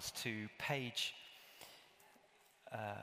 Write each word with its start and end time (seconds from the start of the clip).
Bibles 0.00 0.12
to 0.22 0.48
page 0.58 1.14
uh, 2.72 2.94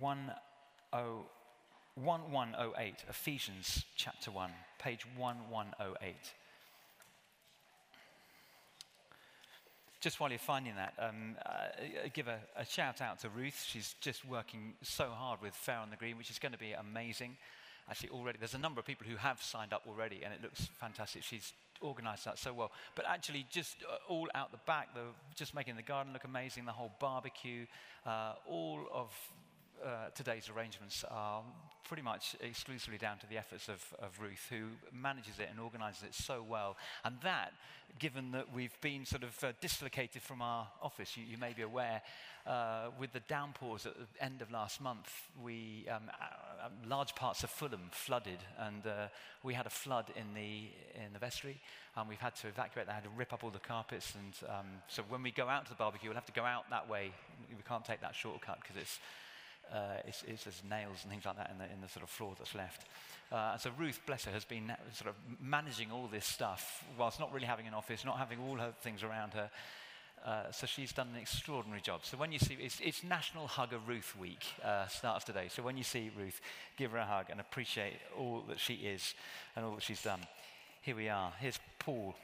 1108, 0.00 2.94
Ephesians 3.08 3.84
chapter 3.94 4.32
1, 4.32 4.50
page 4.80 5.06
1108. 5.16 6.16
Just 10.00 10.18
while 10.18 10.30
you're 10.30 10.40
finding 10.40 10.74
that, 10.74 10.94
um, 10.98 11.36
uh, 11.46 11.68
give 12.12 12.26
a, 12.26 12.40
a, 12.56 12.64
shout 12.64 13.00
out 13.00 13.20
to 13.20 13.28
Ruth. 13.28 13.64
She's 13.68 13.94
just 14.00 14.24
working 14.24 14.74
so 14.82 15.10
hard 15.10 15.40
with 15.40 15.54
Fair 15.54 15.78
on 15.78 15.90
the 15.90 15.96
Green, 15.96 16.18
which 16.18 16.30
is 16.30 16.40
going 16.40 16.50
to 16.52 16.58
be 16.58 16.72
amazing. 16.72 17.36
Actually, 17.88 18.10
already, 18.10 18.38
there's 18.38 18.54
a 18.54 18.58
number 18.58 18.80
of 18.80 18.86
people 18.86 19.06
who 19.08 19.16
have 19.16 19.40
signed 19.40 19.72
up 19.72 19.82
already, 19.88 20.22
and 20.24 20.34
it 20.34 20.42
looks 20.42 20.68
fantastic. 20.80 21.22
She's 21.22 21.52
organized 21.80 22.24
that 22.24 22.38
so 22.38 22.52
well. 22.52 22.70
But 22.94 23.06
actually, 23.08 23.46
just 23.50 23.76
uh, 23.82 24.12
all 24.12 24.28
out 24.34 24.50
the 24.50 24.58
back, 24.66 24.94
the, 24.94 25.02
just 25.34 25.54
making 25.54 25.76
the 25.76 25.82
garden 25.82 26.12
look 26.12 26.24
amazing, 26.24 26.64
the 26.64 26.72
whole 26.72 26.92
barbecue, 27.00 27.66
uh, 28.06 28.34
all 28.48 28.86
of 28.92 29.10
uh, 29.84 30.10
today's 30.14 30.50
arrangements 30.54 31.04
are 31.10 31.42
pretty 31.84 32.02
much 32.02 32.36
exclusively 32.40 32.98
down 32.98 33.18
to 33.18 33.26
the 33.28 33.38
efforts 33.38 33.68
of, 33.68 33.82
of, 34.00 34.18
Ruth, 34.20 34.46
who 34.50 34.66
manages 34.92 35.38
it 35.38 35.48
and 35.50 35.58
organizes 35.58 36.02
it 36.02 36.14
so 36.14 36.44
well. 36.46 36.76
And 37.04 37.16
that, 37.22 37.52
given 37.98 38.32
that 38.32 38.52
we've 38.54 38.78
been 38.80 39.06
sort 39.06 39.22
of 39.22 39.42
uh, 39.42 39.52
dislocated 39.60 40.20
from 40.20 40.42
our 40.42 40.68
office, 40.82 41.16
you, 41.16 41.24
you 41.24 41.38
may 41.38 41.54
be 41.54 41.62
aware, 41.62 42.02
uh, 42.46 42.90
with 42.98 43.12
the 43.12 43.20
downpours 43.20 43.86
at 43.86 43.94
the 43.94 44.24
end 44.24 44.42
of 44.42 44.50
last 44.50 44.80
month, 44.80 45.10
we, 45.42 45.86
um, 45.90 46.02
uh, 46.08 46.66
um, 46.66 46.72
large 46.88 47.14
parts 47.14 47.42
of 47.44 47.50
Fulham 47.50 47.88
flooded, 47.90 48.38
and 48.58 48.86
uh, 48.86 49.08
we 49.42 49.54
had 49.54 49.66
a 49.66 49.70
flood 49.70 50.06
in 50.16 50.34
the, 50.34 50.68
in 50.94 51.12
the 51.12 51.18
vestry, 51.18 51.60
and 51.96 52.08
we've 52.08 52.20
had 52.20 52.34
to 52.36 52.48
evacuate. 52.48 52.86
They 52.86 52.92
had 52.92 53.04
to 53.04 53.10
rip 53.16 53.32
up 53.32 53.44
all 53.44 53.50
the 53.50 53.58
carpets, 53.58 54.14
and 54.14 54.50
um, 54.50 54.66
so 54.88 55.02
when 55.08 55.22
we 55.22 55.30
go 55.30 55.48
out 55.48 55.64
to 55.64 55.70
the 55.70 55.76
barbecue, 55.76 56.08
we'll 56.08 56.16
have 56.16 56.26
to 56.26 56.32
go 56.32 56.44
out 56.44 56.68
that 56.70 56.88
way. 56.88 57.12
We 57.50 57.62
can't 57.66 57.84
take 57.84 58.00
that 58.00 58.14
shortcut 58.14 58.58
because 58.60 58.76
it's 58.76 58.98
uh, 59.72 60.00
it's, 60.06 60.22
it's, 60.26 60.44
there's 60.44 60.62
nails 60.68 60.98
and 61.02 61.10
things 61.10 61.24
like 61.24 61.36
that 61.36 61.50
in 61.50 61.58
the, 61.58 61.64
in 61.72 61.80
the 61.80 61.88
sort 61.88 62.02
of 62.02 62.10
floor 62.10 62.34
that's 62.38 62.54
left. 62.54 62.86
Uh, 63.30 63.56
so 63.58 63.70
Ruth, 63.78 64.00
bless 64.06 64.24
her, 64.24 64.32
has 64.32 64.44
been 64.44 64.72
sort 64.92 65.10
of 65.10 65.16
managing 65.40 65.90
all 65.90 66.08
this 66.10 66.24
stuff 66.24 66.84
whilst 66.98 67.20
not 67.20 67.32
really 67.32 67.46
having 67.46 67.66
an 67.66 67.74
office, 67.74 68.04
not 68.04 68.18
having 68.18 68.38
all 68.40 68.56
her 68.56 68.72
things 68.80 69.02
around 69.02 69.34
her. 69.34 69.50
Uh, 70.24 70.50
so 70.50 70.66
she's 70.66 70.92
done 70.92 71.08
an 71.14 71.20
extraordinary 71.20 71.80
job. 71.80 72.00
So 72.04 72.16
when 72.16 72.32
you 72.32 72.38
see, 72.38 72.56
it's, 72.60 72.80
it's 72.80 73.04
National 73.04 73.46
Hug 73.46 73.72
a 73.72 73.78
Ruth 73.78 74.16
Week, 74.18 74.44
uh, 74.64 74.86
starts 74.88 75.24
today. 75.24 75.48
So 75.48 75.62
when 75.62 75.76
you 75.76 75.84
see 75.84 76.10
Ruth, 76.18 76.40
give 76.76 76.90
her 76.92 76.98
a 76.98 77.04
hug 77.04 77.26
and 77.30 77.40
appreciate 77.40 77.94
all 78.18 78.42
that 78.48 78.58
she 78.58 78.74
is 78.74 79.14
and 79.54 79.64
all 79.64 79.74
that 79.74 79.82
she's 79.82 80.02
done. 80.02 80.20
Here 80.82 80.96
we 80.96 81.08
are. 81.08 81.32
Here's 81.38 81.58
Paul 81.78 82.14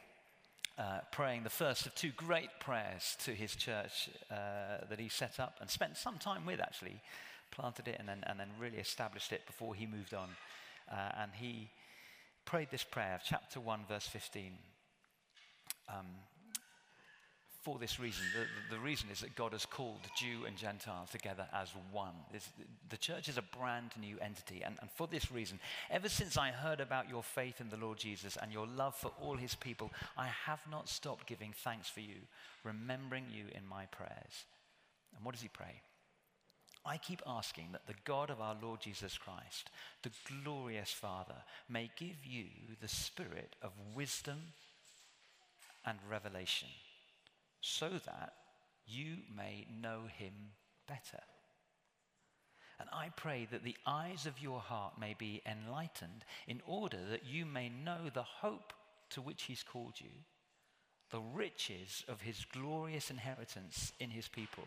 uh, 0.78 1.00
praying 1.12 1.44
the 1.44 1.50
first 1.50 1.86
of 1.86 1.94
two 1.94 2.10
great 2.16 2.48
prayers 2.58 3.16
to 3.24 3.30
his 3.30 3.54
church 3.54 4.10
uh, 4.30 4.84
that 4.88 4.98
he 4.98 5.08
set 5.08 5.38
up 5.38 5.58
and 5.60 5.70
spent 5.70 5.96
some 5.96 6.18
time 6.18 6.44
with, 6.46 6.60
actually, 6.60 7.00
planted 7.54 7.88
it 7.88 7.96
and 7.98 8.08
then, 8.08 8.24
and 8.26 8.38
then 8.38 8.48
really 8.58 8.78
established 8.78 9.32
it 9.32 9.46
before 9.46 9.74
he 9.74 9.86
moved 9.86 10.14
on. 10.14 10.28
Uh, 10.90 11.22
and 11.22 11.30
he 11.34 11.70
prayed 12.44 12.68
this 12.70 12.84
prayer, 12.84 13.14
of 13.14 13.22
chapter 13.24 13.60
1, 13.60 13.80
verse 13.88 14.06
15. 14.06 14.52
Um, 15.88 16.06
for 17.64 17.78
this 17.78 17.98
reason. 17.98 18.22
The, 18.34 18.76
the, 18.76 18.80
reason 18.80 19.08
is 19.10 19.20
that 19.20 19.34
God 19.34 19.52
has 19.52 19.64
called 19.64 20.00
Jew 20.18 20.44
and 20.46 20.54
Gentile 20.54 21.08
together 21.10 21.46
as 21.52 21.70
one. 21.90 22.12
It's, 22.34 22.50
the 22.90 22.98
church 22.98 23.26
is 23.26 23.38
a 23.38 23.56
brand 23.58 23.92
new 23.98 24.18
entity. 24.20 24.62
And, 24.62 24.76
and 24.82 24.90
for 24.90 25.06
this 25.06 25.32
reason, 25.32 25.58
ever 25.90 26.10
since 26.10 26.36
I 26.36 26.50
heard 26.50 26.80
about 26.80 27.08
your 27.08 27.22
faith 27.22 27.62
in 27.62 27.70
the 27.70 27.78
Lord 27.78 27.96
Jesus 27.96 28.36
and 28.40 28.52
your 28.52 28.66
love 28.66 28.94
for 28.94 29.12
all 29.18 29.36
his 29.36 29.54
people, 29.54 29.90
I 30.18 30.26
have 30.44 30.60
not 30.70 30.90
stopped 30.90 31.26
giving 31.26 31.54
thanks 31.56 31.88
for 31.88 32.00
you, 32.00 32.16
remembering 32.64 33.24
you 33.32 33.46
in 33.54 33.66
my 33.66 33.86
prayers. 33.86 34.44
And 35.16 35.24
what 35.24 35.32
does 35.32 35.42
he 35.42 35.48
pray? 35.48 35.80
I 36.86 36.98
keep 36.98 37.22
asking 37.26 37.68
that 37.72 37.86
the 37.86 37.94
God 38.04 38.28
of 38.30 38.40
our 38.40 38.56
Lord 38.60 38.80
Jesus 38.80 39.16
Christ, 39.16 39.70
the 40.02 40.10
glorious 40.42 40.90
Father, 40.90 41.36
may 41.68 41.90
give 41.96 42.26
you 42.26 42.46
the 42.80 42.88
spirit 42.88 43.56
of 43.62 43.72
wisdom 43.94 44.38
and 45.86 45.98
revelation 46.10 46.68
so 47.60 47.88
that 48.04 48.34
you 48.86 49.16
may 49.34 49.66
know 49.80 50.02
him 50.18 50.32
better. 50.86 51.22
And 52.78 52.88
I 52.92 53.10
pray 53.16 53.46
that 53.50 53.64
the 53.64 53.76
eyes 53.86 54.26
of 54.26 54.40
your 54.42 54.60
heart 54.60 55.00
may 55.00 55.14
be 55.18 55.40
enlightened 55.46 56.24
in 56.46 56.60
order 56.66 56.98
that 57.10 57.24
you 57.24 57.46
may 57.46 57.68
know 57.68 58.10
the 58.12 58.22
hope 58.22 58.72
to 59.10 59.22
which 59.22 59.44
he's 59.44 59.62
called 59.62 59.94
you, 60.00 60.10
the 61.10 61.20
riches 61.20 62.04
of 62.08 62.20
his 62.20 62.44
glorious 62.52 63.10
inheritance 63.10 63.92
in 64.00 64.10
his 64.10 64.28
people, 64.28 64.66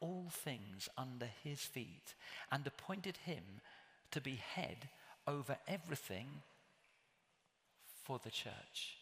all 0.00 0.26
things 0.30 0.88
under 0.96 1.28
his 1.42 1.60
feet 1.60 2.14
and 2.50 2.66
appointed 2.66 3.18
him 3.18 3.42
to 4.10 4.20
be 4.20 4.36
head 4.36 4.88
over 5.26 5.56
everything 5.66 6.26
for 8.04 8.18
the 8.22 8.30
church, 8.30 8.96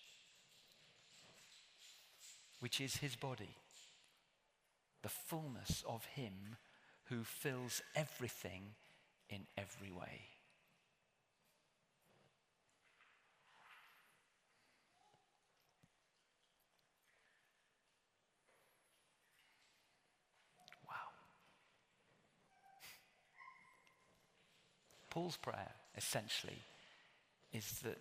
which 2.60 2.80
is 2.80 2.96
his 2.96 3.14
body, 3.14 3.54
the 5.02 5.08
fullness 5.08 5.84
of 5.86 6.04
him 6.06 6.56
who 7.04 7.22
fills 7.22 7.82
everything 7.94 8.62
in 9.30 9.46
every 9.56 9.92
way. 9.92 10.35
Paul's 25.16 25.38
prayer, 25.38 25.72
essentially, 25.96 26.58
is 27.50 27.78
that 27.84 27.96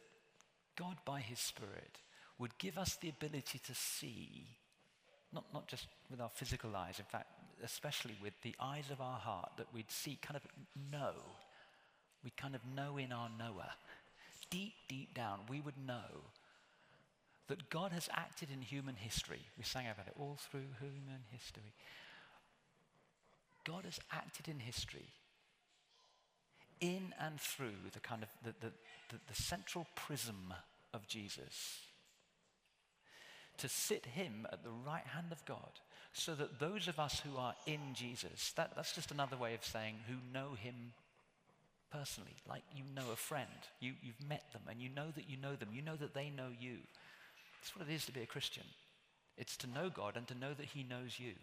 God, 0.75 0.97
by 1.05 1.21
His 1.21 1.39
Spirit, 1.39 1.99
would 2.37 2.57
give 2.57 2.77
us 2.77 2.97
the 2.97 3.07
ability 3.07 3.57
to 3.59 3.73
see, 3.73 4.45
not, 5.31 5.45
not 5.53 5.65
just 5.69 5.87
with 6.11 6.19
our 6.19 6.27
physical 6.27 6.75
eyes, 6.75 6.99
in 6.99 7.05
fact, 7.05 7.27
especially 7.63 8.17
with 8.21 8.33
the 8.41 8.53
eyes 8.59 8.91
of 8.91 8.99
our 8.99 9.17
heart, 9.17 9.51
that 9.55 9.73
we'd 9.73 9.89
see, 9.89 10.19
kind 10.21 10.35
of 10.35 10.41
know. 10.91 11.13
We'd 12.21 12.35
kind 12.35 12.53
of 12.53 12.59
know 12.75 12.97
in 12.97 13.13
our 13.13 13.29
knower. 13.39 13.69
Deep, 14.49 14.73
deep 14.89 15.13
down, 15.13 15.39
we 15.49 15.61
would 15.61 15.77
know 15.87 16.19
that 17.47 17.69
God 17.69 17.93
has 17.93 18.09
acted 18.11 18.49
in 18.51 18.61
human 18.61 18.95
history. 18.95 19.39
We 19.57 19.63
sang 19.63 19.85
about 19.85 20.07
it 20.07 20.15
all 20.19 20.37
through 20.51 20.67
human 20.81 21.23
history. 21.31 21.71
God 23.63 23.85
has 23.85 24.01
acted 24.11 24.49
in 24.49 24.59
history 24.59 25.13
in 26.81 27.13
and 27.19 27.40
through 27.40 27.75
the 27.94 28.00
kind 28.00 28.24
of 28.24 28.30
the, 28.44 28.53
the, 28.59 28.74
the, 29.09 29.19
the 29.28 29.36
central 29.36 29.88
prism 29.96 30.53
of 30.94 31.08
Jesus 31.08 31.80
to 33.58 33.69
sit 33.69 34.06
him 34.06 34.46
at 34.52 34.63
the 34.63 34.72
right 34.86 35.06
hand 35.06 35.28
of 35.31 35.46
God 35.46 35.80
so 36.13 36.34
that 36.36 36.59
those 36.59 36.88
of 36.88 37.00
us 37.00 37.22
who 37.22 37.38
are 37.38 37.56
in 37.66 37.94
Jesus, 37.94 38.54
that, 38.56 38.72
that's 38.75 38.94
just 38.94 39.12
another 39.12 39.38
way 39.38 39.54
of 39.54 39.63
saying 39.63 39.95
who 40.07 40.16
know 40.33 40.56
him 40.56 40.94
personally, 41.92 42.36
like 42.48 42.63
you 42.75 42.83
know 42.95 43.12
a 43.12 43.16
friend. 43.16 43.48
You, 43.80 43.94
you've 44.01 44.28
met 44.28 44.44
them 44.54 44.63
and 44.69 44.81
you 44.81 44.89
know 44.89 45.07
that 45.16 45.30
you 45.30 45.38
know 45.38 45.56
them. 45.56 45.69
You 45.74 45.81
know 45.81 45.95
that 45.95 46.13
they 46.13 46.30
know 46.30 46.50
you. 46.60 46.78
That's 47.62 47.75
what 47.75 47.88
it 47.88 47.94
is 47.94 48.06
to 48.06 48.12
be 48.12 48.21
a 48.21 48.25
Christian. 48.28 48.63
It's 49.38 49.57
to 49.57 49.68
know 49.68 49.89
God 49.89 50.16
and 50.16 50.28
to 50.28 50.38
know 50.38 50.54
that 50.54 50.68
he 50.68 50.83
knows 50.83 51.19
you. 51.19 51.33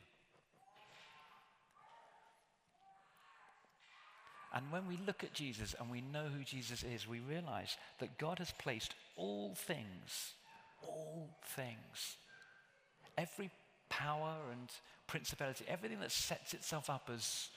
And 4.55 4.71
when 4.71 4.87
we 4.87 4.99
look 5.07 5.25
at 5.25 5.33
Jesus 5.33 5.75
and 5.81 5.91
we 5.91 6.03
know 6.03 6.27
who 6.27 6.45
Jesus 6.45 6.83
is, 6.83 7.09
we 7.09 7.21
realize 7.21 7.77
that 8.01 8.19
God 8.19 8.39
has 8.39 8.53
placed 8.59 8.95
all 9.17 9.55
things, 9.55 10.35
all 10.83 11.31
things, 11.57 12.17
every 13.17 13.51
power 13.89 14.37
and 14.51 14.69
principality, 15.07 15.65
everything 15.69 16.01
that 16.01 16.13
sets 16.13 16.53
itself 16.55 16.91
up 16.91 17.09
as 17.13 17.49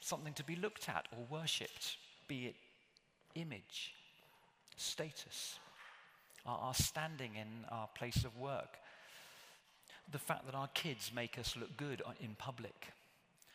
something 0.00 0.32
to 0.34 0.44
be 0.44 0.56
looked 0.56 0.88
at 0.88 1.06
or 1.12 1.38
worshipped, 1.38 1.96
be 2.26 2.46
it 2.46 2.54
image, 3.34 3.92
status, 4.76 5.58
our, 6.46 6.58
our 6.58 6.74
standing 6.74 7.32
in 7.36 7.66
our 7.70 7.88
place 7.94 8.24
of 8.24 8.36
work. 8.38 8.78
the 10.10 10.18
fact 10.18 10.46
that 10.46 10.54
our 10.54 10.68
kids 10.68 11.12
make 11.14 11.38
us 11.38 11.56
look 11.56 11.76
good 11.76 12.02
in 12.20 12.34
public, 12.36 12.88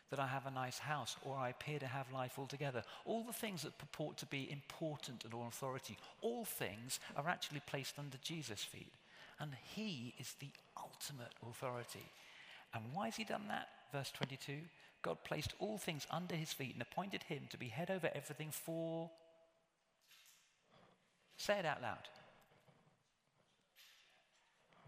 that 0.09 0.19
I 0.19 0.27
have 0.27 0.45
a 0.45 0.51
nice 0.51 0.77
house 0.77 1.15
or 1.23 1.35
I 1.35 1.49
appear 1.49 1.79
to 1.79 1.87
have 1.87 2.11
life 2.11 2.37
altogether. 2.37 2.83
All 3.05 3.23
the 3.23 3.33
things 3.33 3.63
that 3.63 3.77
purport 3.77 4.17
to 4.17 4.25
be 4.25 4.49
important 4.51 5.23
and 5.23 5.33
all 5.33 5.47
authority, 5.47 5.97
all 6.21 6.45
things 6.45 6.99
are 7.15 7.27
actually 7.27 7.61
placed 7.65 7.97
under 7.97 8.17
Jesus' 8.21 8.63
feet. 8.63 8.93
And 9.39 9.51
he 9.75 10.13
is 10.19 10.35
the 10.39 10.49
ultimate 10.77 11.33
authority. 11.47 12.05
And 12.73 12.83
why 12.93 13.05
has 13.05 13.15
he 13.15 13.23
done 13.23 13.47
that? 13.49 13.67
Verse 13.91 14.11
22 14.11 14.57
God 15.01 15.23
placed 15.23 15.53
all 15.59 15.77
things 15.77 16.07
under 16.09 16.35
his 16.35 16.51
feet 16.51 16.73
and 16.73 16.81
appointed 16.81 17.21
him 17.23 17.43
to 17.51 17.59
be 17.59 17.67
head 17.67 17.91
over 17.91 18.09
everything 18.15 18.49
for. 18.51 19.11
Say 21.37 21.59
it 21.59 21.65
out 21.65 21.79
loud. 21.81 22.09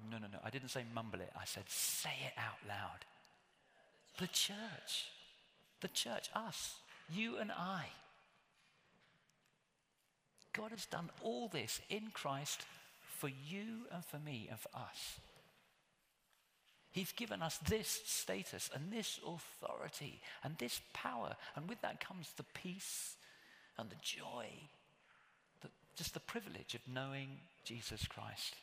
No, 0.09 0.17
no, 0.17 0.25
no. 0.31 0.39
I 0.43 0.49
didn't 0.49 0.69
say 0.69 0.83
mumble 0.93 1.21
it. 1.21 1.31
I 1.39 1.45
said 1.45 1.65
say 1.67 2.09
it 2.25 2.33
out 2.35 2.57
loud. 2.67 3.05
The 4.17 4.27
church. 4.27 5.11
The 5.81 5.87
church, 5.89 6.29
us, 6.33 6.75
you 7.09 7.37
and 7.37 7.51
I. 7.51 7.85
God 10.53 10.71
has 10.71 10.87
done 10.87 11.09
all 11.21 11.47
this 11.47 11.79
in 11.89 12.09
Christ 12.13 12.63
for 13.19 13.29
you 13.29 13.85
and 13.91 14.03
for 14.03 14.17
me 14.17 14.47
and 14.49 14.59
for 14.59 14.69
us. 14.75 15.19
He's 16.91 17.11
given 17.11 17.43
us 17.43 17.59
this 17.59 18.01
status 18.05 18.71
and 18.73 18.91
this 18.91 19.19
authority 19.25 20.19
and 20.43 20.57
this 20.57 20.81
power. 20.93 21.35
And 21.55 21.69
with 21.69 21.79
that 21.81 21.99
comes 21.99 22.33
the 22.35 22.45
peace 22.55 23.17
and 23.77 23.87
the 23.87 23.95
joy, 24.01 24.47
the, 25.61 25.69
just 25.95 26.15
the 26.15 26.19
privilege 26.19 26.73
of 26.73 26.81
knowing 26.91 27.37
Jesus 27.63 28.07
Christ. 28.07 28.55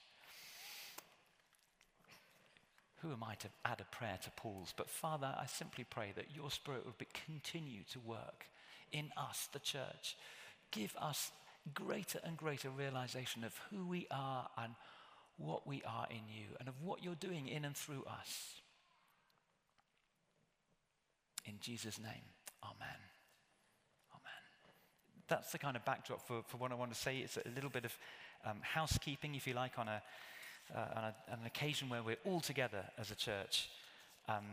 Who 3.05 3.13
am 3.13 3.23
I 3.23 3.35
to 3.35 3.49
add 3.67 3.83
a 3.83 3.97
prayer 3.97 4.19
to 4.23 4.31
Paul's? 4.31 4.73
But 4.75 4.89
Father, 4.89 5.35
I 5.39 5.45
simply 5.45 5.85
pray 5.85 6.13
that 6.17 6.35
your 6.35 6.51
Spirit 6.51 6.87
would 6.87 6.97
be, 6.97 7.07
continue 7.27 7.83
to 7.93 8.01
work 8.01 8.47
in 8.93 9.11
us, 9.15 9.47
the 9.53 9.59
church. 9.59 10.17
Give 10.71 10.97
us 10.99 11.31
greater 11.75 12.19
and 12.25 12.39
greater 12.39 12.71
realization 12.71 13.45
of 13.45 13.53
who 13.69 13.87
we 13.87 14.07
are 14.11 14.49
and 14.57 14.73
what 15.37 15.67
we 15.67 15.83
are 15.87 16.07
in 16.09 16.33
you 16.35 16.57
and 16.59 16.67
of 16.67 16.81
what 16.83 17.05
you're 17.05 17.15
doing 17.15 17.47
in 17.47 17.67
and 17.67 17.77
through 17.77 18.05
us. 18.05 18.63
In 21.45 21.57
Jesus' 21.61 21.99
name, 21.99 22.25
amen. 22.65 23.01
Amen. 24.13 24.43
That's 25.29 25.53
the 25.53 25.59
kind 25.59 25.77
of 25.77 25.85
backdrop 25.85 26.27
for, 26.27 26.43
for 26.47 26.57
what 26.57 26.73
I 26.73 26.75
want 26.75 26.91
to 26.95 26.99
say. 26.99 27.19
It's 27.19 27.37
a 27.37 27.51
little 27.55 27.69
bit 27.69 27.85
of 27.85 27.99
um, 28.47 28.61
housekeeping, 28.63 29.35
if 29.35 29.47
you 29.47 29.53
like, 29.53 29.79
on, 29.79 29.89
a, 29.89 30.01
uh, 30.75 31.11
an 31.29 31.47
occasion 31.47 31.89
where 31.89 32.03
we're 32.03 32.17
all 32.25 32.41
together 32.41 32.85
as 32.99 33.11
a 33.11 33.15
church. 33.15 33.69
Um, 34.29 34.45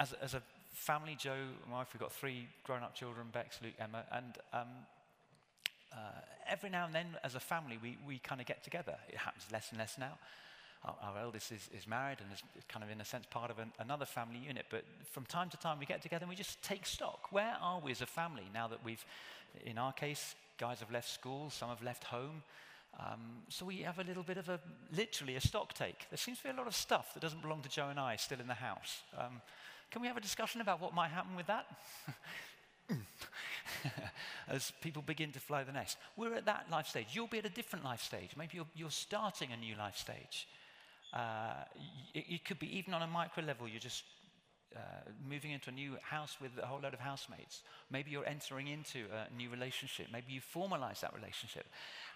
as, 0.00 0.12
as 0.14 0.34
a 0.34 0.42
family, 0.72 1.16
Joe, 1.18 1.36
my 1.68 1.78
wife, 1.78 1.88
we've 1.92 2.00
got 2.00 2.12
three 2.12 2.48
grown 2.64 2.82
up 2.82 2.94
children 2.94 3.26
Bex, 3.32 3.58
Luke, 3.62 3.74
Emma, 3.78 4.04
and 4.10 4.38
um, 4.52 4.68
uh, 5.92 5.96
every 6.48 6.70
now 6.70 6.86
and 6.86 6.94
then, 6.94 7.06
as 7.22 7.34
a 7.34 7.40
family, 7.40 7.78
we, 7.82 7.98
we 8.06 8.18
kind 8.18 8.40
of 8.40 8.46
get 8.46 8.64
together. 8.64 8.96
It 9.08 9.16
happens 9.16 9.44
less 9.52 9.70
and 9.70 9.78
less 9.78 9.98
now. 9.98 10.18
Our, 10.84 10.96
our 11.02 11.18
eldest 11.18 11.52
is, 11.52 11.68
is 11.76 11.86
married 11.86 12.18
and 12.20 12.32
is 12.32 12.42
kind 12.68 12.82
of, 12.82 12.90
in 12.90 13.00
a 13.00 13.04
sense, 13.04 13.26
part 13.30 13.50
of 13.50 13.58
an, 13.58 13.72
another 13.78 14.06
family 14.06 14.38
unit. 14.38 14.66
But 14.70 14.84
from 15.10 15.24
time 15.26 15.50
to 15.50 15.56
time, 15.56 15.78
we 15.78 15.86
get 15.86 16.02
together 16.02 16.24
and 16.24 16.30
we 16.30 16.36
just 16.36 16.62
take 16.62 16.86
stock. 16.86 17.30
Where 17.30 17.56
are 17.60 17.80
we 17.80 17.92
as 17.92 18.00
a 18.00 18.06
family 18.06 18.44
now 18.52 18.68
that 18.68 18.84
we've, 18.84 19.04
in 19.64 19.78
our 19.78 19.92
case, 19.92 20.34
guys 20.58 20.80
have 20.80 20.90
left 20.90 21.08
school, 21.08 21.50
some 21.50 21.68
have 21.68 21.82
left 21.82 22.04
home. 22.04 22.42
Um, 22.98 23.42
so 23.48 23.64
we 23.64 23.78
have 23.78 23.98
a 23.98 24.04
little 24.04 24.22
bit 24.22 24.36
of 24.36 24.48
a, 24.48 24.60
literally 24.94 25.36
a 25.36 25.40
stock 25.40 25.72
take. 25.72 26.06
There 26.10 26.18
seems 26.18 26.38
to 26.38 26.44
be 26.44 26.50
a 26.50 26.54
lot 26.54 26.66
of 26.66 26.74
stuff 26.74 27.14
that 27.14 27.20
doesn't 27.20 27.42
belong 27.42 27.62
to 27.62 27.68
Joe 27.68 27.88
and 27.88 27.98
I 27.98 28.16
still 28.16 28.40
in 28.40 28.46
the 28.46 28.54
house. 28.54 29.02
Um, 29.18 29.40
can 29.90 30.02
we 30.02 30.08
have 30.08 30.16
a 30.16 30.20
discussion 30.20 30.60
about 30.60 30.80
what 30.80 30.94
might 30.94 31.10
happen 31.10 31.36
with 31.36 31.46
that? 31.46 31.66
as 34.48 34.72
people 34.80 35.02
begin 35.02 35.32
to 35.32 35.40
fly 35.40 35.64
the 35.64 35.72
nest. 35.72 35.96
We're 36.16 36.34
at 36.34 36.46
that 36.46 36.66
life 36.70 36.86
stage. 36.86 37.08
You'll 37.12 37.26
be 37.26 37.38
at 37.38 37.46
a 37.46 37.50
different 37.50 37.84
life 37.84 38.02
stage. 38.02 38.30
Maybe 38.36 38.52
you're, 38.54 38.66
you're 38.74 38.90
starting 38.90 39.50
a 39.52 39.56
new 39.56 39.76
life 39.76 39.96
stage. 39.96 40.48
Uh, 41.12 41.64
it, 42.14 42.24
it, 42.28 42.44
could 42.44 42.58
be 42.58 42.78
even 42.78 42.94
on 42.94 43.02
a 43.02 43.06
micro 43.06 43.44
level, 43.44 43.68
you're 43.68 43.78
just 43.78 44.04
uh, 44.76 45.10
moving 45.28 45.50
into 45.50 45.70
a 45.70 45.72
new 45.72 45.96
house 46.02 46.36
with 46.40 46.50
a 46.62 46.66
whole 46.66 46.80
load 46.80 46.94
of 46.94 47.00
housemates. 47.00 47.62
Maybe 47.90 48.10
you're 48.10 48.26
entering 48.26 48.68
into 48.68 49.04
a 49.12 49.34
new 49.36 49.50
relationship. 49.50 50.06
Maybe 50.12 50.32
you 50.32 50.40
formalize 50.40 51.00
that 51.00 51.14
relationship 51.14 51.66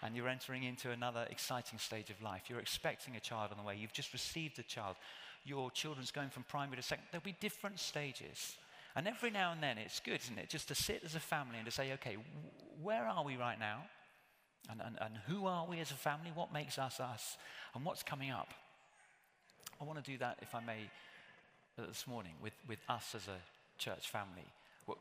and 0.01 0.15
you're 0.15 0.27
entering 0.27 0.63
into 0.63 0.91
another 0.91 1.27
exciting 1.29 1.79
stage 1.79 2.09
of 2.09 2.21
life. 2.21 2.43
You're 2.49 2.59
expecting 2.59 3.15
a 3.15 3.19
child 3.19 3.51
on 3.51 3.57
the 3.57 3.63
way. 3.63 3.75
You've 3.79 3.93
just 3.93 4.13
received 4.13 4.59
a 4.59 4.63
child. 4.63 4.95
Your 5.45 5.71
children's 5.71 6.11
going 6.11 6.29
from 6.29 6.43
primary 6.43 6.77
to 6.77 6.83
second. 6.83 7.05
There'll 7.11 7.23
be 7.23 7.35
different 7.39 7.79
stages. 7.79 8.57
And 8.95 9.07
every 9.07 9.29
now 9.29 9.51
and 9.51 9.61
then, 9.61 9.77
it's 9.77 9.99
good, 9.99 10.19
isn't 10.23 10.39
it, 10.39 10.49
just 10.49 10.67
to 10.69 10.75
sit 10.75 11.03
as 11.05 11.13
a 11.13 11.19
family 11.19 11.57
and 11.57 11.65
to 11.65 11.71
say, 11.71 11.93
okay, 11.93 12.17
where 12.81 13.07
are 13.07 13.23
we 13.23 13.37
right 13.37 13.59
now? 13.59 13.83
And, 14.69 14.81
and, 14.83 14.97
and 14.99 15.13
who 15.27 15.45
are 15.45 15.67
we 15.67 15.79
as 15.79 15.91
a 15.91 15.95
family? 15.95 16.31
What 16.33 16.51
makes 16.51 16.79
us 16.79 16.99
us? 16.99 17.37
And 17.75 17.85
what's 17.85 18.01
coming 18.01 18.31
up? 18.31 18.49
I 19.79 19.83
want 19.83 20.03
to 20.03 20.11
do 20.11 20.17
that, 20.17 20.39
if 20.41 20.55
I 20.55 20.61
may, 20.61 20.89
this 21.85 22.07
morning 22.07 22.33
with, 22.41 22.53
with 22.67 22.79
us 22.89 23.13
as 23.15 23.27
a 23.27 23.39
church 23.77 24.09
family. 24.09 24.45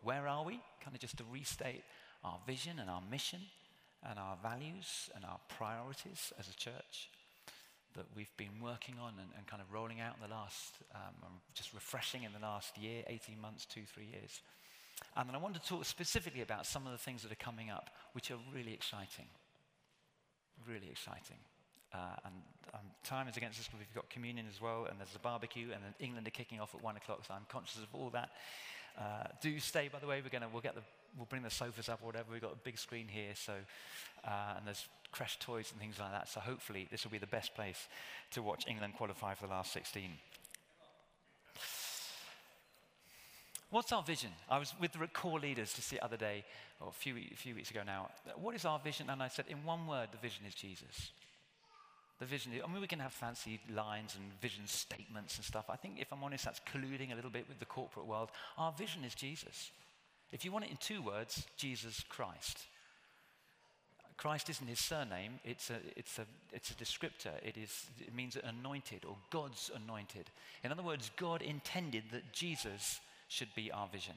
Where 0.02 0.26
are 0.28 0.44
we? 0.44 0.61
Kind 0.82 0.94
of 0.94 1.00
just 1.00 1.17
to 1.19 1.25
restate 1.32 1.82
our 2.25 2.38
vision 2.46 2.78
and 2.78 2.90
our 2.90 3.02
mission 3.11 3.40
and 4.08 4.19
our 4.19 4.37
values 4.43 5.11
and 5.14 5.25
our 5.25 5.38
priorities 5.49 6.32
as 6.38 6.49
a 6.49 6.55
church 6.55 7.08
that 7.94 8.05
we've 8.14 8.37
been 8.37 8.61
working 8.62 8.96
on 9.00 9.14
and, 9.19 9.31
and 9.37 9.46
kind 9.46 9.62
of 9.62 9.73
rolling 9.73 10.00
out 10.00 10.14
in 10.17 10.28
the 10.28 10.34
last, 10.34 10.75
um, 10.94 11.40
just 11.55 11.73
refreshing 11.73 12.25
in 12.25 12.32
the 12.32 12.38
last 12.38 12.76
year, 12.76 13.02
18 13.06 13.40
months, 13.40 13.64
two, 13.64 13.82
three 13.87 14.06
years. 14.06 14.43
And 15.17 15.28
then 15.28 15.34
I 15.34 15.38
want 15.38 15.55
to 15.55 15.61
talk 15.61 15.84
specifically 15.84 16.43
about 16.43 16.67
some 16.67 16.87
of 16.87 16.93
the 16.93 16.99
things 16.99 17.23
that 17.23 17.32
are 17.32 17.37
coming 17.37 17.70
up, 17.70 17.90
which 18.12 18.31
are 18.31 18.38
really 18.55 18.73
exciting. 18.73 19.26
Really 20.69 20.88
exciting. 20.90 21.38
Uh, 21.94 21.98
and 22.24 22.34
um, 22.74 22.80
time 23.04 23.28
is 23.28 23.36
against 23.36 23.58
us 23.60 23.66
because 23.66 23.80
we've 23.80 23.94
got 23.94 24.08
communion 24.10 24.46
as 24.52 24.60
well, 24.60 24.86
and 24.90 24.98
there's 24.98 25.14
a 25.14 25.20
barbecue, 25.20 25.68
and 25.72 25.82
then 25.82 25.94
England 26.00 26.26
are 26.26 26.30
kicking 26.30 26.60
off 26.60 26.74
at 26.74 26.82
one 26.82 26.96
o'clock, 26.96 27.24
so 27.26 27.34
I'm 27.34 27.46
conscious 27.48 27.78
of 27.78 27.88
all 27.92 28.10
that. 28.10 28.30
Uh, 28.98 29.28
do 29.40 29.58
stay, 29.60 29.88
by 29.92 29.98
the 29.98 30.06
way. 30.06 30.20
We're 30.22 30.30
gonna 30.30 30.48
we'll 30.50 30.62
get 30.62 30.74
the 30.74 30.82
we'll 31.16 31.26
bring 31.26 31.42
the 31.42 31.50
sofas 31.50 31.88
up 31.88 32.00
or 32.02 32.06
whatever. 32.06 32.32
We've 32.32 32.40
got 32.40 32.52
a 32.52 32.64
big 32.64 32.78
screen 32.78 33.06
here, 33.08 33.32
so 33.34 33.52
uh, 34.24 34.54
and 34.56 34.66
there's 34.66 34.86
crash 35.12 35.38
toys 35.38 35.70
and 35.70 35.80
things 35.80 35.98
like 35.98 36.12
that. 36.12 36.28
So 36.28 36.40
hopefully 36.40 36.88
this 36.90 37.04
will 37.04 37.10
be 37.10 37.18
the 37.18 37.26
best 37.26 37.54
place 37.54 37.88
to 38.32 38.42
watch 38.42 38.66
England 38.66 38.94
qualify 38.96 39.34
for 39.34 39.46
the 39.46 39.52
last 39.52 39.72
16. 39.72 40.10
What's 43.70 43.92
our 43.92 44.02
vision? 44.02 44.30
I 44.48 44.58
was 44.58 44.75
with 44.80 44.92
the 44.92 45.06
core 45.08 45.40
leaders 45.40 45.72
just 45.75 45.90
the 45.90 46.00
other 46.00 46.16
day, 46.16 46.44
or 46.80 46.88
a 46.88 46.92
few, 46.92 47.16
a 47.16 47.37
few 47.37 47.54
weeks 47.54 47.70
ago 47.70 47.80
now. 47.84 48.11
What 48.37 48.54
is 48.54 48.64
our 48.64 48.78
vision? 48.78 49.11
And 49.11 49.22
I 49.22 49.28
said, 49.28 49.46
in 49.49 49.64
one 49.64 49.87
word, 49.87 50.08
the 50.12 50.18
vision 50.18 50.44
is 50.46 50.54
Jesus. 50.54 51.11
The 52.18 52.25
vision, 52.25 52.52
I 52.52 52.73
mean, 52.73 52.80
we 52.80 52.87
can 52.87 53.00
have 53.00 53.12
fancy 53.12 53.61
lines 53.75 54.16
and 54.16 54.25
vision 54.40 54.66
statements 54.66 55.37
and 55.37 55.44
stuff. 55.44 55.66
I 55.68 55.76
think, 55.76 55.96
if 55.99 56.12
I'm 56.12 56.25
honest, 56.25 56.46
that's 56.46 56.61
colluding 56.61 57.12
a 57.12 57.14
little 57.14 57.30
bit 57.30 57.46
with 57.46 57.58
the 57.58 57.66
corporate 57.66 58.06
world. 58.06 58.30
Our 58.56 58.73
vision 58.73 59.04
is 59.04 59.14
Jesus. 59.14 59.70
If 60.32 60.44
you 60.44 60.50
want 60.50 60.64
it 60.64 60.70
in 60.70 60.78
two 60.78 61.02
words, 61.02 61.46
Jesus 61.56 62.02
Christ. 62.08 62.66
Christ 64.16 64.49
isn't 64.49 64.66
his 64.66 64.80
surname, 64.80 65.40
it's 65.44 65.68
a, 65.68 65.76
it's 65.94 66.18
a, 66.18 66.25
it's 66.52 66.70
a 66.70 66.75
descriptor. 66.75 67.32
It, 67.42 67.58
is, 67.58 67.85
it 68.00 68.14
means 68.14 68.37
anointed 68.42 69.04
or 69.06 69.16
God's 69.30 69.70
anointed. 69.75 70.30
In 70.64 70.73
other 70.73 70.82
words, 70.82 71.11
God 71.16 71.42
intended 71.42 72.04
that 72.12 72.32
Jesus 72.32 73.00
should 73.28 73.54
be 73.54 73.70
our 73.70 73.88
vision. 73.88 74.14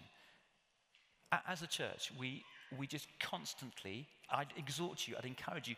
As 1.47 1.61
a 1.61 1.67
church, 1.67 2.11
we, 2.17 2.43
we 2.77 2.87
just 2.87 3.07
constantly, 3.19 4.07
I'd 4.31 4.53
exhort 4.57 5.07
you, 5.07 5.15
I'd 5.17 5.25
encourage 5.25 5.67
you 5.67 5.75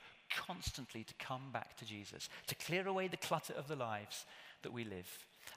constantly 0.48 1.04
to 1.04 1.14
come 1.16 1.50
back 1.52 1.78
to 1.78 1.86
Jesus, 1.86 2.30
to 2.48 2.56
clear 2.56 2.88
away 2.88 3.08
the 3.08 3.18
clutter 3.18 3.54
of 3.54 3.68
the 3.68 3.76
lives 3.76 4.26
that 4.64 4.74
we 4.74 4.84
live 4.84 5.08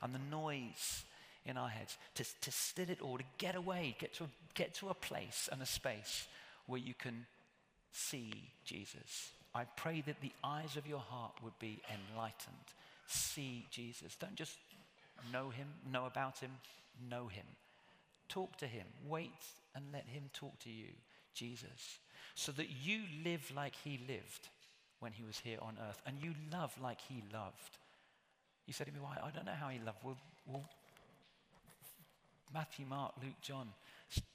and 0.03 0.15
the 0.15 0.21
noise 0.31 1.05
in 1.47 1.57
our 1.57 1.69
heads, 1.69 1.99
to, 2.15 2.25
to 2.41 2.51
still 2.51 2.89
it 2.89 3.01
all, 3.01 3.19
to 3.19 3.25
get 3.39 3.55
away, 3.55 3.97
get 3.99 4.15
to, 4.15 4.25
get 4.55 4.75
to 4.75 4.89
a 4.89 4.95
place 4.95 5.49
and 5.53 5.61
a 5.61 5.67
space 5.67 6.27
where 6.67 6.81
you 6.81 6.95
can 6.95 7.27
see 7.93 8.33
Jesus. 8.65 9.31
I 9.55 9.65
pray 9.77 10.03
that 10.07 10.21
the 10.21 10.33
eyes 10.43 10.77
of 10.77 10.87
your 10.87 10.99
heart 10.99 11.35
would 11.43 11.59
be 11.59 11.81
enlightened. 11.89 12.57
See 13.07 13.67
Jesus. 13.71 14.17
Don't 14.17 14.35
just 14.35 14.57
know 15.33 15.51
him, 15.51 15.67
know 15.93 16.07
about 16.07 16.39
him, 16.39 16.51
know 17.11 17.29
him. 17.29 17.45
Talk 18.29 18.57
to 18.59 18.67
him. 18.67 18.87
Wait 19.07 19.31
and 19.75 19.85
let 19.93 20.07
him 20.07 20.25
talk 20.33 20.59
to 20.61 20.71
you, 20.71 20.89
Jesus, 21.35 21.99
so 22.35 22.53
that 22.53 22.69
you 22.83 23.03
live 23.25 23.53
like 23.55 23.75
he 23.85 24.01
lived 24.09 24.49
when 25.05 25.13
he 25.13 25.23
was 25.23 25.39
here 25.39 25.59
on 25.61 25.77
earth 25.87 26.01
and 26.07 26.17
you 26.23 26.33
love 26.51 26.75
like 26.83 26.99
he 26.99 27.23
loved. 27.31 27.77
You 28.67 28.73
said 28.73 28.87
to 28.87 28.93
me, 28.93 29.01
Why? 29.01 29.19
I 29.23 29.31
don't 29.31 29.45
know 29.45 29.53
how 29.53 29.69
he 29.69 29.79
loved. 29.85 29.99
Well, 30.03 30.17
well 30.47 30.65
Matthew, 32.55 32.87
Mark, 32.87 33.13
Luke, 33.23 33.35
John, 33.43 33.69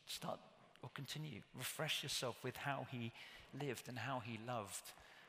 start 0.06 0.40
or 0.84 0.92
continue. 0.94 1.42
Refresh 1.58 2.04
yourself 2.04 2.38
with 2.44 2.56
how 2.56 2.86
he 2.92 3.12
lived 3.60 3.90
and 3.90 3.98
how 3.98 4.22
he 4.24 4.40
loved. 4.48 4.84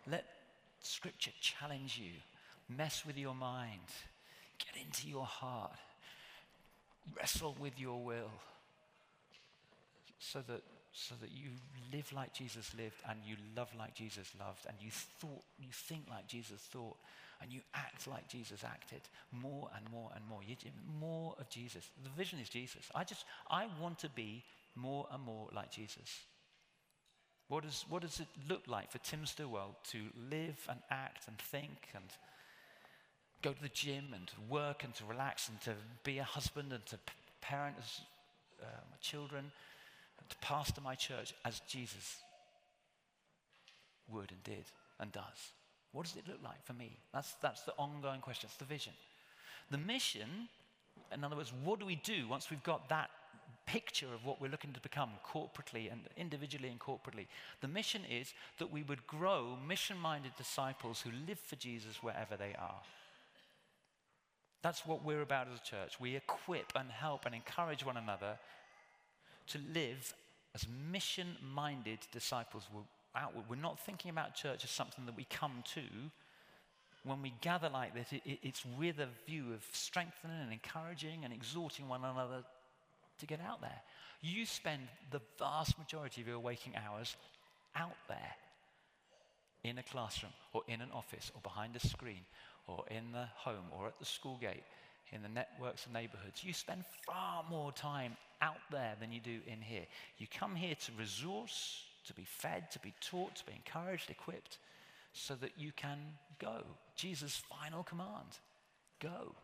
Let 0.06 0.26
scripture 0.82 1.30
challenge 1.40 1.98
you, 1.98 2.12
mess 2.68 3.06
with 3.06 3.16
your 3.16 3.34
mind, 3.34 3.80
get 4.58 4.82
into 4.84 5.08
your 5.08 5.24
heart, 5.24 5.72
wrestle 7.16 7.56
with 7.58 7.80
your 7.80 8.02
will, 8.02 8.30
so 10.18 10.42
that, 10.48 10.62
so 10.92 11.14
that 11.20 11.30
you 11.30 11.50
live 11.92 12.12
like 12.12 12.34
Jesus 12.34 12.72
lived 12.76 12.96
and 13.08 13.18
you 13.24 13.36
love 13.56 13.68
like 13.78 13.94
Jesus 13.94 14.32
loved 14.38 14.66
and 14.66 14.76
you, 14.80 14.90
thought, 14.90 15.42
you 15.58 15.68
think 15.70 16.04
like 16.10 16.26
Jesus 16.26 16.60
thought 16.60 16.96
and 17.40 17.50
you 17.52 17.60
act 17.74 18.06
like 18.06 18.28
Jesus 18.28 18.64
acted 18.64 19.00
more 19.32 19.70
and 19.76 19.88
more 19.90 20.10
and 20.14 20.24
more. 20.28 20.40
You, 20.46 20.56
more 20.98 21.34
of 21.38 21.48
Jesus. 21.48 21.88
The 22.02 22.10
vision 22.10 22.38
is 22.38 22.48
Jesus. 22.48 22.90
I 22.94 23.04
just, 23.04 23.24
I 23.50 23.66
want 23.80 23.98
to 24.00 24.08
be 24.10 24.44
more 24.74 25.06
and 25.12 25.22
more 25.22 25.48
like 25.54 25.70
Jesus. 25.70 26.20
What 27.48 27.64
does, 27.64 27.84
what 27.88 28.02
does 28.02 28.20
it 28.20 28.28
look 28.48 28.62
like 28.66 28.90
for 28.90 28.98
Tim 28.98 29.26
Stillwell 29.26 29.76
to 29.90 29.98
live 30.30 30.66
and 30.68 30.80
act 30.90 31.28
and 31.28 31.38
think 31.38 31.88
and 31.94 32.04
go 33.42 33.52
to 33.52 33.62
the 33.62 33.68
gym 33.68 34.12
and 34.14 34.26
to 34.28 34.34
work 34.48 34.84
and 34.84 34.94
to 34.96 35.04
relax 35.04 35.48
and 35.48 35.60
to 35.62 35.72
be 36.04 36.18
a 36.18 36.24
husband 36.24 36.72
and 36.72 36.84
to 36.86 36.98
parent 37.40 37.76
as, 37.78 38.00
uh, 38.60 38.66
my 38.90 38.96
children 39.00 39.50
to 40.28 40.36
pastor 40.40 40.80
my 40.80 40.94
church 40.94 41.34
as 41.44 41.60
Jesus 41.68 42.18
would 44.08 44.30
and 44.30 44.42
did 44.44 44.64
and 44.98 45.12
does? 45.12 45.52
What 45.92 46.06
does 46.06 46.16
it 46.16 46.28
look 46.28 46.38
like 46.42 46.64
for 46.64 46.72
me? 46.72 46.98
That's, 47.12 47.34
that's 47.42 47.62
the 47.62 47.74
ongoing 47.78 48.20
question. 48.20 48.48
It's 48.48 48.58
the 48.58 48.64
vision. 48.64 48.92
The 49.70 49.78
mission, 49.78 50.48
in 51.12 51.24
other 51.24 51.36
words, 51.36 51.52
what 51.64 51.80
do 51.80 51.86
we 51.86 51.96
do 51.96 52.28
once 52.28 52.50
we've 52.50 52.62
got 52.62 52.88
that 52.88 53.10
picture 53.66 54.06
of 54.14 54.24
what 54.24 54.40
we're 54.40 54.50
looking 54.50 54.72
to 54.72 54.80
become 54.80 55.10
corporately 55.26 55.90
and 55.90 56.02
individually 56.16 56.68
and 56.68 56.78
corporately? 56.78 57.26
The 57.60 57.68
mission 57.68 58.02
is 58.08 58.32
that 58.58 58.70
we 58.70 58.82
would 58.82 59.06
grow 59.06 59.56
mission 59.66 59.98
minded 59.98 60.32
disciples 60.36 61.00
who 61.00 61.10
live 61.26 61.38
for 61.38 61.56
Jesus 61.56 62.02
wherever 62.02 62.36
they 62.36 62.54
are. 62.58 62.80
That's 64.62 64.86
what 64.86 65.04
we're 65.04 65.22
about 65.22 65.48
as 65.52 65.58
a 65.58 65.64
church. 65.64 65.98
We 65.98 66.16
equip 66.16 66.72
and 66.76 66.90
help 66.90 67.26
and 67.26 67.34
encourage 67.34 67.84
one 67.84 67.96
another 67.96 68.38
to 69.50 69.58
live 69.74 70.14
as 70.54 70.66
mission 70.90 71.36
minded 71.54 71.98
disciples 72.12 72.64
We're, 72.72 72.82
outward. 73.14 73.44
We're 73.48 73.56
not 73.56 73.78
thinking 73.78 74.10
about 74.10 74.34
church 74.34 74.64
as 74.64 74.70
something 74.70 75.06
that 75.06 75.16
we 75.16 75.24
come 75.24 75.62
to. 75.74 75.82
When 77.04 77.22
we 77.22 77.32
gather 77.40 77.68
like 77.68 77.94
this, 77.94 78.12
it, 78.12 78.22
it, 78.24 78.38
it's 78.42 78.64
with 78.78 78.98
a 78.98 79.08
view 79.26 79.52
of 79.54 79.64
strengthening 79.72 80.36
and 80.42 80.52
encouraging 80.52 81.24
and 81.24 81.32
exhorting 81.32 81.88
one 81.88 82.04
another 82.04 82.44
to 83.18 83.26
get 83.26 83.40
out 83.40 83.60
there. 83.60 83.80
You 84.20 84.44
spend 84.44 84.82
the 85.10 85.20
vast 85.38 85.78
majority 85.78 86.20
of 86.20 86.28
your 86.28 86.38
waking 86.38 86.74
hours 86.76 87.16
out 87.74 87.96
there 88.08 88.34
in 89.64 89.78
a 89.78 89.82
classroom 89.82 90.32
or 90.52 90.62
in 90.68 90.80
an 90.80 90.90
office 90.92 91.30
or 91.34 91.40
behind 91.40 91.76
a 91.76 91.80
screen 91.80 92.20
or 92.66 92.84
in 92.90 93.12
the 93.12 93.26
home 93.34 93.64
or 93.72 93.88
at 93.88 93.98
the 93.98 94.04
school 94.04 94.38
gate, 94.40 94.62
in 95.12 95.22
the 95.22 95.28
networks 95.28 95.86
of 95.86 95.92
neighborhoods. 95.92 96.44
You 96.44 96.52
spend 96.52 96.84
far 97.06 97.44
more 97.48 97.72
time 97.72 98.16
out 98.42 98.60
there 98.70 98.94
than 99.00 99.12
you 99.12 99.20
do 99.20 99.38
in 99.46 99.60
here. 99.60 99.84
You 100.18 100.26
come 100.32 100.54
here 100.54 100.74
to 100.74 100.92
resource, 100.98 101.84
to 102.06 102.14
be 102.14 102.24
fed, 102.24 102.70
to 102.72 102.78
be 102.78 102.94
taught, 103.00 103.36
to 103.36 103.46
be 103.46 103.52
encouraged, 103.52 104.10
equipped, 104.10 104.58
so 105.12 105.34
that 105.36 105.52
you 105.58 105.72
can 105.76 105.98
go. 106.38 106.62
Jesus' 106.96 107.42
final 107.60 107.82
command 107.82 108.38
go. 109.00 109.34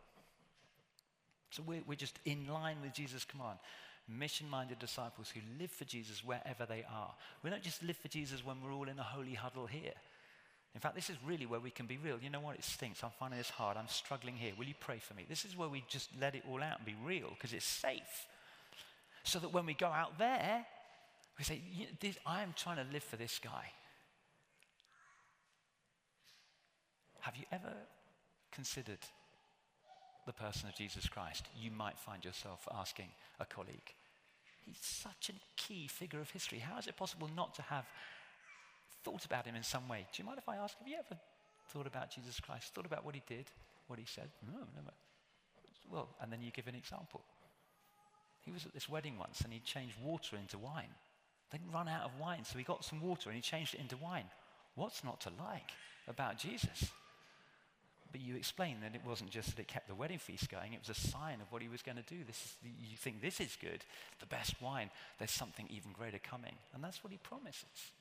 So 1.51 1.63
we're, 1.65 1.81
we're 1.85 1.95
just 1.95 2.19
in 2.25 2.47
line 2.47 2.77
with 2.81 2.93
Jesus' 2.93 3.25
command. 3.25 3.59
Mission 4.07 4.49
minded 4.49 4.79
disciples 4.79 5.29
who 5.29 5.41
live 5.59 5.71
for 5.71 5.83
Jesus 5.83 6.23
wherever 6.23 6.65
they 6.65 6.85
are. 6.89 7.13
We 7.43 7.49
don't 7.49 7.63
just 7.63 7.83
live 7.83 7.97
for 7.97 8.07
Jesus 8.07 8.45
when 8.45 8.61
we're 8.63 8.73
all 8.73 8.87
in 8.87 8.99
a 8.99 9.03
holy 9.03 9.33
huddle 9.33 9.65
here. 9.65 9.93
In 10.75 10.81
fact, 10.81 10.95
this 10.95 11.09
is 11.09 11.15
really 11.25 11.45
where 11.45 11.59
we 11.59 11.71
can 11.71 11.87
be 11.87 11.97
real. 11.97 12.19
You 12.21 12.29
know 12.29 12.39
what? 12.39 12.55
It 12.55 12.63
stinks. 12.63 13.03
I'm 13.03 13.09
finding 13.17 13.39
this 13.39 13.49
hard. 13.49 13.77
I'm 13.77 13.87
struggling 13.87 14.35
here. 14.35 14.51
Will 14.57 14.65
you 14.65 14.75
pray 14.79 14.99
for 14.99 15.15
me? 15.15 15.25
This 15.27 15.43
is 15.43 15.57
where 15.57 15.69
we 15.69 15.83
just 15.87 16.09
let 16.21 16.35
it 16.35 16.43
all 16.47 16.61
out 16.61 16.77
and 16.77 16.85
be 16.85 16.95
real 17.03 17.29
because 17.29 17.53
it's 17.53 17.65
safe. 17.65 18.27
So 19.23 19.39
that 19.39 19.51
when 19.51 19.65
we 19.65 19.73
go 19.73 19.87
out 19.87 20.19
there, 20.19 20.65
we 21.37 21.43
say, 21.43 21.61
I 22.25 22.43
am 22.43 22.53
trying 22.55 22.77
to 22.77 22.93
live 22.93 23.03
for 23.03 23.15
this 23.15 23.39
guy. 23.43 23.71
Have 27.21 27.35
you 27.35 27.45
ever 27.51 27.73
considered 28.51 28.99
the 30.25 30.33
person 30.33 30.69
of 30.69 30.75
Jesus 30.75 31.09
Christ? 31.09 31.47
You 31.59 31.71
might 31.71 31.97
find 31.97 32.23
yourself 32.23 32.67
asking 32.73 33.09
a 33.39 33.45
colleague. 33.45 33.93
He's 34.65 34.79
such 34.81 35.29
a 35.29 35.33
key 35.55 35.87
figure 35.87 36.21
of 36.21 36.29
history. 36.29 36.59
How 36.59 36.77
is 36.77 36.87
it 36.87 36.95
possible 36.97 37.29
not 37.35 37.55
to 37.55 37.61
have 37.63 37.85
thought 39.07 39.25
about 39.25 39.45
him 39.45 39.55
in 39.55 39.63
some 39.63 39.87
way? 39.87 40.05
Do 40.11 40.21
you 40.21 40.25
mind 40.25 40.37
if 40.37 40.49
I 40.49 40.57
ask, 40.57 40.77
have 40.77 40.87
you 40.87 40.97
ever 40.99 41.17
thought 41.69 41.87
about 41.87 42.11
Jesus 42.11 42.41
Christ? 42.41 42.73
Thought 42.73 42.85
about 42.85 43.05
what 43.05 43.15
he 43.15 43.21
did, 43.25 43.45
what 43.87 43.97
he 43.97 44.05
said? 44.05 44.29
No, 44.45 44.59
never. 44.75 44.91
Well, 45.89 46.09
and 46.21 46.29
then 46.29 46.41
you 46.41 46.51
give 46.51 46.67
an 46.67 46.75
example. 46.75 47.21
He 48.41 48.51
was 48.51 48.65
at 48.65 48.73
this 48.73 48.89
wedding 48.89 49.17
once 49.17 49.41
and 49.41 49.53
he 49.53 49.59
changed 49.59 49.95
water 50.03 50.35
into 50.35 50.57
wine. 50.57 50.91
They'd 51.51 51.61
run 51.73 51.87
out 51.87 52.03
of 52.03 52.19
wine, 52.19 52.43
so 52.43 52.57
he 52.57 52.65
got 52.65 52.83
some 52.83 52.99
water 52.99 53.29
and 53.29 53.35
he 53.35 53.41
changed 53.41 53.75
it 53.75 53.79
into 53.79 53.95
wine. 53.95 54.25
What's 54.75 55.05
not 55.05 55.21
to 55.21 55.29
like 55.39 55.71
about 56.09 56.37
Jesus? 56.37 56.91
But 58.11 58.19
you 58.19 58.35
explain 58.35 58.81
that 58.81 58.93
it 58.93 59.01
wasn't 59.05 59.29
just 59.29 59.51
that 59.51 59.59
it 59.59 59.69
kept 59.69 59.87
the 59.87 59.95
wedding 59.95 60.19
feast 60.19 60.49
going, 60.49 60.73
it 60.73 60.79
was 60.85 60.89
a 60.89 60.99
sign 60.99 61.39
of 61.39 61.49
what 61.49 61.61
he 61.61 61.69
was 61.69 61.81
going 61.81 61.97
to 61.97 62.03
do. 62.03 62.25
This 62.25 62.43
is, 62.43 62.55
you 62.63 62.97
think 62.97 63.21
this 63.21 63.39
is 63.39 63.57
good, 63.59 63.85
the 64.19 64.25
best 64.25 64.61
wine, 64.61 64.89
there's 65.17 65.31
something 65.31 65.65
even 65.69 65.93
greater 65.93 66.19
coming. 66.19 66.55
And 66.73 66.83
that's 66.83 67.03
what 67.03 67.11
he 67.11 67.19
promises. 67.19 67.91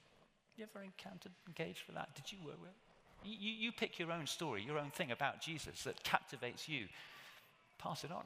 You 0.56 0.64
ever 0.64 0.84
encountered, 0.84 1.32
engaged 1.46 1.82
with 1.86 1.96
that? 1.96 2.14
Did 2.14 2.32
you 2.32 2.38
work 2.44 2.60
with 2.60 2.70
you, 3.26 3.36
you, 3.38 3.52
you 3.66 3.72
pick 3.72 3.98
your 3.98 4.12
own 4.12 4.26
story, 4.26 4.62
your 4.62 4.78
own 4.78 4.90
thing 4.90 5.10
about 5.10 5.40
Jesus 5.40 5.82
that 5.84 6.02
captivates 6.04 6.68
you. 6.68 6.86
Pass 7.78 8.04
it 8.04 8.12
on. 8.12 8.24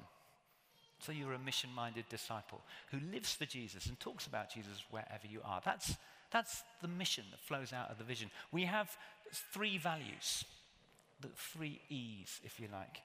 So 1.00 1.12
you're 1.12 1.32
a 1.32 1.38
mission 1.38 1.70
minded 1.74 2.04
disciple 2.10 2.60
who 2.90 2.98
lives 3.10 3.32
for 3.32 3.46
Jesus 3.46 3.86
and 3.86 3.98
talks 3.98 4.26
about 4.26 4.52
Jesus 4.52 4.84
wherever 4.90 5.26
you 5.28 5.40
are. 5.44 5.62
That's, 5.64 5.96
that's 6.30 6.62
the 6.82 6.88
mission 6.88 7.24
that 7.30 7.40
flows 7.40 7.72
out 7.72 7.90
of 7.90 7.98
the 7.98 8.04
vision. 8.04 8.30
We 8.52 8.64
have 8.64 8.90
three 9.32 9.78
values, 9.78 10.44
the 11.20 11.28
three 11.34 11.80
E's, 11.88 12.40
if 12.44 12.60
you 12.60 12.68
like 12.70 13.00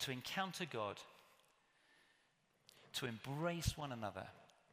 to 0.00 0.10
encounter 0.10 0.64
God, 0.70 0.96
to 2.94 3.06
embrace 3.06 3.76
one 3.76 3.92
another, 3.92 4.26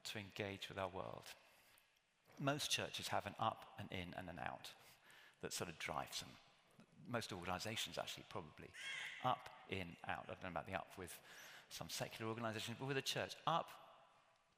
to 0.06 0.20
engage 0.20 0.70
with 0.70 0.78
our 0.78 0.90
world. 0.90 1.26
Most 2.42 2.72
churches 2.72 3.08
have 3.10 3.26
an 3.28 3.36
up, 3.40 3.66
an 3.80 3.88
in, 3.92 4.14
and 4.18 4.28
an 4.28 4.40
out 4.44 4.70
that 5.42 5.54
sort 5.54 5.70
of 5.70 5.78
drives 5.78 6.20
them. 6.20 6.30
Most 7.10 7.32
organizations, 7.32 7.98
actually, 7.98 8.26
probably. 8.30 8.70
Up, 9.24 9.50
in, 9.70 9.96
out. 10.08 10.26
I 10.28 10.34
don't 10.34 10.44
know 10.44 10.50
about 10.50 10.68
the 10.68 10.74
up 10.74 10.88
with 10.98 11.18
some 11.70 11.88
secular 11.90 12.30
organizations, 12.30 12.78
but 12.80 12.88
with 12.88 12.98
a 12.98 13.02
church, 13.02 13.34
up 13.46 13.68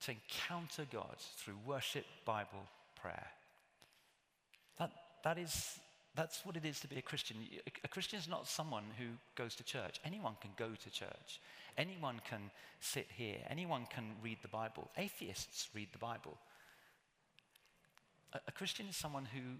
to 0.05 0.11
encounter 0.11 0.85
God 0.91 1.15
through 1.37 1.55
worship, 1.65 2.05
Bible, 2.25 2.67
prayer. 2.99 3.27
That, 4.79 4.91
that 5.23 5.37
is, 5.37 5.79
that's 6.15 6.45
what 6.45 6.55
it 6.55 6.65
is 6.65 6.79
to 6.81 6.87
be 6.87 6.97
a 6.97 7.01
Christian. 7.01 7.37
A 7.83 7.87
Christian 7.87 8.19
is 8.19 8.27
not 8.27 8.47
someone 8.47 8.85
who 8.97 9.05
goes 9.35 9.55
to 9.55 9.63
church. 9.63 9.99
Anyone 10.05 10.35
can 10.41 10.51
go 10.57 10.69
to 10.69 10.89
church. 10.89 11.39
Anyone 11.77 12.21
can 12.29 12.51
sit 12.79 13.07
here. 13.15 13.37
Anyone 13.49 13.87
can 13.89 14.15
read 14.23 14.37
the 14.41 14.47
Bible. 14.47 14.89
Atheists 14.97 15.69
read 15.73 15.89
the 15.91 15.99
Bible. 15.99 16.37
A, 18.33 18.51
Christian 18.51 18.87
is 18.87 18.95
someone 18.95 19.25
who, 19.25 19.57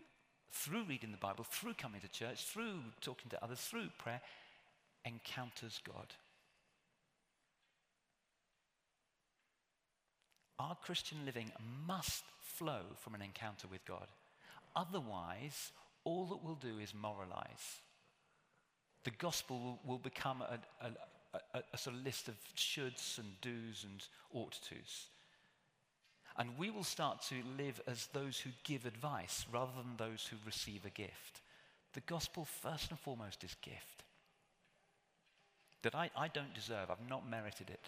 through 0.52 0.86
reading 0.86 1.12
the 1.12 1.18
Bible, 1.18 1.44
through 1.44 1.76
coming 1.76 2.02
to 2.02 2.08
church, 2.08 2.46
through 2.46 2.80
talking 3.02 3.30
to 3.30 3.44
others, 3.44 3.60
through 3.60 3.90
prayer, 3.98 4.22
encounters 5.06 5.80
God. 5.86 6.14
Our 10.60 10.76
Christian 10.76 11.20
living 11.26 11.52
must 11.86 12.24
flow 12.40 12.82
from 12.98 13.16
an 13.16 13.22
encounter 13.22 13.68
with 13.70 13.86
God. 13.86 14.08
Otherwise, 14.76 15.72
all 16.04 16.26
that 16.28 16.44
we'll 16.44 16.56
do 16.56 16.80
is 16.80 16.94
moralize. 16.94 17.82
The 19.04 19.12
gospel 19.12 19.60
will, 19.60 19.80
will 19.86 19.98
become 19.98 20.42
a, 20.42 20.60
a, 20.82 21.40
a, 21.54 21.64
a, 21.74 21.78
sort 21.78 21.96
of 21.96 22.04
list 22.04 22.28
of 22.28 22.36
shoulds 22.56 23.18
and 23.18 23.28
do's 23.42 23.84
and 23.84 24.04
ought 24.34 24.58
to's. 24.68 25.08
And 26.38 26.58
we 26.58 26.72
will 26.72 26.84
start 26.84 27.22
to 27.30 27.36
live 27.58 27.80
as 27.88 28.08
those 28.08 28.40
who 28.40 28.50
give 28.64 28.86
advice 28.86 29.46
rather 29.52 29.72
than 29.78 29.98
those 29.98 30.26
who 30.26 30.38
receive 30.46 30.86
a 30.86 30.90
gift. 30.90 31.42
The 31.94 32.02
gospel, 32.02 32.46
first 32.46 32.90
and 32.90 33.00
foremost, 33.00 33.44
is 33.44 33.56
gift. 33.62 34.04
That 35.84 35.94
I, 35.94 36.10
I 36.18 36.28
don't 36.28 36.54
deserve, 36.54 36.90
I've 36.90 37.10
not 37.10 37.30
merited 37.30 37.70
it. 37.70 37.86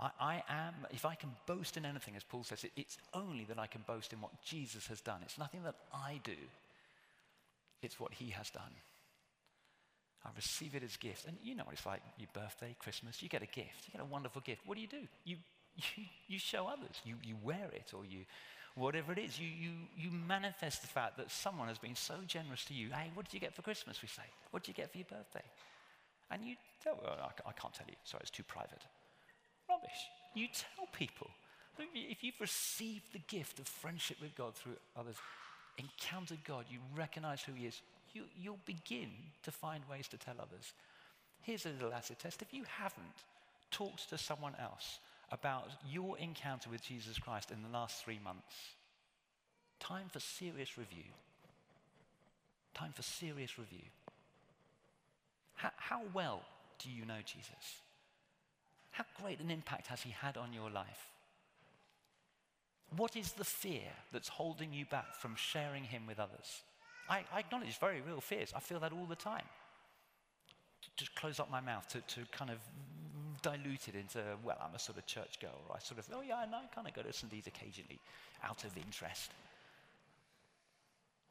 I, 0.00 0.10
I, 0.20 0.42
am, 0.48 0.74
if 0.90 1.04
I 1.04 1.14
can 1.14 1.30
boast 1.46 1.76
in 1.76 1.84
anything, 1.84 2.16
as 2.16 2.24
Paul 2.24 2.44
says, 2.44 2.64
it, 2.64 2.72
it's 2.76 2.98
only 3.14 3.44
that 3.44 3.58
I 3.58 3.66
can 3.66 3.82
boast 3.86 4.12
in 4.12 4.20
what 4.20 4.42
Jesus 4.42 4.88
has 4.88 5.00
done. 5.00 5.20
It's 5.22 5.38
nothing 5.38 5.62
that 5.62 5.76
I 5.92 6.20
do, 6.24 6.36
it's 7.82 8.00
what 8.00 8.14
he 8.14 8.30
has 8.30 8.50
done. 8.50 8.62
I 10.24 10.30
receive 10.34 10.74
it 10.74 10.82
as 10.82 10.96
gift. 10.96 11.26
And 11.26 11.36
you 11.42 11.54
know 11.54 11.62
what 11.64 11.74
it's 11.74 11.86
like 11.86 12.02
your 12.18 12.28
birthday, 12.32 12.74
Christmas, 12.80 13.22
you 13.22 13.28
get 13.28 13.42
a 13.42 13.46
gift, 13.46 13.86
you 13.86 13.92
get 13.92 14.00
a 14.00 14.04
wonderful 14.04 14.40
gift. 14.40 14.62
What 14.66 14.74
do 14.74 14.80
you 14.80 14.88
do? 14.88 15.06
You, 15.24 15.36
you, 15.76 16.04
you 16.28 16.38
show 16.38 16.66
others, 16.66 17.00
you, 17.04 17.14
you 17.22 17.36
wear 17.42 17.68
it, 17.72 17.92
or 17.94 18.04
you, 18.04 18.20
whatever 18.74 19.12
it 19.12 19.18
is, 19.18 19.38
you, 19.38 19.48
you, 19.48 19.70
you 19.96 20.10
manifest 20.10 20.82
the 20.82 20.88
fact 20.88 21.16
that 21.16 21.30
someone 21.30 21.68
has 21.68 21.78
been 21.78 21.94
so 21.94 22.14
generous 22.26 22.64
to 22.66 22.74
you. 22.74 22.88
Hey, 22.90 23.10
what 23.14 23.26
did 23.26 23.34
you 23.34 23.40
get 23.40 23.54
for 23.54 23.62
Christmas? 23.62 24.02
We 24.02 24.08
say, 24.08 24.22
what 24.50 24.62
did 24.62 24.68
you 24.68 24.74
get 24.74 24.90
for 24.90 24.98
your 24.98 25.06
birthday? 25.10 25.44
And 26.30 26.42
you 26.44 26.56
I, 26.86 27.48
I 27.48 27.52
can't 27.52 27.74
tell 27.74 27.86
you, 27.88 27.94
sorry, 28.04 28.22
it's 28.22 28.30
too 28.30 28.42
private. 28.42 28.82
Rubbish. 29.68 29.90
You 30.34 30.46
tell 30.52 30.86
people. 30.92 31.28
If 31.78 32.24
you've 32.24 32.40
received 32.40 33.12
the 33.12 33.18
gift 33.18 33.58
of 33.58 33.66
friendship 33.66 34.16
with 34.20 34.34
God 34.34 34.54
through 34.54 34.76
others, 34.96 35.16
encountered 35.78 36.42
God, 36.44 36.64
you 36.70 36.78
recognize 36.96 37.42
who 37.42 37.52
He 37.52 37.66
is, 37.66 37.82
you, 38.14 38.22
you'll 38.40 38.58
begin 38.64 39.10
to 39.42 39.50
find 39.50 39.82
ways 39.90 40.08
to 40.08 40.16
tell 40.16 40.36
others. 40.40 40.72
Here's 41.42 41.66
a 41.66 41.70
little 41.70 41.92
acid 41.92 42.18
test. 42.18 42.40
If 42.40 42.54
you 42.54 42.64
haven't 42.78 43.04
talked 43.70 44.08
to 44.08 44.18
someone 44.18 44.54
else 44.60 45.00
about 45.30 45.68
your 45.88 46.18
encounter 46.18 46.70
with 46.70 46.82
Jesus 46.82 47.18
Christ 47.18 47.50
in 47.50 47.62
the 47.62 47.76
last 47.76 48.04
three 48.04 48.20
months, 48.22 48.54
time 49.80 50.06
for 50.12 50.20
serious 50.20 50.78
review. 50.78 51.04
Time 52.74 52.92
for 52.92 53.02
serious 53.02 53.58
review. 53.58 53.88
How, 55.54 55.70
how 55.76 56.00
well 56.12 56.42
do 56.78 56.90
you 56.90 57.04
know 57.06 57.20
Jesus? 57.24 57.80
How 58.90 59.04
great 59.20 59.40
an 59.40 59.50
impact 59.50 59.88
has 59.88 60.02
he 60.02 60.10
had 60.10 60.36
on 60.36 60.52
your 60.52 60.70
life? 60.70 61.10
What 62.96 63.16
is 63.16 63.32
the 63.32 63.44
fear 63.44 63.88
that's 64.12 64.28
holding 64.28 64.72
you 64.72 64.84
back 64.84 65.14
from 65.16 65.34
sharing 65.36 65.84
him 65.84 66.02
with 66.06 66.20
others? 66.20 66.62
I, 67.08 67.24
I 67.32 67.40
acknowledge 67.40 67.78
very 67.78 68.00
real 68.00 68.20
fears. 68.20 68.52
I 68.54 68.60
feel 68.60 68.80
that 68.80 68.92
all 68.92 69.06
the 69.06 69.16
time. 69.16 69.44
Just 70.96 71.14
close 71.14 71.40
up 71.40 71.50
my 71.50 71.60
mouth 71.60 71.88
to, 71.88 72.00
to 72.00 72.20
kind 72.30 72.50
of 72.50 72.58
dilute 73.42 73.88
it 73.88 73.94
into, 73.94 74.22
well, 74.44 74.58
I'm 74.62 74.74
a 74.74 74.78
sort 74.78 74.98
of 74.98 75.06
church 75.06 75.40
girl, 75.40 75.60
or 75.68 75.76
I 75.76 75.78
sort 75.80 75.98
of, 75.98 76.06
oh 76.14 76.22
yeah, 76.22 76.42
and 76.42 76.54
I 76.54 76.62
kind 76.74 76.86
of 76.86 76.94
go 76.94 77.02
to 77.02 77.12
some 77.12 77.28
of 77.28 77.32
these 77.32 77.46
occasionally 77.46 77.98
out 78.44 78.64
of 78.64 78.76
interest. 78.76 79.30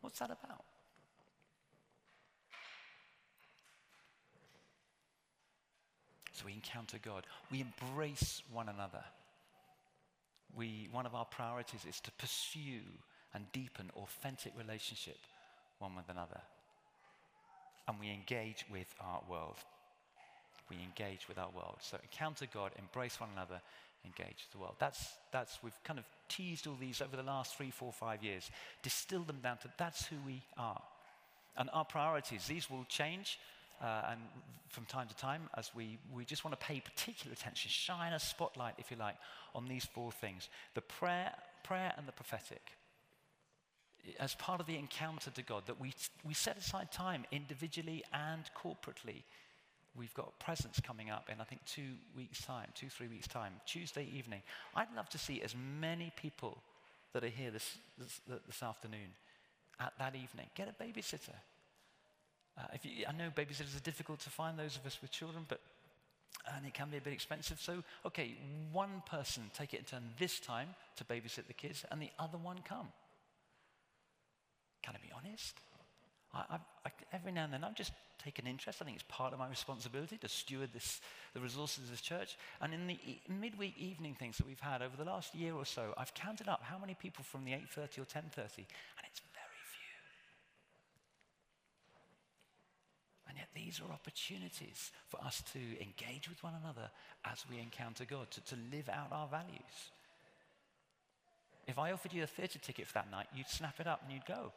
What's 0.02 0.20
that 0.20 0.32
about? 0.32 0.64
So 6.34 6.46
we 6.46 6.54
encounter 6.54 6.98
God. 7.02 7.26
We 7.50 7.62
embrace 7.62 8.42
one 8.52 8.68
another. 8.68 9.04
We, 10.56 10.90
one 10.92 11.06
of 11.06 11.16
our 11.16 11.26
priorities 11.26 11.86
is 11.88 12.00
to 12.02 12.12
pursue 12.12 12.82
and 13.34 13.46
deepen 13.54 13.90
authentic 13.96 14.54
relationship 14.58 15.18
one 15.80 15.96
with 15.96 16.10
another. 16.10 16.42
And 17.88 18.00
we 18.00 18.10
engage 18.10 18.66
with 18.72 18.94
our 19.00 19.22
world. 19.30 19.58
We 20.70 20.78
engage 20.78 21.28
with 21.28 21.38
our 21.38 21.50
world. 21.56 21.78
So 21.82 21.98
encounter 22.02 22.46
God, 22.52 22.72
embrace 22.78 23.20
one 23.20 23.30
another, 23.34 23.62
engage 24.04 24.46
with 24.46 24.52
the 24.52 24.58
world. 24.58 24.76
That's, 24.80 25.08
that's, 25.32 25.60
we've 25.64 25.84
kind 25.84 26.00
of 26.00 26.06
teased 26.30 26.68
all 26.68 26.78
these 26.80 27.02
over 27.02 27.16
the 27.16 27.24
last 27.24 27.56
three, 27.56 27.72
four, 27.72 27.92
five 27.92 28.24
years, 28.24 28.50
distilled 28.84 29.28
them 29.28 29.40
down 29.42 29.58
to 29.60 29.70
that's 29.78 30.06
who 30.06 30.18
we 30.26 30.42
are. 30.58 30.82
And 31.58 31.70
our 31.74 31.86
priorities, 31.86 32.48
these 32.48 32.70
will 32.70 32.86
change 32.90 33.40
uh, 33.82 34.02
and 34.12 34.20
from 34.70 34.86
time 34.86 35.08
to 35.08 35.16
time 35.16 35.44
as 35.58 35.72
we, 35.76 35.98
we 36.14 36.26
just 36.26 36.44
want 36.44 36.58
to 36.60 36.66
pay 36.66 36.80
particular 36.80 37.34
attention, 37.34 37.70
shine 37.70 38.14
a 38.14 38.20
spotlight, 38.20 38.76
if 38.78 38.92
you 38.92 38.98
like, 38.98 39.16
on 39.54 39.68
these 39.68 39.86
four 39.86 40.12
things 40.12 40.50
the 40.74 40.82
prayer, 40.82 41.32
prayer 41.64 41.94
and 41.98 42.08
the 42.08 42.12
prophetic. 42.12 42.72
As 44.20 44.36
part 44.36 44.60
of 44.60 44.68
the 44.68 44.78
encounter 44.78 45.32
to 45.32 45.42
God, 45.42 45.64
that 45.66 45.80
we, 45.80 45.94
we 46.24 46.34
set 46.34 46.58
aside 46.58 46.92
time 46.92 47.26
individually 47.32 48.04
and 48.14 48.44
corporately. 48.56 49.24
We've 49.98 50.14
got 50.14 50.38
presence 50.40 50.80
coming 50.80 51.10
up 51.10 51.30
in, 51.32 51.40
I 51.40 51.46
think, 51.46 51.64
two 51.66 51.94
weeks' 52.16 52.42
time, 52.42 52.68
two, 52.76 52.90
three 52.90 53.08
weeks' 53.08 53.28
time, 53.28 53.54
Tuesday 53.66 54.08
evening. 54.14 54.42
I'd 54.76 54.94
love 54.96 55.10
to 55.10 55.18
see 55.18 55.42
as 55.42 55.56
many 55.80 56.12
people 56.16 56.58
that 57.14 57.24
are 57.24 57.30
here 57.30 57.52
this, 57.52 57.78
this, 57.98 58.20
this 58.46 58.62
afternoon 58.62 59.14
at 59.80 59.94
that 60.00 60.16
evening. 60.16 60.48
Get 60.56 60.68
a 60.68 60.84
babysitter. 60.84 61.36
Uh, 62.58 62.64
you, 62.84 63.06
I 63.08 63.14
know 63.14 63.30
babysitters 63.36 63.76
are 63.76 63.84
difficult 63.84 64.20
to 64.22 64.30
find, 64.30 64.60
those 64.60 64.76
of 64.76 64.86
us 64.86 65.00
with 65.02 65.12
children, 65.12 65.46
but 65.48 65.60
and 66.56 66.66
it 66.66 66.74
can 66.74 66.90
be 66.90 66.98
a 66.98 67.02
bit 67.02 67.14
expensive. 67.14 67.60
So, 67.60 67.84
okay, 68.06 68.36
one 68.72 69.02
person 69.10 69.44
take 69.54 69.74
it 69.74 69.80
in 69.80 69.86
turn 69.86 70.04
this 70.20 70.40
time 70.40 70.70
to 70.98 71.04
babysit 71.04 71.48
the 71.48 71.54
kids, 71.54 71.86
and 71.90 72.02
the 72.02 72.12
other 72.20 72.38
one 72.38 72.58
come. 72.68 72.90
Can 74.84 74.96
I 74.96 75.06
be 75.06 75.12
honest? 75.16 75.56
I, 76.36 76.58
I, 76.86 76.90
every 77.14 77.32
now 77.32 77.46
and 77.46 77.54
then, 77.54 77.64
I've 77.64 77.76
just 77.76 77.94
taken 78.24 78.46
interest. 78.46 78.80
I 78.82 78.86
think 78.86 78.98
it's 78.98 79.06
part 79.08 79.32
of 79.32 79.40
my 79.40 79.48
responsibility 79.48 80.18
to 80.18 80.28
steward 80.28 80.72
this, 80.74 81.00
the 81.34 81.40
resources 81.40 81.86
of 81.86 81.92
this 81.92 82.02
church. 82.02 82.38
And 82.62 82.74
in 82.74 82.88
the 82.88 82.96
e- 82.96 83.22
midweek 83.30 83.78
evening 83.78 84.16
things 84.16 84.38
that 84.38 84.46
we've 84.46 84.60
had 84.60 84.82
over 84.82 84.98
the 84.98 85.06
last 85.06 85.34
year 85.34 85.54
or 85.54 85.66
so, 85.66 85.94
I've 85.98 86.14
counted 86.14 86.50
up 86.50 86.62
how 86.62 86.78
many 86.78 86.94
people 86.94 87.24
from 87.24 87.46
the 87.46 87.54
8:30 87.54 88.02
or 88.02 88.06
10:30, 88.06 88.66
and 88.68 89.06
it's 89.06 89.22
very 89.34 89.64
few. 89.72 89.96
And 93.30 93.38
yet, 93.38 93.48
these 93.56 93.80
are 93.80 93.92
opportunities 93.92 94.92
for 95.08 95.24
us 95.24 95.42
to 95.54 95.60
engage 95.82 96.28
with 96.28 96.44
one 96.44 96.56
another 96.62 96.92
as 97.24 97.46
we 97.50 97.60
encounter 97.60 98.04
God, 98.04 98.30
to, 98.32 98.42
to 98.42 98.56
live 98.72 98.90
out 98.90 99.12
our 99.14 99.28
values. 99.28 99.92
If 101.68 101.80
I 101.80 101.92
offered 101.94 102.14
you 102.14 102.24
a 102.24 102.28
theatre 102.28 102.60
ticket 102.60 102.88
for 102.88 102.94
that 102.96 103.10
night, 103.10 103.28
you'd 103.34 103.48
snap 103.48 103.80
it 103.80 103.88
up 103.88 104.04
and 104.04 104.12
you'd 104.12 104.26
go. 104.26 104.52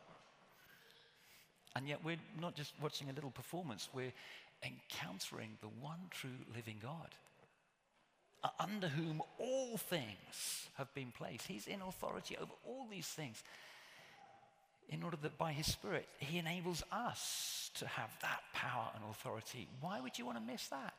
And 1.79 1.89
yet, 1.89 2.01
we're 2.05 2.17
not 2.41 2.57
just 2.57 2.73
watching 2.83 3.09
a 3.09 3.13
little 3.13 3.31
performance, 3.31 3.89
we're 3.95 4.13
encountering 4.65 5.51
the 5.61 5.69
one 5.81 6.01
true 6.11 6.31
living 6.53 6.79
God, 6.83 7.15
under 8.59 8.89
whom 8.89 9.23
all 9.39 9.77
things 9.77 10.67
have 10.75 10.93
been 10.93 11.13
placed. 11.17 11.47
He's 11.47 11.69
in 11.69 11.81
authority 11.81 12.37
over 12.37 12.51
all 12.67 12.89
these 12.91 13.07
things 13.07 13.45
in 14.89 15.05
order 15.05 15.17
that 15.23 15.39
by 15.39 15.53
His 15.53 15.67
Spirit, 15.67 16.09
He 16.19 16.39
enables 16.39 16.83
us 16.91 17.71
to 17.77 17.87
have 17.87 18.11
that 18.23 18.41
power 18.53 18.89
and 18.97 19.05
authority. 19.09 19.69
Why 19.81 20.01
would 20.01 20.19
you 20.19 20.27
want 20.27 20.39
to 20.39 20.53
miss 20.53 20.67
that? 20.69 20.95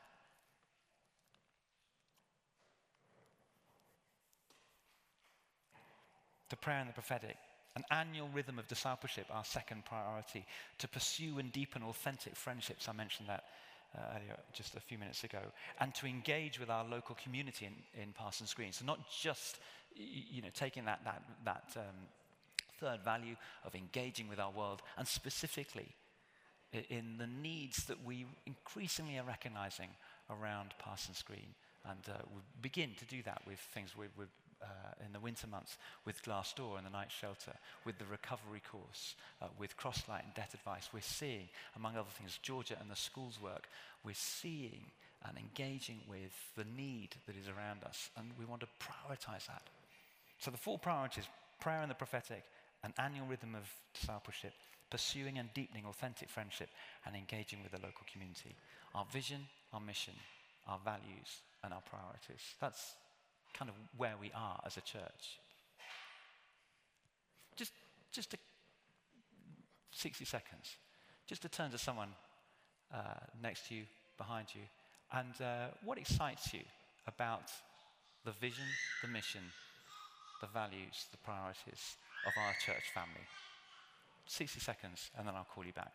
The 6.48 6.56
prayer 6.56 6.78
and 6.78 6.88
the 6.88 6.94
prophetic, 6.94 7.36
an 7.76 7.84
annual 7.90 8.28
rhythm 8.34 8.58
of 8.58 8.66
discipleship, 8.68 9.26
our 9.30 9.44
second 9.44 9.84
priority, 9.84 10.44
to 10.78 10.88
pursue 10.88 11.38
and 11.38 11.52
deepen 11.52 11.82
authentic 11.82 12.34
friendships. 12.34 12.88
I 12.88 12.92
mentioned 12.92 13.28
that 13.28 13.44
uh, 13.96 14.16
earlier, 14.16 14.36
just 14.52 14.76
a 14.76 14.80
few 14.80 14.98
minutes 14.98 15.24
ago, 15.24 15.40
and 15.80 15.94
to 15.96 16.06
engage 16.06 16.58
with 16.58 16.70
our 16.70 16.84
local 16.84 17.16
community 17.16 17.66
in, 17.66 18.02
in 18.02 18.12
Parsons 18.12 18.54
Green. 18.54 18.72
So, 18.72 18.84
not 18.84 19.00
just 19.10 19.58
you 19.94 20.42
know, 20.42 20.48
taking 20.54 20.84
that, 20.84 21.00
that, 21.04 21.22
that 21.44 21.64
um, 21.76 21.96
third 22.78 23.02
value 23.04 23.36
of 23.64 23.74
engaging 23.74 24.28
with 24.28 24.38
our 24.38 24.50
world, 24.50 24.82
and 24.96 25.06
specifically 25.06 25.94
in 26.88 27.16
the 27.18 27.26
needs 27.26 27.84
that 27.84 28.04
we 28.04 28.26
increasingly 28.46 29.18
are 29.18 29.24
recognizing 29.24 29.88
around 30.30 30.74
Parsons 30.78 31.22
Green. 31.22 31.54
And 31.88 31.98
uh, 32.08 32.18
we 32.32 32.40
begin 32.62 32.90
to 32.98 33.04
do 33.06 33.22
that 33.24 33.42
with 33.46 33.58
things 33.58 33.96
with, 33.96 34.10
with 34.16 34.28
uh, 34.62 35.04
in 35.04 35.12
the 35.12 35.20
winter 35.20 35.46
months 35.46 35.78
with 36.04 36.22
Glass 36.22 36.52
Door 36.52 36.78
and 36.78 36.86
the 36.86 36.90
night 36.90 37.10
shelter, 37.10 37.52
with 37.84 37.98
the 37.98 38.04
recovery 38.04 38.62
course, 38.70 39.14
uh, 39.40 39.46
with 39.58 39.76
Crosslight 39.76 40.24
and 40.24 40.34
debt 40.34 40.54
advice. 40.54 40.88
We're 40.92 41.00
seeing, 41.00 41.48
among 41.76 41.96
other 41.96 42.10
things, 42.18 42.38
Georgia 42.42 42.76
and 42.80 42.90
the 42.90 42.96
schools 42.96 43.38
work. 43.42 43.68
We're 44.04 44.14
seeing 44.14 44.84
and 45.26 45.36
engaging 45.36 46.00
with 46.08 46.32
the 46.56 46.64
need 46.64 47.10
that 47.26 47.36
is 47.36 47.48
around 47.48 47.84
us, 47.84 48.10
and 48.16 48.30
we 48.38 48.44
want 48.44 48.62
to 48.62 48.68
prioritize 48.80 49.46
that. 49.46 49.62
So 50.38 50.50
the 50.50 50.56
four 50.56 50.78
priorities 50.78 51.26
prayer 51.60 51.82
and 51.82 51.90
the 51.90 51.94
prophetic, 51.94 52.42
an 52.82 52.94
annual 52.98 53.26
rhythm 53.26 53.54
of 53.54 53.68
discipleship, 53.92 54.52
pursuing 54.88 55.38
and 55.38 55.52
deepening 55.52 55.84
authentic 55.84 56.30
friendship, 56.30 56.70
and 57.04 57.14
engaging 57.14 57.62
with 57.62 57.72
the 57.72 57.86
local 57.86 58.06
community. 58.10 58.56
Our 58.94 59.04
vision, 59.12 59.46
our 59.74 59.80
mission, 59.80 60.14
our 60.66 60.78
values, 60.82 61.42
and 61.62 61.74
our 61.74 61.82
priorities. 61.82 62.40
That's 62.60 62.94
kind 63.54 63.68
of 63.68 63.74
where 63.96 64.14
we 64.20 64.30
are 64.34 64.60
as 64.64 64.76
a 64.76 64.80
church. 64.80 65.38
Just, 67.56 67.72
just 68.12 68.34
a, 68.34 68.38
60 69.92 70.24
seconds, 70.24 70.76
just 71.26 71.42
to 71.42 71.48
turn 71.48 71.70
to 71.70 71.78
someone 71.78 72.08
uh, 72.92 73.20
next 73.42 73.68
to 73.68 73.74
you, 73.74 73.82
behind 74.16 74.48
you, 74.54 74.62
and 75.12 75.34
uh, 75.40 75.68
what 75.84 75.98
excites 75.98 76.52
you 76.52 76.60
about 77.06 77.50
the 78.24 78.32
vision, 78.32 78.64
the 79.02 79.08
mission, 79.08 79.42
the 80.40 80.46
values, 80.46 81.06
the 81.10 81.18
priorities 81.18 81.96
of 82.26 82.32
our 82.36 82.52
church 82.64 82.84
family. 82.94 83.26
60 84.26 84.60
seconds, 84.60 85.10
and 85.18 85.26
then 85.26 85.34
I'll 85.34 85.48
call 85.52 85.64
you 85.64 85.72
back. 85.72 85.92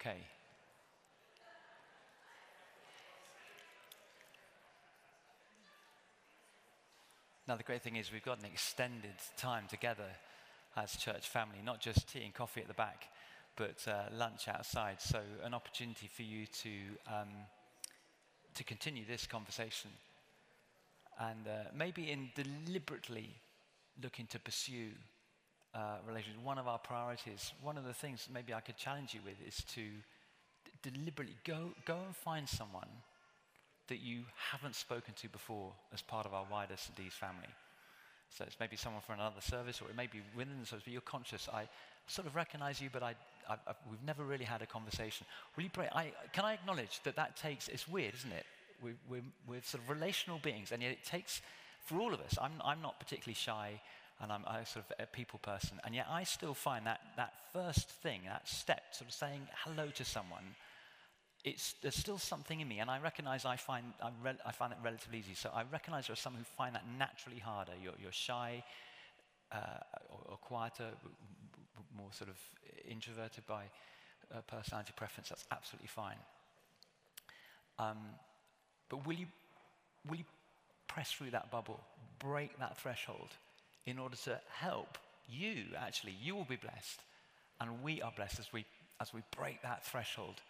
Okay. 0.00 0.18
Now, 7.48 7.56
the 7.56 7.64
great 7.64 7.82
thing 7.82 7.96
is 7.96 8.12
we've 8.12 8.22
got 8.22 8.38
an 8.38 8.44
extended 8.44 9.16
time 9.36 9.64
together 9.68 10.06
as 10.76 10.94
church 10.94 11.28
family, 11.28 11.58
not 11.64 11.80
just 11.80 12.08
tea 12.12 12.22
and 12.22 12.32
coffee 12.32 12.60
at 12.60 12.68
the 12.68 12.74
back, 12.74 13.08
but 13.56 13.84
uh, 13.88 14.04
lunch 14.12 14.46
outside. 14.46 15.00
So, 15.00 15.20
an 15.42 15.52
opportunity 15.52 16.06
for 16.06 16.22
you 16.22 16.46
to, 16.46 16.70
um, 17.08 17.28
to 18.54 18.62
continue 18.62 19.04
this 19.04 19.26
conversation. 19.26 19.90
And 21.18 21.48
uh, 21.48 21.70
maybe 21.74 22.12
in 22.12 22.30
deliberately 22.36 23.30
looking 24.00 24.26
to 24.26 24.38
pursue 24.38 24.90
uh, 25.74 25.96
one 26.42 26.58
of 26.58 26.66
our 26.66 26.78
priorities, 26.78 27.52
one 27.62 27.76
of 27.76 27.84
the 27.84 27.92
things 27.92 28.28
maybe 28.32 28.54
I 28.54 28.60
could 28.60 28.76
challenge 28.76 29.14
you 29.14 29.20
with 29.24 29.36
is 29.46 29.62
to 29.74 29.80
d- 29.80 30.90
deliberately 30.90 31.36
go, 31.44 31.70
go 31.84 31.98
and 32.06 32.16
find 32.16 32.48
someone 32.48 32.88
that 33.88 34.00
you 34.00 34.22
haven't 34.52 34.74
spoken 34.74 35.14
to 35.14 35.28
before 35.28 35.72
as 35.92 36.02
part 36.02 36.26
of 36.26 36.34
our 36.34 36.44
wider 36.50 36.76
St. 36.76 37.12
family. 37.12 37.48
So 38.30 38.44
it's 38.46 38.60
maybe 38.60 38.76
someone 38.76 39.02
from 39.02 39.16
another 39.16 39.40
service, 39.40 39.80
or 39.80 39.88
it 39.88 39.96
may 39.96 40.06
be 40.06 40.20
within 40.36 40.60
the 40.60 40.66
service, 40.66 40.84
but 40.84 40.92
you're 40.92 41.00
conscious. 41.00 41.48
I 41.52 41.68
sort 42.06 42.26
of 42.26 42.36
recognize 42.36 42.80
you, 42.80 42.90
but 42.92 43.02
I, 43.02 43.14
I, 43.48 43.54
I, 43.54 43.72
we've 43.90 44.02
never 44.04 44.22
really 44.24 44.44
had 44.44 44.60
a 44.62 44.66
conversation. 44.66 45.26
Will 45.56 45.64
you 45.64 45.70
pray? 45.70 45.88
I, 45.94 46.12
can 46.32 46.44
I 46.44 46.52
acknowledge 46.54 47.00
that 47.04 47.16
that 47.16 47.36
takes, 47.36 47.68
it's 47.68 47.88
weird, 47.88 48.14
isn't 48.14 48.32
it? 48.32 48.44
We, 48.82 48.92
we're, 49.08 49.22
we're 49.46 49.62
sort 49.62 49.82
of 49.82 49.90
relational 49.90 50.38
beings, 50.38 50.72
and 50.72 50.82
yet 50.82 50.92
it 50.92 51.04
takes, 51.04 51.40
for 51.84 51.98
all 51.98 52.12
of 52.12 52.20
us, 52.20 52.36
I'm, 52.40 52.52
I'm 52.64 52.82
not 52.82 53.00
particularly 53.00 53.34
shy, 53.34 53.80
and 54.20 54.32
I'm 54.32 54.44
a 54.44 54.66
sort 54.66 54.84
of 54.88 54.92
a 54.98 55.06
people 55.06 55.38
person, 55.38 55.80
and 55.84 55.94
yet 55.94 56.06
I 56.10 56.24
still 56.24 56.54
find 56.54 56.86
that, 56.86 57.00
that 57.16 57.34
first 57.52 57.88
thing, 57.88 58.22
that 58.26 58.48
step, 58.48 58.82
sort 58.92 59.08
of 59.08 59.14
saying 59.14 59.46
hello 59.64 59.88
to 59.94 60.04
someone, 60.04 60.54
it's, 61.44 61.74
there's 61.82 61.94
still 61.94 62.18
something 62.18 62.60
in 62.60 62.68
me, 62.68 62.80
and 62.80 62.90
I 62.90 62.98
recognize 62.98 63.44
I 63.44 63.56
find, 63.56 63.84
re- 64.22 64.32
I 64.44 64.52
find 64.52 64.72
it 64.72 64.78
relatively 64.82 65.20
easy. 65.20 65.34
So 65.34 65.50
I 65.54 65.62
recognize 65.70 66.08
there 66.08 66.14
are 66.14 66.16
some 66.16 66.34
who 66.34 66.42
find 66.42 66.74
that 66.74 66.84
naturally 66.98 67.38
harder. 67.38 67.72
You're, 67.80 67.94
you're 68.02 68.12
shy 68.12 68.64
uh, 69.52 69.56
or, 70.10 70.32
or, 70.32 70.36
quieter, 70.38 70.88
more 71.96 72.08
sort 72.12 72.28
of 72.28 72.36
introverted 72.88 73.46
by 73.46 73.64
uh, 74.34 74.40
personality 74.46 74.92
preference. 74.96 75.28
That's 75.28 75.46
absolutely 75.52 75.88
fine. 75.88 76.16
Um, 77.78 77.98
but 78.88 79.06
will 79.06 79.14
you, 79.14 79.26
will 80.08 80.16
you 80.16 80.24
press 80.88 81.12
through 81.12 81.30
that 81.30 81.50
bubble, 81.50 81.80
break 82.18 82.58
that 82.58 82.76
threshold 82.78 83.28
in 83.86 83.98
order 83.98 84.16
to 84.16 84.40
help 84.52 84.98
you? 85.28 85.64
Actually, 85.76 86.16
you 86.22 86.34
will 86.34 86.44
be 86.44 86.56
blessed, 86.56 87.00
and 87.60 87.82
we 87.82 88.02
are 88.02 88.12
blessed 88.16 88.38
as 88.38 88.52
we, 88.52 88.64
as 89.00 89.12
we 89.12 89.22
break 89.36 89.62
that 89.62 89.84
threshold 89.84 90.40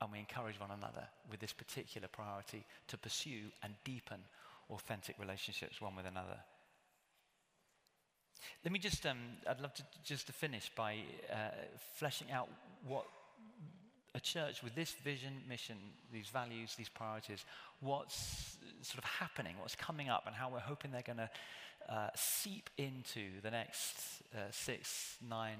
and 0.00 0.12
we 0.12 0.18
encourage 0.18 0.60
one 0.60 0.70
another 0.70 1.06
with 1.30 1.40
this 1.40 1.52
particular 1.52 2.08
priority 2.08 2.64
to 2.88 2.98
pursue 2.98 3.50
and 3.62 3.74
deepen 3.84 4.18
authentic 4.70 5.16
relationships 5.18 5.80
one 5.80 5.96
with 5.96 6.06
another. 6.06 6.38
Let 8.64 8.72
me 8.72 8.78
just, 8.78 9.06
um, 9.06 9.18
I'd 9.48 9.60
love 9.60 9.74
to 9.74 9.82
just 10.04 10.26
to 10.26 10.32
finish 10.32 10.70
by 10.76 10.98
uh, 11.32 11.50
fleshing 11.94 12.30
out 12.30 12.48
what 12.86 13.06
a 14.16 14.20
church 14.20 14.62
with 14.62 14.74
this 14.74 14.92
vision, 15.04 15.32
mission, 15.48 15.76
these 16.12 16.28
values, 16.28 16.74
these 16.76 16.88
priorities, 16.88 17.44
what's 17.80 18.56
sort 18.80 18.98
of 18.98 19.04
happening, 19.04 19.54
what's 19.60 19.76
coming 19.76 20.08
up, 20.08 20.24
and 20.26 20.34
how 20.34 20.48
we're 20.50 20.58
hoping 20.58 20.90
they're 20.90 21.02
going 21.02 21.18
to 21.18 21.30
uh, 21.88 22.08
seep 22.16 22.70
into 22.78 23.40
the 23.42 23.50
next 23.50 24.22
uh, 24.34 24.38
six, 24.50 25.16
nine, 25.28 25.58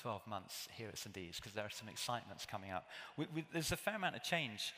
12 0.00 0.26
months 0.26 0.68
here 0.76 0.88
at 0.88 0.96
St. 0.96 1.16
Eves 1.18 1.36
because 1.38 1.52
there 1.52 1.64
are 1.64 1.70
some 1.70 1.88
excitements 1.88 2.46
coming 2.46 2.70
up. 2.70 2.86
We, 3.16 3.26
we, 3.34 3.44
there's 3.52 3.72
a 3.72 3.76
fair 3.76 3.96
amount 3.96 4.16
of 4.16 4.22
change 4.22 4.72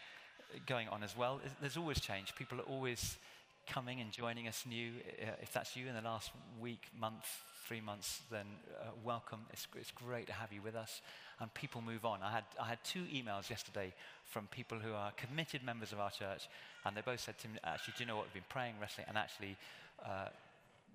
going 0.67 0.89
on 0.89 1.03
as 1.03 1.17
well. 1.17 1.41
There's 1.61 1.77
always 1.77 2.01
change. 2.01 2.35
People 2.35 2.61
are 2.61 2.65
always 2.65 3.19
coming 3.67 4.01
and 4.01 4.11
joining 4.11 4.49
us 4.49 4.65
new. 4.69 4.91
Uh, 5.21 5.33
if 5.41 5.53
that's 5.53 5.77
you 5.77 5.87
in 5.87 5.95
the 5.95 6.01
last 6.01 6.31
week, 6.61 6.89
month, 6.99 7.27
three 7.73 7.81
months, 7.81 8.21
then 8.31 8.45
uh, 8.83 8.89
welcome. 9.03 9.39
It's, 9.51 9.67
it's 9.81 9.91
great 9.93 10.27
to 10.27 10.33
have 10.35 10.53
you 10.53 10.61
with 10.61 10.77
us. 10.77 11.01
And 11.41 11.53
people 11.55 11.81
move 11.81 12.05
on. 12.05 12.19
I 12.23 12.31
had, 12.31 12.45
I 12.61 12.69
had 12.69 12.79
two 12.85 13.05
emails 13.05 13.49
yesterday 13.49 13.95
from 14.27 14.47
people 14.49 14.79
who 14.79 14.93
are 14.93 15.11
committed 15.13 15.65
members 15.65 15.91
of 15.91 15.99
our 15.99 16.11
church, 16.11 16.49
and 16.85 16.95
they 16.95 17.01
both 17.01 17.21
said 17.21 17.39
to 17.39 17.49
me, 17.49 17.55
actually, 17.65 17.95
do 17.97 18.05
you 18.05 18.09
know 18.09 18.17
what? 18.17 18.27
We've 18.27 18.35
been 18.35 18.51
praying, 18.51 18.75
wrestling, 18.79 19.07
and 19.09 19.17
actually, 19.17 19.57
uh, 20.05 20.29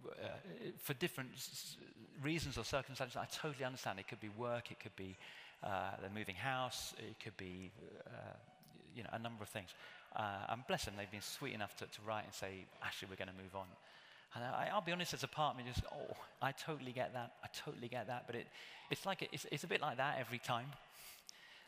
uh, 0.06 0.28
for 0.78 0.94
different 0.94 1.32
reasons 2.22 2.60
or 2.60 2.63
circumstances, 2.63 3.18
I 3.18 3.26
totally 3.26 3.66
understand. 3.66 3.98
It 3.98 4.08
could 4.08 4.22
be 4.22 4.30
work, 4.38 4.70
it 4.70 4.80
could 4.80 4.96
be 4.96 5.18
uh, 5.63 5.98
they're 6.00 6.12
moving 6.13 6.36
house, 6.36 6.94
it 7.00 7.16
could 7.24 7.38
be 7.38 7.72
uh, 8.06 8.38
you 8.96 9.02
know 9.02 9.10
a 9.13 9.20
number 9.20 9.42
of 9.42 9.50
things. 9.50 9.70
Uh, 10.16 10.46
and 10.50 10.62
bless 10.68 10.86
them, 10.86 10.94
they've 10.96 11.10
been 11.10 11.22
sweet 11.22 11.56
enough 11.56 11.76
to, 11.78 11.86
to 11.86 12.02
write 12.06 12.26
and 12.26 12.34
say, 12.36 12.66
actually, 12.84 13.08
we're 13.10 13.26
going 13.26 13.36
to 13.36 13.44
move 13.44 13.56
on. 13.56 13.66
And 14.36 14.44
I, 14.44 14.70
will 14.74 14.82
be 14.82 14.92
honest, 14.92 15.13
as 15.13 15.24
a 15.24 15.28
part 15.28 15.56
of 15.56 15.58
partner, 15.58 15.74
just 15.74 15.86
oh, 15.94 16.16
I 16.42 16.52
totally 16.52 16.92
get 16.92 17.13
that. 17.13 17.34
I 17.44 17.48
totally 17.66 17.88
get 17.88 18.08
that. 18.08 18.24
But 18.28 18.36
it, 18.36 18.48
it's 18.92 19.06
like 19.06 19.28
it's, 19.32 19.46
it's 19.52 19.63
a 19.63 19.68
bit 19.68 19.82
like 19.82 19.98
that 19.98 20.18
every 20.20 20.40
time. 20.40 20.68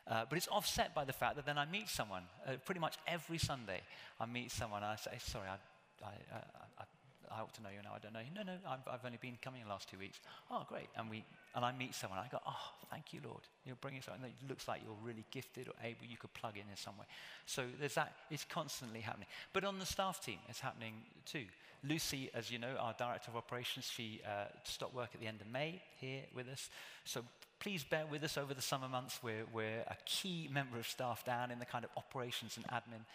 Uh, 0.07 0.25
but 0.27 0.37
it's 0.37 0.47
offset 0.47 0.95
by 0.95 1.05
the 1.05 1.13
fact 1.13 1.35
that 1.35 1.45
then 1.45 1.57
I 1.57 1.65
meet 1.65 1.87
someone 1.87 2.23
uh, 2.47 2.53
pretty 2.65 2.81
much 2.81 2.95
every 3.07 3.37
Sunday. 3.37 3.81
I 4.19 4.25
meet 4.25 4.51
someone. 4.51 4.83
I 4.83 4.95
say, 4.95 5.11
sorry, 5.19 5.47
I, 5.47 6.05
I, 6.05 6.37
I, 6.79 6.83
I 7.31 7.41
ought 7.41 7.53
to 7.53 7.61
know 7.61 7.69
you 7.69 7.81
now, 7.83 7.93
I 7.95 7.99
don't 7.99 8.13
know 8.13 8.19
you. 8.19 8.33
No, 8.33 8.41
no, 8.41 8.57
I've, 8.67 8.87
I've 8.91 9.05
only 9.05 9.19
been 9.21 9.37
coming 9.41 9.61
the 9.63 9.69
last 9.69 9.89
two 9.89 9.99
weeks. 9.99 10.19
Oh, 10.49 10.65
great. 10.67 10.89
And, 10.97 11.09
we, 11.09 11.23
and 11.55 11.63
I 11.63 11.71
meet 11.71 11.93
someone. 11.93 12.19
I 12.19 12.27
go, 12.27 12.39
oh, 12.45 12.73
thank 12.89 13.13
you, 13.13 13.19
Lord. 13.23 13.41
You're 13.65 13.75
bringing 13.75 14.01
something 14.01 14.23
that 14.23 14.49
looks 14.49 14.67
like 14.67 14.81
you're 14.83 14.97
really 15.03 15.25
gifted 15.29 15.67
or 15.67 15.73
able, 15.83 16.05
you 16.09 16.17
could 16.17 16.33
plug 16.33 16.55
in 16.55 16.63
in 16.69 16.75
some 16.75 16.97
way. 16.97 17.05
So 17.45 17.65
there's 17.79 17.95
that, 17.95 18.13
it's 18.31 18.45
constantly 18.45 19.01
happening. 19.01 19.27
But 19.53 19.63
on 19.63 19.77
the 19.77 19.85
staff 19.85 20.25
team, 20.25 20.39
it's 20.49 20.59
happening 20.59 20.93
too. 21.25 21.45
Lucy, 21.87 22.29
as 22.33 22.51
you 22.51 22.59
know, 22.59 22.75
our 22.79 22.93
director 22.97 23.31
of 23.31 23.37
operations, 23.37 23.89
she 23.93 24.21
uh, 24.25 24.45
stopped 24.63 24.93
work 24.93 25.09
at 25.13 25.21
the 25.21 25.27
end 25.27 25.41
of 25.41 25.47
May 25.47 25.81
here 25.97 26.21
with 26.33 26.47
us. 26.49 26.69
So 27.05 27.23
please 27.59 27.83
bear 27.83 28.05
with 28.05 28.23
us 28.23 28.37
over 28.37 28.53
the 28.53 28.61
summer 28.61 28.87
months. 28.87 29.19
We're, 29.23 29.45
we're 29.53 29.81
a 29.87 29.95
key 30.05 30.49
member 30.51 30.77
of 30.77 30.87
staff 30.87 31.25
down 31.25 31.51
in 31.51 31.59
the 31.59 31.65
kind 31.65 31.85
of 31.85 31.91
operations 31.97 32.57
and 32.57 32.65
admin 32.67 33.05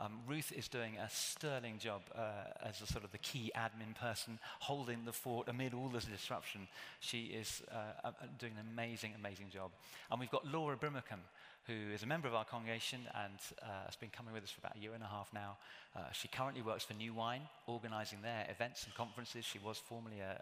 um, 0.00 0.20
Ruth 0.26 0.52
is 0.52 0.68
doing 0.68 0.96
a 0.96 1.08
sterling 1.08 1.78
job 1.78 2.02
uh, 2.14 2.68
as 2.68 2.80
a 2.80 2.86
sort 2.86 3.04
of 3.04 3.12
the 3.12 3.18
key 3.18 3.52
admin 3.56 3.94
person, 3.94 4.38
holding 4.60 5.04
the 5.04 5.12
fort 5.12 5.48
amid 5.48 5.72
all 5.72 5.88
this 5.88 6.04
disruption. 6.04 6.66
She 7.00 7.26
is 7.26 7.62
uh, 7.70 8.10
doing 8.38 8.52
an 8.58 8.66
amazing, 8.72 9.12
amazing 9.18 9.50
job. 9.50 9.70
And 10.10 10.18
we've 10.18 10.30
got 10.30 10.46
Laura 10.46 10.76
Brimacombe, 10.76 11.24
who 11.66 11.92
is 11.94 12.02
a 12.02 12.06
member 12.06 12.28
of 12.28 12.34
our 12.34 12.44
congregation 12.44 13.00
and 13.14 13.38
uh, 13.62 13.86
has 13.86 13.96
been 13.96 14.10
coming 14.10 14.34
with 14.34 14.42
us 14.42 14.50
for 14.50 14.60
about 14.60 14.76
a 14.76 14.78
year 14.78 14.92
and 14.94 15.02
a 15.02 15.06
half 15.06 15.30
now. 15.32 15.56
Uh, 15.96 16.00
she 16.12 16.28
currently 16.28 16.62
works 16.62 16.84
for 16.84 16.94
New 16.94 17.14
Wine, 17.14 17.42
organizing 17.66 18.20
their 18.22 18.46
events 18.50 18.84
and 18.84 18.94
conferences. 18.94 19.44
She 19.44 19.58
was 19.58 19.78
formerly 19.78 20.20
a, 20.20 20.40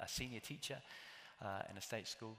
a, 0.00 0.04
a 0.04 0.08
senior 0.08 0.40
teacher 0.40 0.78
uh, 1.40 1.62
in 1.70 1.76
a 1.76 1.80
state 1.80 2.08
school, 2.08 2.36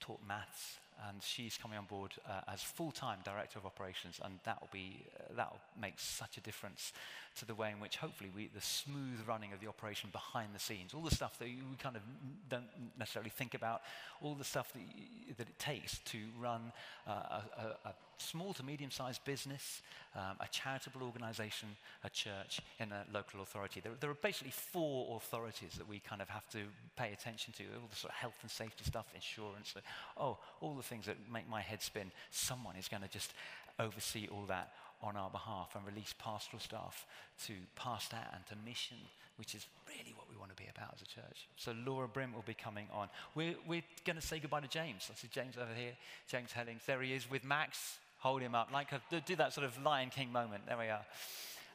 taught 0.00 0.20
maths 0.26 0.78
and 1.08 1.22
she's 1.22 1.56
coming 1.56 1.78
on 1.78 1.84
board 1.86 2.12
uh, 2.28 2.52
as 2.52 2.62
full-time 2.62 3.18
director 3.24 3.58
of 3.58 3.66
operations, 3.66 4.20
and 4.24 4.38
that 4.44 4.60
will 4.60 4.68
be 4.72 5.04
uh, 5.18 5.34
that 5.36 5.50
will 5.50 5.60
make 5.80 5.98
such 5.98 6.36
a 6.36 6.40
difference 6.40 6.92
to 7.36 7.44
the 7.46 7.54
way 7.54 7.70
in 7.70 7.80
which 7.80 7.96
hopefully 7.96 8.30
we, 8.34 8.50
the 8.54 8.60
smooth 8.60 9.20
running 9.26 9.52
of 9.52 9.60
the 9.60 9.66
operation 9.66 10.10
behind 10.12 10.50
the 10.54 10.58
scenes, 10.58 10.92
all 10.94 11.02
the 11.02 11.14
stuff 11.14 11.38
that 11.38 11.48
you, 11.48 11.62
kind 11.78 11.96
of 11.96 12.02
don't 12.48 12.66
necessarily 12.98 13.30
think 13.30 13.54
about, 13.54 13.82
all 14.20 14.34
the 14.34 14.44
stuff 14.44 14.72
that, 14.72 14.80
you, 14.80 15.34
that 15.36 15.48
it 15.48 15.58
takes 15.58 15.98
to 16.00 16.18
run 16.38 16.72
uh, 17.08 17.40
a, 17.58 17.88
a, 17.88 17.94
small 18.22 18.52
to 18.54 18.62
medium-sized 18.62 19.24
business, 19.24 19.82
um, 20.14 20.36
a 20.40 20.48
charitable 20.50 21.02
organization, 21.02 21.68
a 22.04 22.10
church, 22.10 22.60
in 22.78 22.92
a 22.92 23.04
local 23.12 23.42
authority. 23.42 23.80
There, 23.80 23.92
there, 24.00 24.10
are 24.10 24.14
basically 24.14 24.52
four 24.52 25.16
authorities 25.16 25.74
that 25.78 25.88
we 25.88 26.00
kind 26.00 26.22
of 26.22 26.28
have 26.28 26.48
to 26.50 26.58
pay 26.96 27.12
attention 27.12 27.52
to, 27.58 27.64
all 27.80 27.88
the 27.88 27.96
sort 27.96 28.12
of 28.12 28.16
health 28.16 28.38
and 28.42 28.50
safety 28.50 28.84
stuff, 28.84 29.06
insurance, 29.14 29.74
oh, 30.16 30.38
all 30.60 30.74
the 30.74 30.82
things 30.82 31.06
that 31.06 31.16
make 31.32 31.48
my 31.48 31.60
head 31.60 31.82
spin. 31.82 32.10
Someone 32.30 32.76
is 32.76 32.88
going 32.88 33.02
to 33.02 33.08
just 33.08 33.32
oversee 33.78 34.28
all 34.30 34.44
that 34.48 34.72
on 35.02 35.16
our 35.16 35.30
behalf 35.30 35.74
and 35.74 35.84
release 35.86 36.14
pastoral 36.18 36.60
staff 36.60 37.06
to 37.46 37.54
pastor 37.74 38.18
and 38.34 38.46
to 38.46 38.54
mission, 38.64 38.98
which 39.36 39.54
is 39.54 39.66
really 39.88 40.14
what 40.16 40.28
we 40.30 40.36
want 40.36 40.54
to 40.54 40.62
be 40.62 40.68
about 40.74 40.94
as 40.94 41.02
a 41.02 41.06
church. 41.06 41.48
So 41.56 41.74
Laura 41.84 42.06
Brim 42.06 42.32
will 42.32 42.44
be 42.46 42.54
coming 42.54 42.86
on. 42.92 43.08
We're, 43.34 43.56
we're 43.66 43.82
going 44.04 44.16
to 44.16 44.26
say 44.26 44.38
goodbye 44.38 44.60
to 44.60 44.68
James. 44.68 45.08
I 45.10 45.14
see 45.14 45.28
James 45.30 45.56
over 45.56 45.74
here, 45.76 45.92
James 46.28 46.52
Hellings. 46.52 46.82
There 46.86 47.02
he 47.02 47.12
is 47.12 47.28
with 47.30 47.44
Max. 47.44 47.98
Hold 48.22 48.40
him 48.40 48.54
up. 48.54 48.70
Like 48.72 48.86
do 49.26 49.34
that 49.34 49.52
sort 49.52 49.66
of 49.66 49.82
Lion 49.82 50.10
King 50.10 50.30
moment. 50.30 50.62
There 50.68 50.78
we 50.78 50.86
are. 50.86 51.04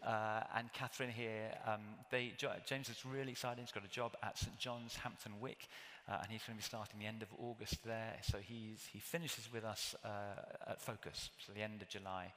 Uh, 0.06 0.44
and 0.56 0.72
Catherine 0.72 1.10
here. 1.10 1.52
Um, 1.68 1.82
they, 2.10 2.32
James 2.66 2.88
is 2.88 3.06
really 3.06 3.32
excited. 3.32 3.60
He's 3.60 3.74
got 3.74 3.84
a 3.84 3.90
job 3.90 4.14
at 4.24 4.38
St. 4.38 4.58
John's, 4.58 4.96
Hampton 4.96 5.34
Wick, 5.42 5.68
uh, 6.08 6.20
and 6.22 6.32
he's 6.32 6.42
going 6.44 6.58
to 6.58 6.64
be 6.64 6.64
starting 6.64 7.02
the 7.02 7.06
end 7.06 7.22
of 7.22 7.28
August 7.38 7.84
there. 7.84 8.16
So 8.22 8.38
he's, 8.38 8.88
he 8.94 9.00
finishes 9.00 9.50
with 9.52 9.66
us 9.66 9.94
uh, 10.06 10.70
at 10.72 10.82
Focus, 10.82 11.32
so 11.46 11.52
the 11.54 11.62
end 11.62 11.82
of 11.82 11.90
July. 11.90 12.32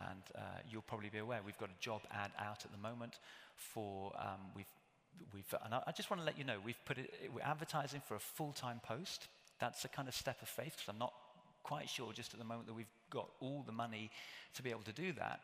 And 0.00 0.22
uh, 0.34 0.40
you'll 0.68 0.82
probably 0.82 1.10
be 1.10 1.18
aware 1.18 1.38
we've 1.46 1.56
got 1.56 1.68
a 1.68 1.80
job 1.80 2.00
ad 2.10 2.32
out 2.40 2.64
at 2.64 2.72
the 2.72 2.78
moment 2.78 3.20
for 3.54 4.12
um, 4.18 4.50
we've 4.56 4.66
we've 5.32 5.54
and 5.64 5.74
I, 5.74 5.82
I 5.86 5.92
just 5.92 6.10
want 6.10 6.22
to 6.22 6.26
let 6.26 6.36
you 6.36 6.42
know 6.42 6.56
we've 6.64 6.84
put 6.84 6.98
it 6.98 7.08
we're 7.32 7.42
advertising 7.42 8.02
for 8.04 8.16
a 8.16 8.18
full-time 8.18 8.80
post. 8.82 9.28
That's 9.60 9.84
a 9.84 9.88
kind 9.88 10.08
of 10.08 10.14
step 10.14 10.42
of 10.42 10.48
faith 10.48 10.74
because 10.76 10.88
I'm 10.88 10.98
not 10.98 11.12
quite 11.64 11.88
sure 11.88 12.12
just 12.12 12.32
at 12.32 12.38
the 12.38 12.44
moment 12.44 12.68
that 12.68 12.74
we've 12.74 12.86
got 13.10 13.28
all 13.40 13.64
the 13.66 13.72
money 13.72 14.10
to 14.54 14.62
be 14.62 14.70
able 14.70 14.82
to 14.82 14.92
do 14.92 15.12
that. 15.14 15.40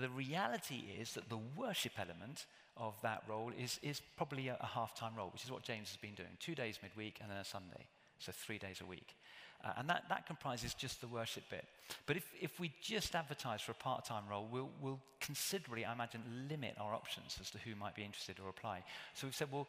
The 0.00 0.10
reality 0.10 0.82
is 1.00 1.14
that 1.14 1.30
the 1.30 1.38
worship 1.56 1.92
element 1.98 2.44
of 2.76 2.94
that 3.02 3.22
role 3.28 3.52
is, 3.58 3.80
is 3.82 4.02
probably 4.16 4.48
a, 4.48 4.56
a 4.60 4.66
half 4.66 4.94
time 4.94 5.12
role, 5.16 5.30
which 5.32 5.44
is 5.44 5.50
what 5.50 5.62
James 5.62 5.88
has 5.88 5.96
been 5.96 6.14
doing 6.14 6.36
two 6.38 6.54
days 6.54 6.78
midweek 6.82 7.18
and 7.22 7.30
then 7.30 7.38
a 7.38 7.44
Sunday, 7.44 7.86
so 8.18 8.32
three 8.32 8.58
days 8.58 8.80
a 8.82 8.86
week. 8.86 9.16
Uh, 9.62 9.72
and 9.76 9.88
that, 9.88 10.04
that 10.08 10.26
comprises 10.26 10.72
just 10.72 11.00
the 11.00 11.06
worship 11.08 11.44
bit. 11.50 11.64
But 12.06 12.16
if, 12.16 12.24
if 12.40 12.58
we 12.58 12.72
just 12.80 13.14
advertise 13.14 13.60
for 13.60 13.72
a 13.72 13.74
part 13.74 14.04
time 14.06 14.24
role, 14.30 14.48
we'll, 14.50 14.70
we'll 14.80 15.00
considerably, 15.20 15.84
I 15.84 15.92
imagine, 15.92 16.22
limit 16.48 16.76
our 16.80 16.94
options 16.94 17.36
as 17.40 17.50
to 17.50 17.58
who 17.58 17.74
might 17.74 17.94
be 17.94 18.02
interested 18.02 18.38
or 18.42 18.48
apply. 18.48 18.82
So 19.14 19.26
we've 19.26 19.34
said, 19.34 19.48
well, 19.52 19.68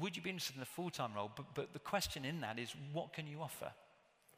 would 0.00 0.16
you 0.16 0.22
be 0.22 0.30
interested 0.30 0.56
in 0.56 0.62
a 0.62 0.66
full 0.66 0.90
time 0.90 1.12
role? 1.14 1.30
But, 1.36 1.46
but 1.54 1.72
the 1.72 1.78
question 1.78 2.24
in 2.24 2.40
that 2.40 2.58
is, 2.58 2.74
what 2.92 3.12
can 3.12 3.26
you 3.28 3.40
offer? 3.40 3.70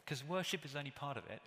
Because 0.08 0.26
worship 0.26 0.64
is 0.64 0.74
only 0.74 0.90
part 0.90 1.18
of 1.18 1.24
it. 1.26 1.42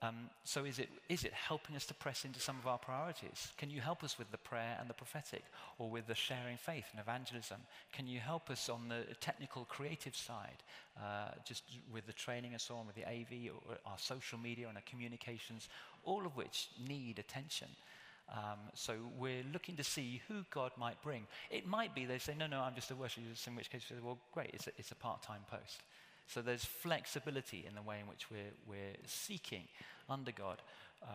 Um, 0.00 0.30
so 0.44 0.64
is 0.64 0.78
it, 0.78 0.88
is 1.08 1.24
it 1.24 1.32
helping 1.32 1.74
us 1.74 1.84
to 1.86 1.94
press 1.94 2.24
into 2.24 2.38
some 2.38 2.56
of 2.60 2.66
our 2.68 2.78
priorities? 2.78 3.48
Can 3.56 3.70
you 3.70 3.80
help 3.80 4.04
us 4.04 4.18
with 4.20 4.30
the 4.30 4.38
prayer 4.38 4.76
and 4.78 4.88
the 4.88 4.94
prophetic 4.94 5.42
or 5.80 5.90
with 5.90 6.06
the 6.06 6.14
sharing 6.14 6.58
faith 6.58 6.84
and 6.92 7.00
evangelism? 7.00 7.56
Can 7.92 8.06
you 8.06 8.20
help 8.20 8.50
us 8.50 8.68
on 8.68 8.88
the 8.88 9.14
technical 9.16 9.64
creative 9.64 10.14
side, 10.14 10.62
uh, 10.96 11.30
just 11.44 11.64
with 11.92 12.06
the 12.06 12.12
training 12.12 12.52
and 12.52 12.60
so 12.60 12.76
on, 12.76 12.86
with 12.86 12.94
the 12.94 13.04
AV 13.04 13.50
or 13.52 13.78
our 13.84 13.98
social 13.98 14.38
media 14.38 14.68
and 14.68 14.76
our 14.76 14.84
communications, 14.88 15.68
all 16.04 16.24
of 16.24 16.36
which 16.36 16.68
need 16.86 17.18
attention. 17.18 17.68
Um, 18.32 18.60
so 18.74 18.94
we're 19.18 19.42
looking 19.52 19.74
to 19.74 19.84
see 19.84 20.22
who 20.28 20.44
God 20.50 20.70
might 20.78 21.02
bring. 21.02 21.26
It 21.50 21.66
might 21.66 21.96
be 21.96 22.04
they 22.04 22.18
say, 22.18 22.34
no, 22.38 22.46
no, 22.46 22.60
I'm 22.60 22.76
just 22.76 22.92
a 22.92 22.94
worship 22.94 23.24
leader, 23.24 23.34
in 23.48 23.56
which 23.56 23.70
case, 23.70 23.82
well, 24.04 24.18
great, 24.30 24.50
it's 24.52 24.68
a, 24.68 24.70
it's 24.78 24.92
a 24.92 24.96
part-time 24.96 25.40
post. 25.50 25.82
So 26.26 26.42
there's 26.42 26.64
flexibility 26.64 27.64
in 27.66 27.74
the 27.74 27.82
way 27.82 28.00
in 28.00 28.06
which 28.06 28.30
we're, 28.30 28.54
we're 28.66 28.96
seeking 29.06 29.68
under 30.08 30.32
God 30.32 30.62
uh, 31.02 31.08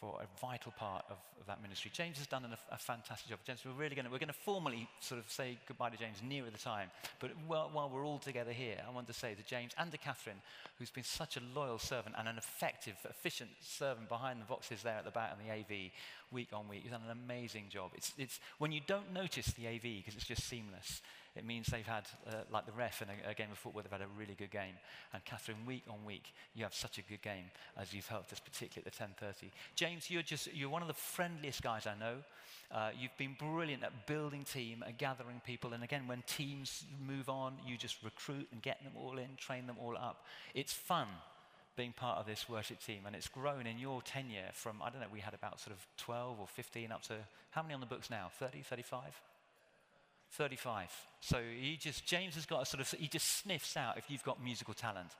for 0.00 0.20
a 0.20 0.40
vital 0.40 0.72
part 0.76 1.04
of, 1.08 1.16
of, 1.40 1.46
that 1.46 1.62
ministry. 1.62 1.90
James 1.92 2.18
has 2.18 2.26
done 2.26 2.44
an, 2.44 2.54
a, 2.70 2.78
fantastic 2.78 3.28
job. 3.28 3.38
James, 3.44 3.60
we're 3.64 3.72
really 3.72 3.94
going 3.94 4.04
to 4.04 4.10
we're 4.10 4.18
going 4.18 4.28
to 4.28 4.32
formally 4.32 4.88
sort 5.00 5.20
of 5.20 5.30
say 5.30 5.58
goodbye 5.66 5.90
to 5.90 5.96
James 5.96 6.16
nearer 6.26 6.50
the 6.50 6.58
time. 6.58 6.90
But 7.20 7.30
while, 7.46 7.70
while 7.72 7.90
we're 7.90 8.06
all 8.06 8.18
together 8.18 8.52
here, 8.52 8.78
I 8.86 8.92
want 8.92 9.06
to 9.08 9.12
say 9.12 9.34
to 9.34 9.42
James 9.42 9.72
and 9.78 9.90
to 9.92 9.98
Catherine, 9.98 10.40
who's 10.78 10.90
been 10.90 11.04
such 11.04 11.36
a 11.36 11.40
loyal 11.54 11.78
servant 11.78 12.16
and 12.18 12.26
an 12.28 12.38
effective, 12.38 12.94
efficient 13.04 13.50
servant 13.60 14.08
behind 14.08 14.40
the 14.40 14.46
boxes 14.46 14.82
there 14.82 14.96
at 14.96 15.04
the 15.04 15.10
back 15.10 15.36
and 15.36 15.46
the 15.46 15.52
AV, 15.52 15.90
week 16.32 16.48
on 16.52 16.68
week, 16.68 16.80
you've 16.82 16.92
done 16.92 17.02
an 17.04 17.16
amazing 17.24 17.66
job. 17.68 17.90
It's, 17.94 18.12
it's 18.18 18.40
when 18.58 18.72
you 18.72 18.80
don't 18.86 19.12
notice 19.12 19.46
the 19.52 19.68
AV 19.68 19.82
because 19.82 20.14
it's 20.14 20.26
just 20.26 20.44
seamless 20.44 21.02
it 21.34 21.46
means 21.46 21.66
they've 21.66 21.86
had, 21.86 22.06
uh, 22.28 22.42
like 22.50 22.66
the 22.66 22.72
ref 22.72 23.00
in 23.00 23.08
a, 23.08 23.30
a, 23.30 23.34
game 23.34 23.50
of 23.50 23.58
football, 23.58 23.82
they've 23.82 23.90
had 23.90 24.02
a 24.02 24.18
really 24.18 24.34
good 24.34 24.50
game. 24.50 24.74
And 25.14 25.24
Catherine, 25.24 25.64
week 25.66 25.84
on 25.88 26.04
week, 26.04 26.34
you 26.54 26.62
have 26.64 26.74
such 26.74 26.98
a 26.98 27.02
good 27.02 27.22
game 27.22 27.44
as 27.78 27.94
you've 27.94 28.08
helped 28.12 28.32
us, 28.32 28.40
particularly 28.40 28.86
at 28.86 29.18
the 29.18 29.24
10.30. 29.26 29.50
James, 29.74 30.10
you're 30.10 30.22
just, 30.22 30.52
you're 30.54 30.68
one 30.68 30.82
of 30.82 30.88
the 30.88 30.94
friendliest 30.94 31.62
guys 31.62 31.86
I 31.86 31.98
know. 31.98 32.16
Uh, 32.70 32.90
you've 32.98 33.16
been 33.18 33.36
brilliant 33.38 33.82
at 33.82 34.06
building 34.06 34.44
team 34.44 34.84
and 34.86 34.96
gathering 34.96 35.40
people. 35.44 35.72
And 35.72 35.82
again, 35.82 36.06
when 36.06 36.22
teams 36.26 36.84
move 37.06 37.28
on, 37.28 37.54
you 37.66 37.76
just 37.76 37.96
recruit 38.02 38.48
and 38.52 38.62
get 38.62 38.82
them 38.84 38.92
all 38.96 39.18
in, 39.18 39.28
train 39.36 39.66
them 39.66 39.76
all 39.80 39.96
up. 39.96 40.24
It's 40.54 40.72
fun 40.72 41.08
being 41.76 41.92
part 41.92 42.18
of 42.18 42.26
this 42.26 42.48
worship 42.48 42.80
team, 42.84 43.00
and 43.06 43.16
it's 43.16 43.28
grown 43.28 43.66
in 43.66 43.78
your 43.78 44.02
tenure 44.02 44.50
from, 44.52 44.82
I 44.82 44.90
don't 44.90 45.00
know, 45.00 45.06
we 45.10 45.20
had 45.20 45.34
about 45.34 45.58
sort 45.58 45.74
of 45.74 45.86
12 45.96 46.40
or 46.40 46.46
15 46.46 46.92
up 46.92 47.02
to, 47.04 47.14
how 47.50 47.62
many 47.62 47.74
on 47.74 47.80
the 47.80 47.86
books 47.86 48.10
now? 48.10 48.30
30, 48.38 48.60
35? 48.60 49.02
35. 50.32 50.90
So 51.20 51.40
he 51.60 51.76
just, 51.76 52.06
James 52.06 52.34
has 52.34 52.46
got 52.46 52.62
a 52.62 52.66
sort 52.66 52.80
of, 52.80 52.90
he 52.98 53.08
just 53.08 53.26
sniffs 53.42 53.76
out 53.76 53.98
if 53.98 54.10
you've 54.10 54.22
got 54.22 54.42
musical 54.42 54.74
talent. 54.74 55.10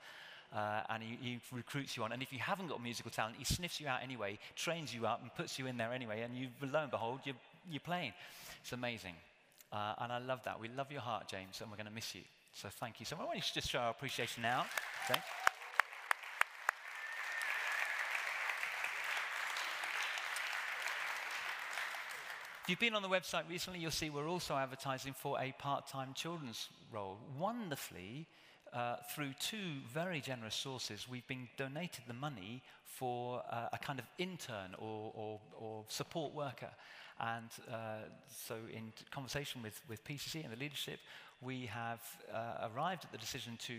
Uh, 0.55 0.83
and 0.91 1.03
he, 1.03 1.19
he, 1.23 1.41
recruits 1.51 1.97
you 1.97 2.05
on. 2.05 2.13
And 2.13 2.23
if 2.23 2.31
you 2.31 2.39
haven't 2.39 2.69
got 2.69 2.83
musical 2.83 3.11
talent, 3.11 3.37
he 3.39 3.45
sniffs 3.45 3.81
you 3.81 3.89
out 3.89 4.01
anyway, 4.03 4.39
trains 4.55 4.95
you 4.95 5.07
up, 5.07 5.23
and 5.23 5.35
puts 5.35 5.59
you 5.59 5.67
in 5.67 5.79
there 5.79 5.93
anyway. 5.95 6.21
And 6.21 6.37
you, 6.37 6.49
lo 6.61 6.81
and 6.81 6.91
behold, 6.91 7.21
you're, 7.25 7.37
you're 7.71 7.81
playing. 7.81 8.13
It's 8.61 8.73
amazing. 8.73 9.15
Uh, 9.73 9.95
and 10.01 10.13
I 10.13 10.19
love 10.19 10.41
that. 10.45 10.61
We 10.61 10.69
love 10.69 10.93
your 10.93 11.01
heart, 11.01 11.27
James, 11.27 11.63
and 11.63 11.71
we're 11.71 11.79
going 11.79 11.87
to 11.87 11.93
miss 11.93 12.15
you. 12.15 12.21
So 12.53 12.69
thank 12.69 13.01
you. 13.01 13.07
So 13.07 13.17
I 13.19 13.25
want 13.25 13.37
you 13.37 13.43
to 13.43 13.55
just 13.55 13.71
show 13.71 13.79
our 13.79 13.91
appreciation 13.91 14.43
now. 14.43 14.67
Okay. 15.11 15.21
If 22.63 22.69
you've 22.69 22.79
been 22.79 22.95
on 22.95 23.03
the 23.03 23.09
website 23.09 23.49
recently, 23.49 23.81
you'll 23.81 23.91
see 23.91 24.09
we're 24.11 24.29
also 24.29 24.55
advertising 24.55 25.15
for 25.15 25.41
a 25.41 25.53
part 25.59 25.89
time 25.89 26.13
children's 26.15 26.69
role. 26.93 27.19
Wonderfully, 27.37 28.29
uh, 28.73 28.97
through 29.15 29.33
two 29.39 29.81
very 29.93 30.21
generous 30.21 30.55
sources, 30.55 31.07
we've 31.09 31.27
been 31.27 31.49
donated 31.57 32.05
the 32.07 32.15
money 32.15 32.63
for 32.85 33.43
uh, 33.51 33.69
a 33.73 33.79
kind 33.79 33.99
of 33.99 34.07
intern 34.19 34.75
or, 34.79 35.13
or, 35.15 35.41
or 35.59 35.85
support 35.89 36.35
worker. 36.35 36.71
And 37.21 37.49
uh, 37.71 38.09
so, 38.29 38.57
in 38.73 38.93
conversation 39.11 39.63
with, 39.63 39.81
with 39.89 40.03
PCC 40.05 40.43
and 40.43 40.53
the 40.53 40.59
leadership, 40.59 40.99
we 41.41 41.67
have 41.67 42.01
uh, 42.33 42.69
arrived 42.75 43.05
at 43.05 43.13
the 43.13 43.19
decision 43.19 43.57
to 43.67 43.75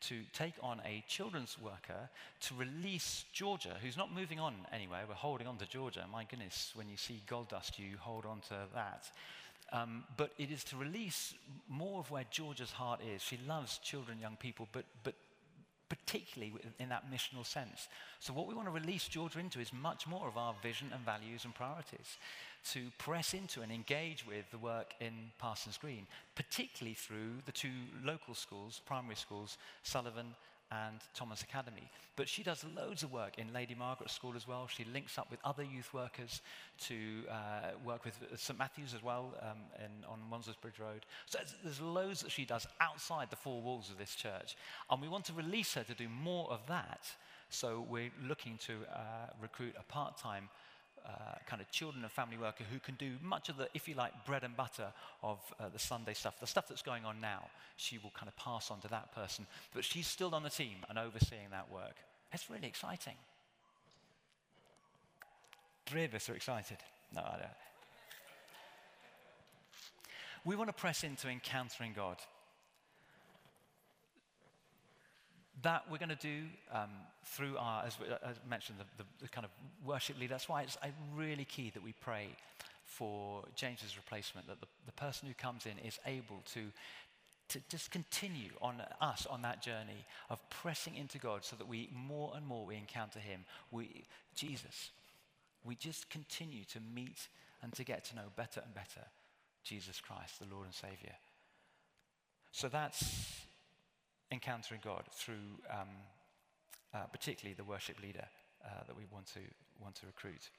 to 0.00 0.22
take 0.32 0.54
on 0.62 0.80
a 0.86 1.04
children's 1.06 1.58
worker 1.60 2.08
to 2.40 2.54
release 2.54 3.24
Georgia, 3.32 3.76
who's 3.82 3.96
not 3.96 4.14
moving 4.14 4.40
on 4.40 4.54
anywhere. 4.72 5.02
We're 5.06 5.14
holding 5.14 5.46
on 5.46 5.58
to 5.58 5.66
Georgia. 5.66 6.04
My 6.10 6.24
goodness, 6.24 6.72
when 6.74 6.88
you 6.88 6.96
see 6.96 7.22
gold 7.26 7.48
dust, 7.48 7.78
you 7.78 7.96
hold 7.98 8.24
on 8.24 8.40
to 8.48 8.56
that. 8.74 9.10
Um, 9.72 10.04
but 10.16 10.32
it 10.36 10.50
is 10.50 10.64
to 10.64 10.76
release 10.76 11.34
more 11.68 12.00
of 12.00 12.10
where 12.10 12.24
Georgia's 12.30 12.72
heart 12.72 13.00
is. 13.14 13.22
She 13.22 13.38
loves 13.46 13.78
children, 13.78 14.18
young 14.20 14.36
people, 14.36 14.66
but, 14.72 14.84
but 15.04 15.14
particularly 15.88 16.54
in 16.78 16.88
that 16.88 17.10
missional 17.12 17.44
sense. 17.44 17.88
So, 18.18 18.32
what 18.32 18.46
we 18.46 18.54
want 18.54 18.68
to 18.68 18.72
release 18.72 19.06
Georgia 19.06 19.38
into 19.38 19.60
is 19.60 19.72
much 19.72 20.06
more 20.06 20.26
of 20.26 20.36
our 20.36 20.54
vision 20.62 20.90
and 20.94 21.04
values 21.04 21.44
and 21.44 21.54
priorities 21.54 22.16
to 22.72 22.90
press 22.98 23.34
into 23.34 23.62
and 23.62 23.72
engage 23.72 24.26
with 24.26 24.50
the 24.50 24.58
work 24.58 24.94
in 25.00 25.12
Parsons 25.38 25.78
Green, 25.78 26.06
particularly 26.34 26.94
through 26.94 27.42
the 27.44 27.52
two 27.52 27.68
local 28.04 28.34
schools, 28.34 28.80
primary 28.86 29.16
schools, 29.16 29.58
Sullivan 29.82 30.34
and 30.70 31.00
Thomas 31.14 31.42
Academy. 31.42 31.90
But 32.16 32.28
she 32.28 32.42
does 32.42 32.64
loads 32.76 33.02
of 33.02 33.12
work 33.12 33.38
in 33.38 33.52
Lady 33.52 33.74
Margaret 33.74 34.10
School 34.10 34.34
as 34.36 34.46
well. 34.46 34.66
She 34.66 34.84
links 34.84 35.18
up 35.18 35.30
with 35.30 35.40
other 35.44 35.62
youth 35.62 35.92
workers 35.94 36.42
to 36.80 36.96
uh, 37.30 37.70
work 37.84 38.04
with 38.04 38.18
St 38.36 38.58
Matthews 38.58 38.94
as 38.94 39.02
well 39.02 39.34
um, 39.42 39.58
in, 39.78 40.04
on 40.08 40.18
Wandsworth 40.30 40.58
Road. 40.78 41.06
So 41.26 41.38
there's 41.64 41.80
loads 41.80 42.22
that 42.22 42.30
she 42.30 42.44
does 42.44 42.66
outside 42.80 43.30
the 43.30 43.36
four 43.36 43.60
walls 43.62 43.90
of 43.90 43.98
this 43.98 44.14
church. 44.14 44.56
And 44.90 45.00
we 45.00 45.08
want 45.08 45.24
to 45.26 45.32
release 45.32 45.74
her 45.74 45.82
to 45.84 45.94
do 45.94 46.08
more 46.08 46.50
of 46.50 46.60
that. 46.68 47.06
So 47.48 47.84
we're 47.88 48.12
looking 48.22 48.58
to 48.66 48.74
uh, 48.92 48.98
recruit 49.40 49.74
a 49.78 49.92
part-time 49.92 50.48
uh, 51.06 51.34
kind 51.46 51.60
of 51.62 51.70
children 51.70 52.02
and 52.02 52.12
family 52.12 52.36
worker 52.36 52.64
who 52.70 52.78
can 52.78 52.94
do 52.96 53.12
much 53.22 53.48
of 53.48 53.56
the, 53.56 53.68
if 53.74 53.88
you 53.88 53.94
like, 53.94 54.12
bread 54.26 54.44
and 54.44 54.56
butter 54.56 54.92
of 55.22 55.38
uh, 55.58 55.68
the 55.68 55.78
Sunday 55.78 56.14
stuff, 56.14 56.38
the 56.40 56.46
stuff 56.46 56.68
that's 56.68 56.82
going 56.82 57.04
on 57.04 57.20
now. 57.20 57.48
She 57.76 57.98
will 57.98 58.12
kind 58.14 58.28
of 58.28 58.36
pass 58.36 58.70
on 58.70 58.80
to 58.80 58.88
that 58.88 59.14
person, 59.14 59.46
but 59.74 59.84
she's 59.84 60.06
still 60.06 60.34
on 60.34 60.42
the 60.42 60.50
team 60.50 60.76
and 60.88 60.98
overseeing 60.98 61.50
that 61.50 61.70
work. 61.70 61.96
It's 62.32 62.48
really 62.50 62.68
exciting. 62.68 63.14
Three 65.86 66.04
of 66.04 66.14
us 66.14 66.28
are 66.28 66.34
excited. 66.34 66.78
No, 67.14 67.22
I 67.22 67.38
don't. 67.38 67.50
We 70.44 70.56
want 70.56 70.68
to 70.68 70.74
press 70.74 71.04
into 71.04 71.28
encountering 71.28 71.92
God. 71.94 72.16
That 75.62 75.84
we're 75.90 75.98
going 75.98 76.10
to 76.10 76.14
do 76.16 76.42
um, 76.72 76.90
through 77.24 77.56
our, 77.58 77.84
as, 77.84 77.96
as 78.22 78.36
mentioned, 78.48 78.78
the, 78.78 79.02
the, 79.02 79.08
the, 79.22 79.28
kind 79.28 79.44
of 79.44 79.50
worship 79.84 80.18
leader. 80.18 80.34
That's 80.34 80.48
why 80.48 80.62
it's 80.62 80.78
really 81.14 81.44
key 81.44 81.70
that 81.74 81.82
we 81.82 81.92
pray 82.00 82.28
for 82.84 83.44
James's 83.54 83.96
replacement, 83.96 84.46
that 84.48 84.60
the, 84.60 84.66
the 84.86 84.92
person 84.92 85.28
who 85.28 85.34
comes 85.34 85.66
in 85.66 85.78
is 85.86 85.98
able 86.06 86.42
to, 86.54 86.66
to 87.48 87.60
just 87.68 87.90
continue 87.90 88.50
on 88.60 88.82
us 89.00 89.26
on 89.28 89.42
that 89.42 89.62
journey 89.62 90.06
of 90.28 90.38
pressing 90.50 90.96
into 90.96 91.18
God 91.18 91.44
so 91.44 91.56
that 91.56 91.68
we 91.68 91.88
more 91.94 92.32
and 92.36 92.46
more 92.46 92.66
we 92.66 92.76
encounter 92.76 93.18
him. 93.18 93.44
We, 93.70 94.04
Jesus, 94.34 94.90
we 95.64 95.74
just 95.76 96.10
continue 96.10 96.64
to 96.72 96.80
meet 96.94 97.28
and 97.62 97.72
to 97.74 97.84
get 97.84 98.04
to 98.06 98.16
know 98.16 98.32
better 98.36 98.60
and 98.64 98.74
better 98.74 99.06
Jesus 99.62 100.00
Christ, 100.00 100.40
the 100.40 100.52
Lord 100.52 100.66
and 100.66 100.74
Savior. 100.74 101.14
So 102.52 102.68
that's 102.68 103.04
encountering 104.30 104.80
God 104.82 105.04
through 105.12 105.58
um, 105.70 105.88
uh, 106.94 107.06
particularly 107.12 107.54
the 107.54 107.64
worship 107.64 108.00
leader 108.02 108.24
uh, 108.64 108.84
that 108.86 108.96
we 108.96 109.04
want 109.12 109.26
to, 109.26 109.40
want 109.80 109.94
to 109.96 110.06
recruit. 110.06 110.50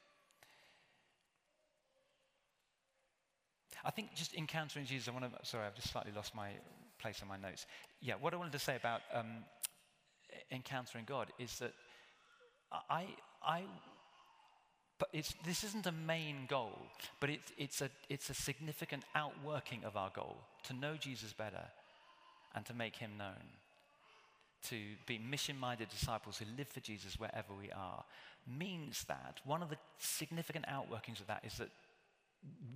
I 3.84 3.92
think 3.92 4.14
just 4.14 4.34
encountering 4.36 4.86
Jesus, 4.86 5.08
I 5.08 5.12
want 5.12 5.26
to, 5.26 5.46
sorry, 5.46 5.66
I've 5.66 5.76
just 5.76 5.90
slightly 5.90 6.12
lost 6.16 6.36
my 6.36 6.52
place 7.00 7.22
on 7.22 7.28
my 7.28 7.38
notes. 7.38 7.66
Yeah, 8.00 8.14
what 8.20 8.34
I 8.34 8.38
wanted 8.38 8.54
to 8.54 8.60
say 8.60 8.76
about 8.76 9.02
um, 9.14 9.44
encountering 10.52 11.06
God 11.06 11.28
is 11.40 11.58
that 11.60 11.74
I, 12.90 13.08
I, 13.44 13.64
this 15.14 15.64
isn't 15.64 15.88
a 15.88 15.92
main 15.92 16.46
goal, 16.48 16.78
but 17.20 17.30
it's, 17.30 17.52
it's, 17.58 17.82
a, 17.82 17.90
it's 18.08 18.30
a 18.30 18.36
significant 18.36 19.04
outworking 19.16 19.84
of 19.84 19.98
our 19.98 20.12
goal 20.14 20.38
to 20.64 20.74
know 20.74 20.96
Jesus 20.96 21.34
better 21.34 21.66
and 22.54 22.66
to 22.68 22.74
make 22.74 22.96
him 22.96 23.12
known 23.18 23.61
to 24.70 24.78
be 25.06 25.18
mission 25.18 25.58
minded 25.60 25.90
disciples 25.90 26.38
who 26.38 26.46
live 26.58 26.68
for 26.68 26.80
Jesus 26.80 27.20
wherever 27.20 27.54
we 27.58 27.72
are 27.72 28.04
means 28.58 29.04
that 29.08 29.40
one 29.46 29.62
of 29.62 29.70
the 29.70 29.78
significant 30.00 30.66
outworkings 30.66 31.20
of 31.20 31.28
that 31.28 31.44
is 31.46 31.58
that 31.58 31.70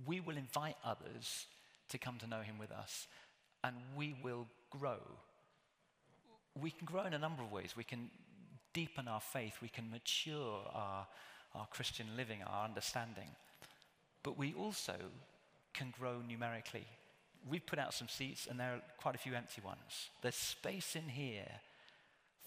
we 0.06 0.20
will 0.20 0.36
invite 0.36 0.76
others 0.84 1.46
to 1.88 1.98
come 1.98 2.18
to 2.18 2.26
know 2.26 2.40
him 2.40 2.58
with 2.58 2.70
us 2.70 3.06
and 3.64 3.74
we 3.96 4.14
will 4.22 4.46
grow. 4.70 4.98
We 6.60 6.70
can 6.70 6.86
grow 6.86 7.04
in 7.04 7.14
a 7.14 7.18
number 7.18 7.42
of 7.42 7.52
ways. 7.52 7.74
We 7.76 7.84
can 7.84 8.10
deepen 8.72 9.08
our 9.08 9.20
faith, 9.20 9.54
we 9.62 9.68
can 9.68 9.90
mature 9.90 10.60
our, 10.74 11.06
our 11.54 11.66
Christian 11.68 12.06
living, 12.14 12.40
our 12.46 12.64
understanding. 12.66 13.28
But 14.22 14.36
we 14.36 14.52
also 14.52 14.94
can 15.72 15.94
grow 15.98 16.20
numerically. 16.28 16.86
We've 17.48 17.64
put 17.64 17.78
out 17.78 17.94
some 17.94 18.08
seats 18.08 18.46
and 18.50 18.60
there 18.60 18.74
are 18.74 18.82
quite 18.98 19.14
a 19.14 19.18
few 19.18 19.34
empty 19.34 19.62
ones. 19.64 20.10
There's 20.20 20.34
space 20.34 20.94
in 20.94 21.08
here 21.08 21.48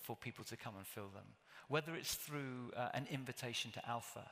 for 0.09 0.15
people 0.15 0.43
to 0.43 0.57
come 0.57 0.73
and 0.75 0.87
fill 0.87 1.09
them. 1.13 1.35
Whether 1.67 1.93
it's 1.93 2.15
through 2.15 2.71
uh, 2.75 2.89
an 2.95 3.05
invitation 3.11 3.69
to 3.73 3.87
Alpha 3.87 4.27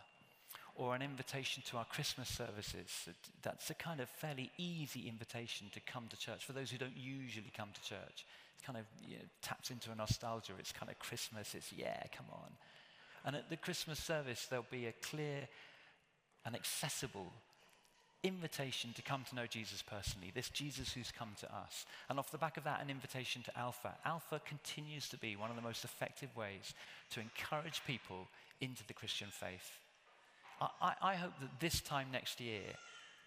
or 0.74 0.96
an 0.96 1.04
invitation 1.04 1.62
to 1.68 1.78
our 1.78 1.86
Christmas 1.86 2.28
services, 2.30 3.08
that's 3.44 3.70
a 3.70 3.76
kind 3.76 4.00
of 4.00 4.10
fairly 4.10 4.50
easy 4.58 5.08
invitation 5.08 5.68
to 5.76 5.80
come 5.82 6.08
to 6.10 6.18
church 6.18 6.46
for 6.46 6.54
those 6.54 6.72
who 6.72 6.80
don't 6.80 6.98
usually 6.98 7.52
come 7.56 7.70
to 7.76 7.82
church. 7.88 8.26
It 8.58 8.66
kind 8.66 8.80
of 8.80 8.86
you 9.08 9.18
know, 9.18 9.24
taps 9.44 9.70
into 9.70 9.92
a 9.92 9.96
nostalgia. 9.96 10.54
It's 10.58 10.72
kind 10.72 10.92
of 10.92 10.98
Christmas. 10.98 11.54
It's, 11.54 11.72
yeah, 11.72 12.02
come 12.12 12.26
on. 12.32 12.50
And 13.24 13.36
at 13.36 13.52
the 13.52 13.58
Christmas 13.58 14.00
service, 14.00 14.48
there'll 14.50 14.66
be 14.72 14.88
a 14.88 14.94
clear 15.04 15.48
and 16.44 16.56
accessible 16.56 17.32
invitation 18.24 18.92
to 18.96 19.02
come 19.02 19.24
to 19.30 19.36
know 19.36 19.46
Jesus 19.46 19.84
personally, 19.84 20.32
this 20.34 20.50
Jesus 20.50 20.94
who's 20.94 21.12
come 21.12 21.36
to 21.40 21.48
us. 21.48 21.86
And 22.10 22.20
off 22.20 22.32
the 22.32 22.38
back 22.38 22.58
of 22.58 22.64
that, 22.64 22.82
an 22.82 22.90
invitation 22.90 23.44
to 23.44 23.58
Alpha. 23.58 23.96
Alpha 24.06 24.42
continues 24.46 25.08
to 25.10 25.18
be 25.18 25.36
one 25.36 25.50
of 25.50 25.56
the 25.56 25.62
most 25.62 25.84
effective 25.84 26.36
ways 26.36 26.74
to 27.12 27.20
encourage 27.20 27.82
people 27.86 28.28
into 28.60 28.86
the 28.88 28.94
Christian 28.94 29.28
faith. 29.30 29.80
I, 30.60 30.94
I 31.02 31.16
hope 31.16 31.34
that 31.42 31.60
this 31.60 31.82
time 31.82 32.08
next 32.12 32.42
year, 32.42 32.62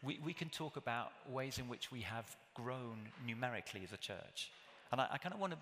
we, 0.02 0.18
we 0.24 0.32
can 0.32 0.48
talk 0.48 0.76
about 0.76 1.12
ways 1.28 1.58
in 1.58 1.68
which 1.68 1.92
we 1.92 2.00
have 2.00 2.24
grown 2.54 2.98
numerically 3.26 3.82
as 3.84 3.92
a 3.92 3.96
church. 3.96 4.50
And 4.90 5.00
I, 5.00 5.06
I 5.12 5.18
kind 5.18 5.34
of 5.34 5.40
want 5.40 5.52
to 5.52 5.58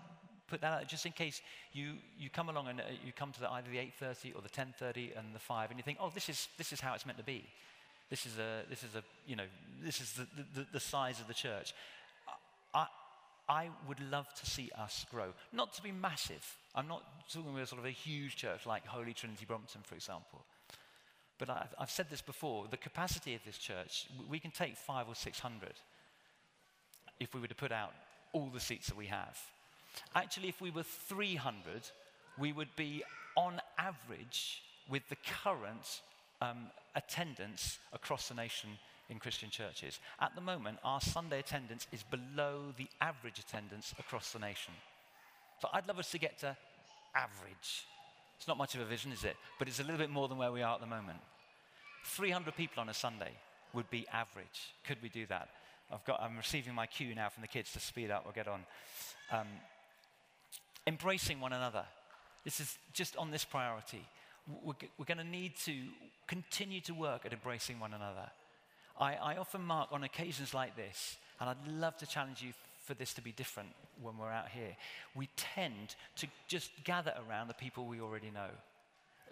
put 0.47 0.61
that 0.61 0.81
out 0.81 0.87
just 0.87 1.05
in 1.05 1.11
case 1.11 1.41
you, 1.73 1.93
you 2.17 2.29
come 2.29 2.49
along 2.49 2.67
and 2.67 2.79
uh, 2.79 2.83
you 3.05 3.11
come 3.13 3.31
to 3.33 3.39
the, 3.39 3.49
either 3.51 3.69
the 3.69 3.77
8.30 3.77 4.35
or 4.35 4.41
the 4.41 4.49
10.30 4.49 5.17
and 5.17 5.35
the 5.35 5.39
5 5.39 5.69
and 5.69 5.77
you 5.77 5.83
think, 5.83 5.99
oh, 6.01 6.11
this 6.13 6.27
is, 6.27 6.47
this 6.57 6.73
is 6.73 6.79
how 6.79 6.95
it's 6.95 7.05
meant 7.05 7.19
to 7.19 7.23
be. 7.23 7.45
This 8.09 8.25
is 8.25 8.37
a, 8.39 8.67
this 8.69 8.83
is 8.83 8.95
a, 8.95 9.03
you 9.27 9.35
know, 9.35 9.43
this 9.83 10.01
is 10.01 10.13
the, 10.13 10.27
the, 10.55 10.65
the 10.73 10.79
size 10.79 11.19
of 11.19 11.27
the 11.27 11.33
church. 11.33 11.73
I, 12.73 12.87
I 13.47 13.69
would 13.87 13.99
love 14.11 14.27
to 14.35 14.45
see 14.45 14.71
us 14.77 15.05
grow. 15.11 15.33
Not 15.53 15.73
to 15.73 15.81
be 15.81 15.91
massive. 15.91 16.45
I'm 16.75 16.87
not 16.87 17.03
talking 17.31 17.53
about 17.53 17.67
sort 17.67 17.79
of 17.79 17.85
a 17.85 17.91
huge 17.91 18.35
church 18.35 18.65
like 18.65 18.85
Holy 18.85 19.13
Trinity 19.13 19.45
Brompton, 19.45 19.81
for 19.83 19.95
example. 19.95 20.43
But 21.37 21.49
I've, 21.49 21.73
I've 21.79 21.91
said 21.91 22.07
this 22.09 22.21
before 22.21 22.65
the 22.69 22.77
capacity 22.77 23.33
of 23.35 23.41
this 23.45 23.57
church, 23.57 24.07
we 24.29 24.39
can 24.39 24.51
take 24.51 24.75
five 24.75 25.07
or 25.07 25.15
six 25.15 25.39
hundred 25.39 25.73
if 27.19 27.33
we 27.33 27.41
were 27.41 27.47
to 27.47 27.55
put 27.55 27.71
out 27.71 27.91
all 28.33 28.49
the 28.53 28.59
seats 28.59 28.87
that 28.87 28.97
we 28.97 29.07
have. 29.07 29.37
Actually, 30.15 30.49
if 30.49 30.61
we 30.61 30.69
were 30.69 30.83
300, 30.83 31.81
we 32.37 32.53
would 32.53 32.75
be 32.75 33.03
on 33.35 33.59
average 33.77 34.61
with 34.89 35.07
the 35.09 35.17
current 35.43 36.01
um, 36.41 36.67
attendance 36.95 37.79
across 37.93 38.29
the 38.29 38.35
nation 38.35 38.69
in 39.09 39.19
Christian 39.19 39.49
churches. 39.49 39.99
At 40.19 40.35
the 40.35 40.41
moment, 40.41 40.77
our 40.83 41.01
Sunday 41.01 41.39
attendance 41.39 41.87
is 41.91 42.03
below 42.03 42.73
the 42.77 42.87
average 43.01 43.39
attendance 43.39 43.93
across 43.99 44.31
the 44.31 44.39
nation. 44.39 44.73
So 45.61 45.69
I'd 45.73 45.87
love 45.87 45.99
us 45.99 46.11
to 46.11 46.19
get 46.19 46.39
to 46.39 46.55
average. 47.15 47.85
It's 48.37 48.47
not 48.47 48.57
much 48.57 48.75
of 48.75 48.81
a 48.81 48.85
vision, 48.85 49.11
is 49.11 49.23
it? 49.23 49.35
But 49.57 49.67
it's 49.67 49.79
a 49.79 49.83
little 49.83 49.97
bit 49.97 50.09
more 50.09 50.27
than 50.27 50.37
where 50.37 50.51
we 50.51 50.61
are 50.61 50.75
at 50.75 50.81
the 50.81 50.87
moment. 50.87 51.19
300 52.05 52.55
people 52.55 52.81
on 52.81 52.89
a 52.89 52.93
Sunday 52.93 53.31
would 53.73 53.89
be 53.89 54.05
average. 54.13 54.73
Could 54.87 54.97
we 55.01 55.09
do 55.09 55.25
that? 55.27 55.49
I've 55.91 56.05
got, 56.05 56.21
I'm 56.21 56.37
receiving 56.37 56.73
my 56.73 56.85
cue 56.85 57.13
now 57.15 57.29
from 57.29 57.41
the 57.41 57.47
kids 57.47 57.73
to 57.73 57.79
speed 57.79 58.11
up. 58.11 58.23
We'll 58.23 58.33
get 58.33 58.47
on. 58.47 58.61
Um, 59.31 59.47
embracing 60.87 61.39
one 61.39 61.51
another. 61.51 61.83
This 62.45 62.59
is 62.59 62.77
just 62.93 63.17
on 63.17 63.31
this 63.31 63.43
priority 63.43 64.05
we're, 64.63 64.73
we're 64.97 65.05
going 65.05 65.17
to 65.17 65.23
need 65.23 65.55
to 65.65 65.73
continue 66.27 66.81
to 66.81 66.93
work 66.93 67.25
at 67.25 67.33
embracing 67.33 67.79
one 67.79 67.93
another. 67.93 68.29
I, 68.99 69.15
I 69.15 69.37
often 69.37 69.61
mark 69.61 69.89
on 69.91 70.03
occasions 70.03 70.53
like 70.53 70.75
this, 70.75 71.17
and 71.39 71.49
I'd 71.49 71.71
love 71.71 71.97
to 71.97 72.05
challenge 72.05 72.41
you 72.41 72.53
for 72.85 72.93
this 72.95 73.13
to 73.13 73.21
be 73.21 73.31
different 73.31 73.69
when 74.01 74.17
we're 74.17 74.31
out 74.31 74.49
here. 74.49 74.75
We 75.15 75.29
tend 75.35 75.95
to 76.17 76.27
just 76.47 76.71
gather 76.83 77.13
around 77.27 77.47
the 77.47 77.53
people 77.53 77.85
we 77.85 78.01
already 78.01 78.31
know. 78.31 78.49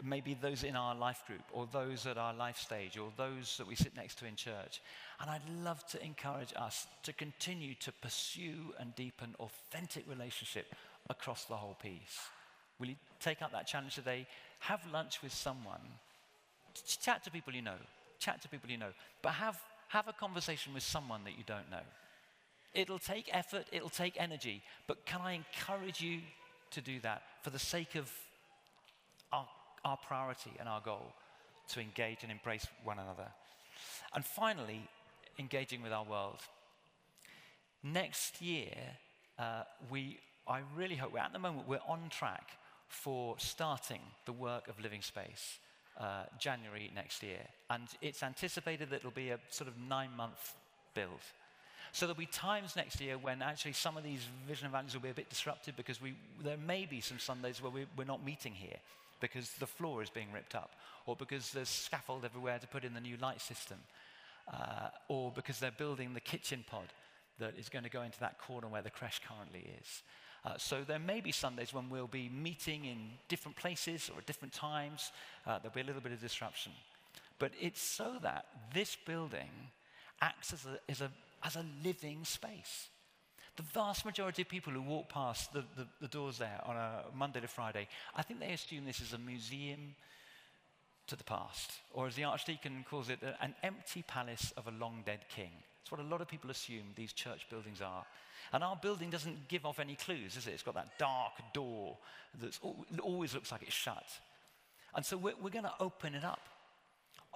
Maybe 0.04 0.38
those 0.39 0.63
in 0.63 0.76
our 0.76 0.93
life 0.93 1.24
group, 1.26 1.41
or 1.52 1.67
those 1.72 2.06
at 2.06 2.20
our 2.20 2.34
life 2.34 2.58
stage, 2.58 3.00
or 3.00 3.12
those 3.17 3.58
that 3.58 3.67
we 3.67 3.76
sit 3.76 3.96
next 3.96 4.20
to 4.20 4.28
in 4.28 4.36
church. 4.36 4.80
And 5.20 5.30
I'd 5.30 5.41
love 5.63 5.86
to 5.88 6.06
encourage 6.06 6.54
us 6.56 6.86
to 7.04 7.13
continue 7.13 7.74
to 7.80 7.91
pursue 7.91 8.74
and 8.80 8.96
deepen 8.96 9.36
authentic 9.39 10.08
relationship 10.08 10.67
across 11.10 11.45
the 11.45 11.55
whole 11.55 11.78
piece. 11.82 12.30
Will 12.80 12.89
you 12.89 12.95
take 13.20 13.41
up 13.41 13.51
that 13.53 13.66
challenge 13.66 13.95
today? 13.95 14.28
Have 14.60 14.82
lunch 14.91 15.22
with 15.22 15.34
someone, 15.34 15.82
chat 17.01 17.24
to 17.24 17.32
people 17.32 17.53
you 17.53 17.62
know, 17.62 17.78
chat 18.20 18.41
to 18.41 18.49
people 18.49 18.70
you 18.70 18.78
know, 18.78 18.91
but 19.22 19.34
have, 19.34 19.60
have 19.89 20.08
a 20.08 20.14
conversation 20.14 20.74
with 20.74 20.84
someone 20.84 21.24
that 21.24 21.38
you 21.38 21.43
don't 21.45 21.70
know. 21.70 21.86
It'll 22.74 22.99
take 22.99 23.30
effort, 23.32 23.66
it'll 23.72 23.89
take 23.89 24.16
energy, 24.20 24.62
but 24.88 25.05
can 25.05 25.22
I 25.22 25.34
encourage 25.34 26.01
you 26.01 26.20
to 26.72 26.82
do 26.82 26.99
that 27.01 27.24
for 27.41 27.49
the 27.49 27.60
sake 27.60 27.95
of 27.95 28.12
our, 29.32 29.47
our 29.86 29.97
priority 29.97 30.51
and 30.60 30.68
our 30.68 30.82
goal 30.82 31.14
to 31.70 31.80
engage 31.80 32.20
and 32.24 32.32
embrace 32.32 32.68
one 32.84 32.99
another? 32.99 33.28
And 34.14 34.24
finally, 34.26 34.82
engaging 35.39 35.82
with 35.82 35.91
our 35.91 36.03
world. 36.03 36.39
Next 37.84 38.41
year, 38.41 38.74
uh, 39.39 39.64
we, 39.89 40.20
I 40.47 40.62
really 40.76 40.95
hope, 40.95 41.14
we're 41.14 41.20
at 41.20 41.34
the 41.34 41.39
moment, 41.39 41.68
we're 41.68 41.80
on 41.88 42.10
track 42.10 42.51
for 42.88 43.36
starting 43.38 44.02
the 44.26 44.34
work 44.34 44.68
of 44.68 44.80
Living 44.80 45.02
Space 45.02 45.60
uh, 46.00 46.24
January 46.40 46.92
next 46.96 47.24
year. 47.24 47.40
And 47.70 47.84
it's 48.02 48.24
anticipated 48.24 48.90
that 48.90 48.98
it'll 48.98 49.12
be 49.12 49.30
a 49.30 49.40
sort 49.50 49.68
of 49.68 49.76
nine 49.78 50.10
month 50.16 50.54
build. 50.94 51.22
So 51.92 52.06
there'll 52.06 52.20
be 52.20 52.26
times 52.26 52.76
next 52.76 53.00
year 53.02 53.18
when 53.18 53.42
actually 53.42 53.74
some 53.74 53.98
of 53.98 54.04
these 54.04 54.28
vision 54.48 54.70
values 54.70 54.94
will 54.94 55.02
be 55.02 55.10
a 55.10 55.14
bit 55.14 55.30
disrupted 55.30 55.76
because 55.76 56.02
we, 56.02 56.16
there 56.44 56.58
may 56.58 56.86
be 56.86 57.02
some 57.02 57.20
Sundays 57.20 57.62
where 57.62 57.72
we, 57.72 57.86
we're 57.98 58.04
not 58.04 58.24
meeting 58.24 58.54
here 58.54 58.78
because 59.20 59.52
the 59.54 59.68
floor 59.68 60.04
is 60.04 60.10
being 60.10 60.32
ripped 60.32 60.54
up, 60.54 60.72
or 61.06 61.16
because 61.16 61.52
there's 61.52 61.70
scaffold 61.70 62.24
everywhere 62.24 62.60
to 62.60 62.68
put 62.68 62.84
in 62.84 62.94
the 62.94 63.00
new 63.00 63.18
light 63.18 63.42
system, 63.42 63.78
uh, 64.54 64.90
or 65.08 65.32
because 65.36 65.60
they're 65.60 65.72
building 65.72 66.14
the 66.14 66.20
kitchen 66.20 66.64
pod 66.70 66.94
that 67.40 67.54
is 67.58 67.70
going 67.70 67.84
to 67.84 67.90
go 67.90 68.04
into 68.04 68.20
that 68.20 68.40
corner 68.40 68.68
where 68.68 68.82
the 68.82 68.90
creche 68.90 69.22
currently 69.28 69.66
is. 69.82 70.04
Uh, 70.48 70.54
so 70.58 70.82
there 70.88 71.00
may 71.00 71.20
be 71.20 71.32
Sundays 71.32 71.74
when 71.74 71.89
we'll 71.89 72.08
be 72.08 72.30
meeting 72.30 72.86
in 72.86 72.98
different 73.28 73.58
places 73.58 74.10
or 74.14 74.20
at 74.20 74.26
different 74.26 74.54
times. 74.54 75.12
Uh, 75.45 75.60
there'll 75.60 75.76
be 75.76 75.82
a 75.82 75.84
little 75.84 76.02
bit 76.02 76.14
of 76.14 76.22
disruption. 76.22 76.72
But 77.38 77.52
it's 77.60 77.82
so 77.82 78.14
that 78.22 78.45
this 78.74 78.95
building 79.06 79.50
acts 80.22 80.54
as 80.54 80.66
a, 80.66 80.80
as 80.89 81.02
a, 81.02 81.12
as 81.43 81.58
a 81.58 81.66
living 81.84 82.24
space. 82.24 82.88
The 83.58 83.64
vast 83.64 84.06
majority 84.06 84.43
of 84.43 84.48
people 84.48 84.72
who 84.72 84.82
walk 84.82 85.10
past 85.10 85.52
the, 85.52 85.66
the, 85.76 85.86
the 86.00 86.08
doors 86.08 86.38
there 86.38 86.62
on 86.66 86.78
a 86.78 87.04
Monday 87.14 87.41
to 87.41 87.48
Friday, 87.48 87.89
I 88.16 88.22
think 88.22 88.39
they 88.39 88.54
assume 88.54 88.86
this 88.86 89.02
is 89.02 89.12
a 89.12 89.18
museum 89.18 89.95
to 91.08 91.18
the 91.18 91.24
past, 91.26 91.72
or 91.93 92.08
as 92.08 92.16
the 92.16 92.24
Archdeacon 92.24 92.86
calls 92.89 93.10
it, 93.10 93.20
an 93.41 93.54
empty 93.64 94.04
palace 94.08 94.54
of 94.56 94.68
a 94.68 94.72
long 94.72 95.04
dead 95.06 95.20
king. 95.34 95.52
It's 95.82 95.91
what 95.91 96.00
a 96.00 96.04
lot 96.04 96.22
of 96.22 96.28
people 96.28 96.52
assume 96.52 96.84
these 96.95 97.14
church 97.14 97.48
buildings 97.50 97.82
are. 97.82 98.06
And 98.54 98.64
our 98.64 98.76
building 98.76 99.10
doesn't 99.10 99.48
give 99.48 99.66
off 99.66 99.80
any 99.80 99.95
clues, 99.95 100.38
is 100.38 100.48
it? 100.48 100.52
It's 100.52 100.64
got 100.64 100.76
that 100.76 100.98
dark 100.98 101.34
door 101.54 101.98
that 102.41 102.60
always 103.02 103.34
looks 103.34 103.52
like 103.52 103.64
it's 103.64 103.74
shut. 103.74 104.06
And 104.95 105.06
so 105.06 105.18
we're, 105.18 105.34
we're 105.41 105.50
going 105.50 105.66
to 105.66 105.74
open 105.80 106.16
it 106.16 106.24
up. 106.24 106.41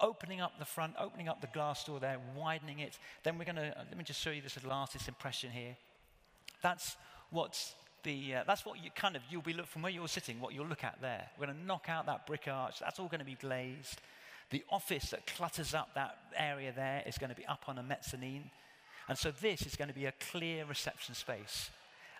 Opening 0.00 0.40
up 0.40 0.58
the 0.58 0.64
front, 0.64 0.94
opening 0.98 1.28
up 1.28 1.40
the 1.40 1.46
glass 1.48 1.84
door 1.84 2.00
there, 2.00 2.16
widening 2.36 2.80
it. 2.80 2.98
Then 3.22 3.38
we're 3.38 3.44
going 3.44 3.56
to, 3.56 3.74
let 3.76 3.96
me 3.96 4.04
just 4.04 4.20
show 4.20 4.30
you 4.30 4.42
this 4.42 4.56
little 4.56 4.88
impression 5.06 5.50
here. 5.50 5.76
That's 6.62 6.96
what's 7.30 7.74
the, 8.02 8.36
uh, 8.36 8.44
that's 8.46 8.64
what 8.64 8.82
you 8.82 8.90
kind 8.96 9.16
of, 9.16 9.22
you'll 9.30 9.42
be, 9.42 9.52
look, 9.52 9.66
from 9.66 9.82
where 9.82 9.92
you're 9.92 10.08
sitting, 10.08 10.40
what 10.40 10.54
you'll 10.54 10.66
look 10.66 10.82
at 10.82 11.00
there. 11.00 11.28
We're 11.38 11.46
going 11.46 11.58
to 11.58 11.64
knock 11.64 11.86
out 11.88 12.06
that 12.06 12.26
brick 12.26 12.48
arch. 12.50 12.80
That's 12.80 12.98
all 12.98 13.06
going 13.06 13.20
to 13.20 13.26
be 13.26 13.36
glazed. 13.36 14.00
The 14.50 14.64
office 14.70 15.10
that 15.10 15.26
clutters 15.26 15.72
up 15.72 15.90
that 15.94 16.16
area 16.36 16.72
there 16.74 17.02
is 17.06 17.16
going 17.18 17.30
to 17.30 17.36
be 17.36 17.46
up 17.46 17.64
on 17.68 17.78
a 17.78 17.82
mezzanine. 17.82 18.50
And 19.08 19.18
so 19.18 19.30
this 19.30 19.62
is 19.62 19.76
going 19.76 19.88
to 19.88 19.94
be 19.94 20.06
a 20.06 20.12
clear 20.30 20.64
reception 20.64 21.14
space. 21.14 21.70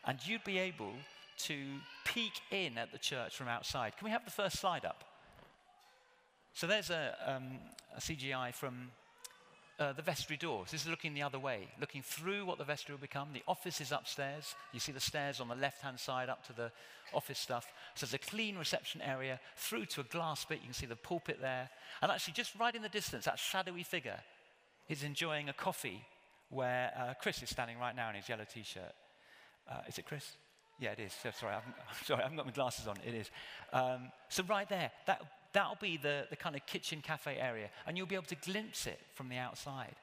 And 0.05 0.19
you'd 0.27 0.45
be 0.45 0.59
able 0.59 0.93
to 1.39 1.57
peek 2.05 2.33
in 2.51 2.77
at 2.77 2.93
the 2.93 2.99
church 2.99 3.37
from 3.37 3.49
outside. 3.49 3.97
Can 3.97 4.05
we 4.05 4.11
have 4.11 4.25
the 4.25 4.31
first 4.31 4.59
slide 4.59 4.85
up? 4.85 5.05
So 6.55 6.67
there's 6.67 6.91
a, 6.91 7.17
um, 7.27 7.59
a 7.97 8.01
CGI 8.01 8.53
from 8.55 8.91
uh, 9.79 9.93
the 9.93 10.03
vestry 10.03 10.37
doors. 10.37 10.71
This 10.71 10.83
is 10.83 10.89
looking 10.89 11.15
the 11.15 11.23
other 11.23 11.39
way, 11.39 11.69
looking 11.81 12.03
through 12.03 12.45
what 12.45 12.59
the 12.59 12.65
vestry 12.65 12.95
will 12.95 13.01
become. 13.01 13.29
The 13.33 13.43
office 13.49 13.81
is 13.81 13.91
upstairs. 13.91 14.55
You 14.73 14.81
see 14.81 14.93
the 14.93 15.01
stairs 15.01 15.41
on 15.41 15.49
the 15.49 15.55
left 15.55 15.83
hand 15.83 15.99
side 15.99 16.29
up 16.29 16.47
to 16.47 16.53
the 16.53 16.71
office 17.15 17.39
stuff. 17.39 17.67
So 17.95 18.07
there's 18.07 18.15
a 18.15 18.19
clean 18.31 18.57
reception 18.57 19.01
area 19.01 19.41
through 19.57 19.87
to 19.87 20.03
a 20.03 20.05
glass 20.05 20.45
bit. 20.45 20.59
You 20.59 20.67
can 20.67 20.75
see 20.75 20.87
the 20.87 20.97
pulpit 20.97 21.41
there. 21.41 21.71
And 22.01 22.13
actually, 22.13 22.35
just 22.35 22.55
right 22.59 22.75
in 22.75 22.83
the 22.83 22.89
distance, 22.89 23.25
that 23.25 23.39
shadowy 23.39 23.83
figure 23.83 24.21
is 24.89 25.03
enjoying 25.03 25.49
a 25.49 25.53
coffee 25.53 26.05
where 26.53 26.93
uh, 26.97 27.15
Chris 27.21 27.43
is 27.43 27.51
standing 27.51 27.79
right 27.79 27.97
now 27.97 28.11
in 28.11 28.17
his 28.17 28.29
yellow 28.29 28.45
t 28.45 28.63
shirt. 28.63 28.93
Uh, 29.71 29.81
is 29.89 29.99
it 29.99 30.07
Chris? 30.07 30.33
Yeah, 30.79 30.91
it 30.91 31.01
is. 31.01 31.13
So, 31.23 31.31
sorry, 31.31 31.53
I 31.53 31.55
haven't, 31.57 31.75
sorry, 32.05 32.21
I 32.21 32.23
haven't 32.25 32.37
got 32.37 32.47
my 32.47 32.53
glasses 32.53 32.87
on. 32.87 32.97
It 33.07 33.15
is. 33.15 33.31
Um, 33.73 34.13
so 34.29 34.43
right 34.45 34.69
there, 34.69 34.91
that, 35.07 35.23
that'll 35.53 35.79
be 35.81 35.97
the, 35.97 36.27
the 36.29 36.37
kind 36.37 36.55
of 36.55 36.67
kitchen 36.67 37.01
cafe 37.03 37.39
area, 37.39 37.71
and 37.87 37.97
you'll 37.97 38.07
be 38.07 38.15
able 38.15 38.27
to 38.27 38.37
glimpse 38.37 38.87
it 38.87 39.01
from 39.15 39.29
the 39.29 39.37
outside. 39.37 39.95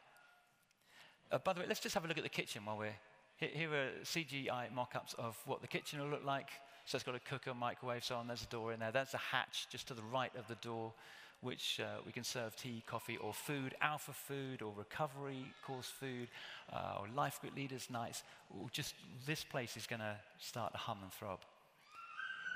Uh, 1.31 1.37
by 1.37 1.53
the 1.53 1.59
way, 1.59 1.65
let's 1.67 1.79
just 1.79 1.93
have 1.93 2.05
a 2.05 2.07
look 2.07 2.17
at 2.17 2.23
the 2.23 2.29
kitchen 2.29 2.65
while 2.65 2.77
we're 2.77 2.95
here. 3.37 3.49
Here 3.53 3.73
are 3.73 3.89
CGI 4.03 4.73
mock-ups 4.73 5.15
of 5.17 5.37
what 5.45 5.61
the 5.61 5.67
kitchen 5.67 5.99
will 5.99 6.09
look 6.09 6.25
like. 6.25 6.49
So 6.85 6.95
it's 6.95 7.03
got 7.03 7.13
a 7.13 7.19
cooker, 7.19 7.53
microwave, 7.53 8.03
so 8.03 8.15
on. 8.15 8.27
There's 8.27 8.43
a 8.43 8.47
door 8.47 8.73
in 8.73 8.79
there. 8.79 8.91
There's 8.91 9.13
a 9.13 9.17
hatch 9.17 9.67
just 9.71 9.87
to 9.89 9.93
the 9.93 10.01
right 10.01 10.31
of 10.35 10.47
the 10.47 10.55
door, 10.55 10.93
which 11.41 11.79
uh, 11.79 12.01
we 12.05 12.11
can 12.11 12.23
serve 12.23 12.55
tea, 12.55 12.83
coffee, 12.85 13.17
or 13.17 13.33
food, 13.33 13.73
alpha 13.81 14.11
food, 14.11 14.61
or 14.61 14.73
recovery 14.75 15.45
course 15.65 15.87
food, 15.87 16.27
uh, 16.73 16.97
or 16.99 17.07
life 17.15 17.39
group 17.39 17.55
leaders' 17.55 17.87
nights. 17.89 18.23
Just 18.71 18.95
this 19.25 19.43
place 19.43 19.77
is 19.77 19.87
going 19.87 20.01
to 20.01 20.15
start 20.37 20.73
to 20.73 20.77
hum 20.77 20.97
and 21.01 21.11
throb. 21.13 21.39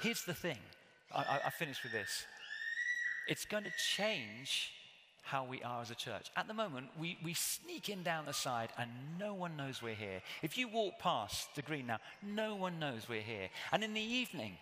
Here's 0.01 0.23
the 0.23 0.33
thing. 0.33 0.57
I, 1.13 1.21
I, 1.21 1.39
I 1.47 1.49
finished 1.49 1.83
with 1.83 1.93
this. 1.93 2.25
It's 3.27 3.45
going 3.45 3.63
to 3.63 3.71
change 3.77 4.71
how 5.23 5.45
we 5.45 5.63
are 5.63 5.81
as 5.81 5.89
a 5.89 5.95
church. 5.95 6.29
At 6.35 6.47
the 6.47 6.53
moment, 6.53 6.87
we, 6.99 7.17
we 7.23 7.33
sneak 7.33 7.87
in 7.87 8.03
down 8.03 8.25
the 8.25 8.33
side 8.33 8.69
and 8.77 8.89
no 9.17 9.33
one 9.33 9.55
knows 9.55 9.81
we're 9.81 9.95
here. 9.95 10.21
If 10.41 10.57
you 10.57 10.67
walk 10.67 10.99
past 10.99 11.55
the 11.55 11.61
green 11.61 11.87
now, 11.87 11.99
no 12.21 12.55
one 12.55 12.77
knows 12.77 13.07
we're 13.07 13.21
here. 13.21 13.47
And 13.71 13.83
in 13.83 13.93
the 13.93 14.01
evening, 14.01 14.57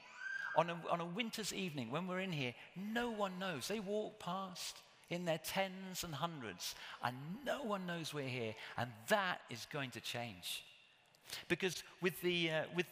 on 0.57 0.69
a, 0.69 0.77
on 0.89 0.99
a 0.99 1.05
winter's 1.05 1.53
evening, 1.53 1.91
when 1.91 2.07
we're 2.07 2.19
in 2.19 2.31
here, 2.31 2.53
no 2.75 3.09
one 3.09 3.39
knows. 3.39 3.67
They 3.67 3.79
walk 3.79 4.19
past 4.19 4.77
in 5.09 5.25
their 5.25 5.39
tens 5.39 6.03
and 6.03 6.15
hundreds, 6.15 6.75
and 7.03 7.15
no 7.45 7.63
one 7.63 7.85
knows 7.85 8.13
we're 8.13 8.27
here. 8.27 8.55
And 8.77 8.89
that 9.09 9.41
is 9.49 9.67
going 9.71 9.91
to 9.91 9.99
change. 9.99 10.63
Because 11.47 11.83
with 12.01 12.19
the, 12.21 12.51
uh, 12.51 12.63
with, 12.75 12.85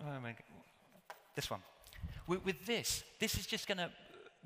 oh 0.00 0.18
this 1.34 1.50
one, 1.50 1.60
with, 2.26 2.44
with 2.44 2.66
this, 2.66 3.04
this 3.20 3.36
is 3.36 3.46
just 3.46 3.68
going 3.68 3.78
to 3.78 3.90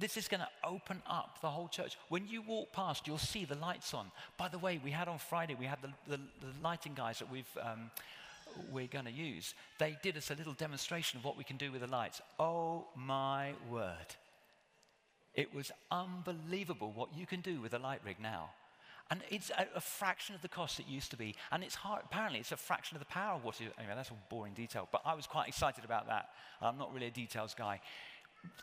this 0.00 0.16
is 0.16 0.28
going 0.28 0.40
to 0.40 0.48
open 0.64 1.02
up 1.06 1.38
the 1.42 1.48
whole 1.50 1.68
church. 1.68 1.98
When 2.08 2.26
you 2.26 2.40
walk 2.40 2.72
past, 2.72 3.06
you'll 3.06 3.18
see 3.18 3.44
the 3.44 3.56
lights 3.56 3.92
on. 3.92 4.10
By 4.38 4.48
the 4.48 4.58
way, 4.58 4.80
we 4.82 4.90
had 4.90 5.08
on 5.08 5.18
Friday, 5.18 5.54
we 5.54 5.66
had 5.66 5.78
the, 5.82 5.90
the, 6.08 6.16
the 6.16 6.52
lighting 6.62 6.94
guys 6.94 7.18
that 7.18 7.30
we've, 7.30 7.44
um, 7.60 7.90
we're 8.70 8.86
going 8.86 9.04
to 9.04 9.10
use. 9.10 9.54
They 9.78 9.96
did 10.02 10.16
us 10.16 10.30
a 10.30 10.34
little 10.34 10.52
demonstration 10.52 11.18
of 11.18 11.24
what 11.24 11.36
we 11.36 11.44
can 11.44 11.56
do 11.56 11.72
with 11.72 11.80
the 11.80 11.86
lights. 11.86 12.20
Oh 12.38 12.86
my 12.96 13.52
word. 13.70 14.16
It 15.34 15.54
was 15.54 15.70
unbelievable 15.90 16.92
what 16.94 17.14
you 17.16 17.26
can 17.26 17.40
do 17.40 17.60
with 17.60 17.74
a 17.74 17.78
light 17.78 18.00
rig 18.04 18.16
now. 18.20 18.50
And 19.12 19.20
it's 19.28 19.50
a, 19.50 19.66
a, 19.74 19.80
fraction 19.80 20.36
of 20.36 20.42
the 20.42 20.48
cost 20.48 20.78
it 20.78 20.86
used 20.86 21.10
to 21.10 21.16
be. 21.16 21.34
And 21.50 21.64
it's 21.64 21.74
hard, 21.74 22.02
apparently, 22.04 22.38
it's 22.38 22.52
a 22.52 22.56
fraction 22.56 22.96
of 22.96 23.00
the 23.00 23.06
power 23.06 23.34
of 23.34 23.44
what 23.44 23.58
you, 23.58 23.68
anyway, 23.76 23.94
that's 23.96 24.10
all 24.10 24.18
boring 24.28 24.54
detail. 24.54 24.88
But 24.92 25.02
I 25.04 25.14
was 25.14 25.26
quite 25.26 25.48
excited 25.48 25.84
about 25.84 26.06
that. 26.06 26.28
I'm 26.62 26.78
not 26.78 26.94
really 26.94 27.06
a 27.06 27.10
details 27.10 27.54
guy 27.58 27.80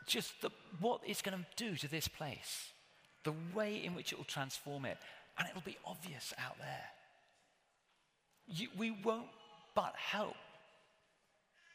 just 0.06 0.42
the, 0.42 0.50
what 0.80 1.02
it's 1.06 1.22
going 1.22 1.38
to 1.38 1.46
do 1.64 1.76
to 1.76 1.88
this 1.88 2.08
place, 2.08 2.72
the 3.24 3.34
way 3.54 3.84
in 3.84 3.96
which 3.96 4.12
it 4.12 4.18
will 4.18 4.26
transform 4.26 4.86
it, 4.86 4.98
and 5.38 5.48
it'll 5.48 5.62
be 5.62 5.78
obvious 5.86 6.34
out 6.44 6.58
there. 6.60 6.86
You, 8.48 8.70
we 8.78 8.92
won't 8.92 9.28
but 9.78 9.94
help 9.96 10.34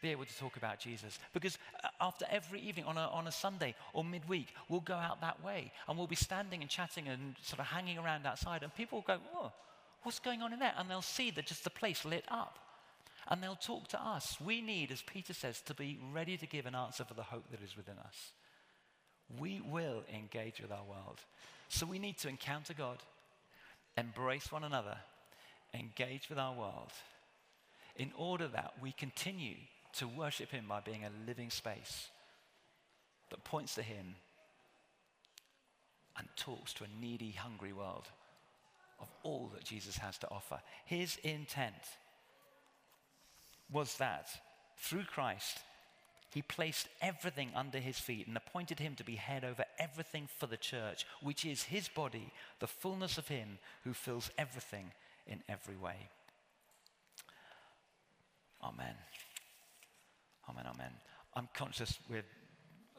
be 0.03 0.11
able 0.11 0.25
to 0.25 0.37
talk 0.37 0.57
about 0.57 0.81
Jesus. 0.81 1.21
Because 1.33 1.57
uh, 1.85 1.89
after 2.01 2.27
every 2.29 2.61
evening 2.61 2.85
on 2.85 2.99
a, 2.99 3.03
on 3.03 3.29
a 3.29 3.33
Sunday 3.33 3.77
or 3.93 4.03
midweek, 4.03 4.49
we'll 4.69 4.81
go 4.81 4.97
out 4.97 5.21
that 5.21 5.43
way 5.45 5.71
and 5.87 5.97
we'll 5.97 6.09
be 6.09 6.17
standing 6.17 6.63
and 6.63 6.69
chatting 6.69 7.07
and 7.07 7.37
sort 7.43 7.61
of 7.61 7.67
hanging 7.67 7.99
around 7.99 8.27
outside, 8.27 8.65
and 8.65 8.75
people 8.75 8.99
will 8.99 9.17
go, 9.17 9.23
Oh, 9.33 9.53
what's 10.03 10.19
going 10.19 10.43
on 10.43 10.53
in 10.53 10.59
there? 10.59 10.75
And 10.77 10.91
they'll 10.91 11.01
see 11.01 11.31
that 11.31 11.47
just 11.47 11.63
the 11.63 11.71
place 11.71 12.05
lit 12.05 12.25
up 12.29 12.59
and 13.29 13.41
they'll 13.41 13.55
talk 13.55 13.87
to 13.91 14.05
us. 14.05 14.37
We 14.45 14.61
need, 14.61 14.91
as 14.91 15.01
Peter 15.03 15.33
says, 15.33 15.61
to 15.67 15.75
be 15.75 16.01
ready 16.13 16.37
to 16.37 16.47
give 16.47 16.67
an 16.67 16.75
answer 16.75 17.05
for 17.05 17.15
the 17.15 17.23
hope 17.23 17.49
that 17.53 17.63
is 17.63 17.77
within 17.77 17.99
us. 17.99 18.33
We 19.39 19.61
will 19.65 20.03
engage 20.13 20.61
with 20.61 20.73
our 20.73 20.85
world. 20.85 21.21
So 21.69 21.87
we 21.87 22.01
need 22.01 22.19
to 22.19 22.29
encounter 22.29 22.75
God, 22.75 22.99
embrace 23.97 24.51
one 24.51 24.65
another, 24.65 24.97
engage 25.73 26.29
with 26.29 26.39
our 26.39 26.53
world, 26.53 26.91
in 27.97 28.11
order 28.17 28.49
that 28.49 28.75
we 28.81 28.93
continue 28.93 29.57
to 29.95 30.09
worship 30.09 30.51
Him 30.51 30.65
by 30.69 30.81
being 30.81 31.05
a 31.05 31.27
living 31.27 31.51
space 31.51 32.09
that 33.31 33.45
points 33.45 33.75
to 33.75 33.83
Him 33.83 34.15
and 36.19 36.29
talks 36.37 36.73
to 36.75 36.85
a 36.85 37.01
needy, 37.01 37.33
hungry 37.33 37.73
world 37.73 38.09
of 39.01 39.09
all 39.23 39.51
that 39.55 39.65
Jesus 39.65 39.99
has 39.99 40.19
to 40.19 40.31
offer. 40.31 40.61
His 40.85 41.17
intent 41.25 41.75
was 43.71 43.97
that 43.97 44.29
through 44.79 45.05
Christ, 45.05 45.59
he 46.33 46.43
placed 46.43 46.89
everything 47.03 47.51
under 47.55 47.79
his 47.79 47.99
feet 47.99 48.27
and 48.27 48.37
appointed 48.37 48.79
him 48.79 48.95
to 48.97 49.05
be 49.05 49.17
head 49.17 49.45
over 49.45 49.65
everything 49.79 50.29
for 50.39 50.47
the 50.47 50.57
church, 50.57 51.07
which 51.23 51.45
is 51.45 51.65
his 51.65 51.89
body, 51.89 52.33
the 52.59 52.67
fullness 52.67 53.19
of 53.19 53.29
him 53.29 53.59
who 53.85 53.93
fills 53.93 54.31
everything 54.39 54.93
in 55.27 55.43
every 55.49 55.77
way. 55.77 56.09
Amen. 58.65 58.95
Amen, 60.49 60.65
amen. 60.73 60.93
I'm 61.35 61.49
conscious 61.55 61.99
we're 62.09 62.25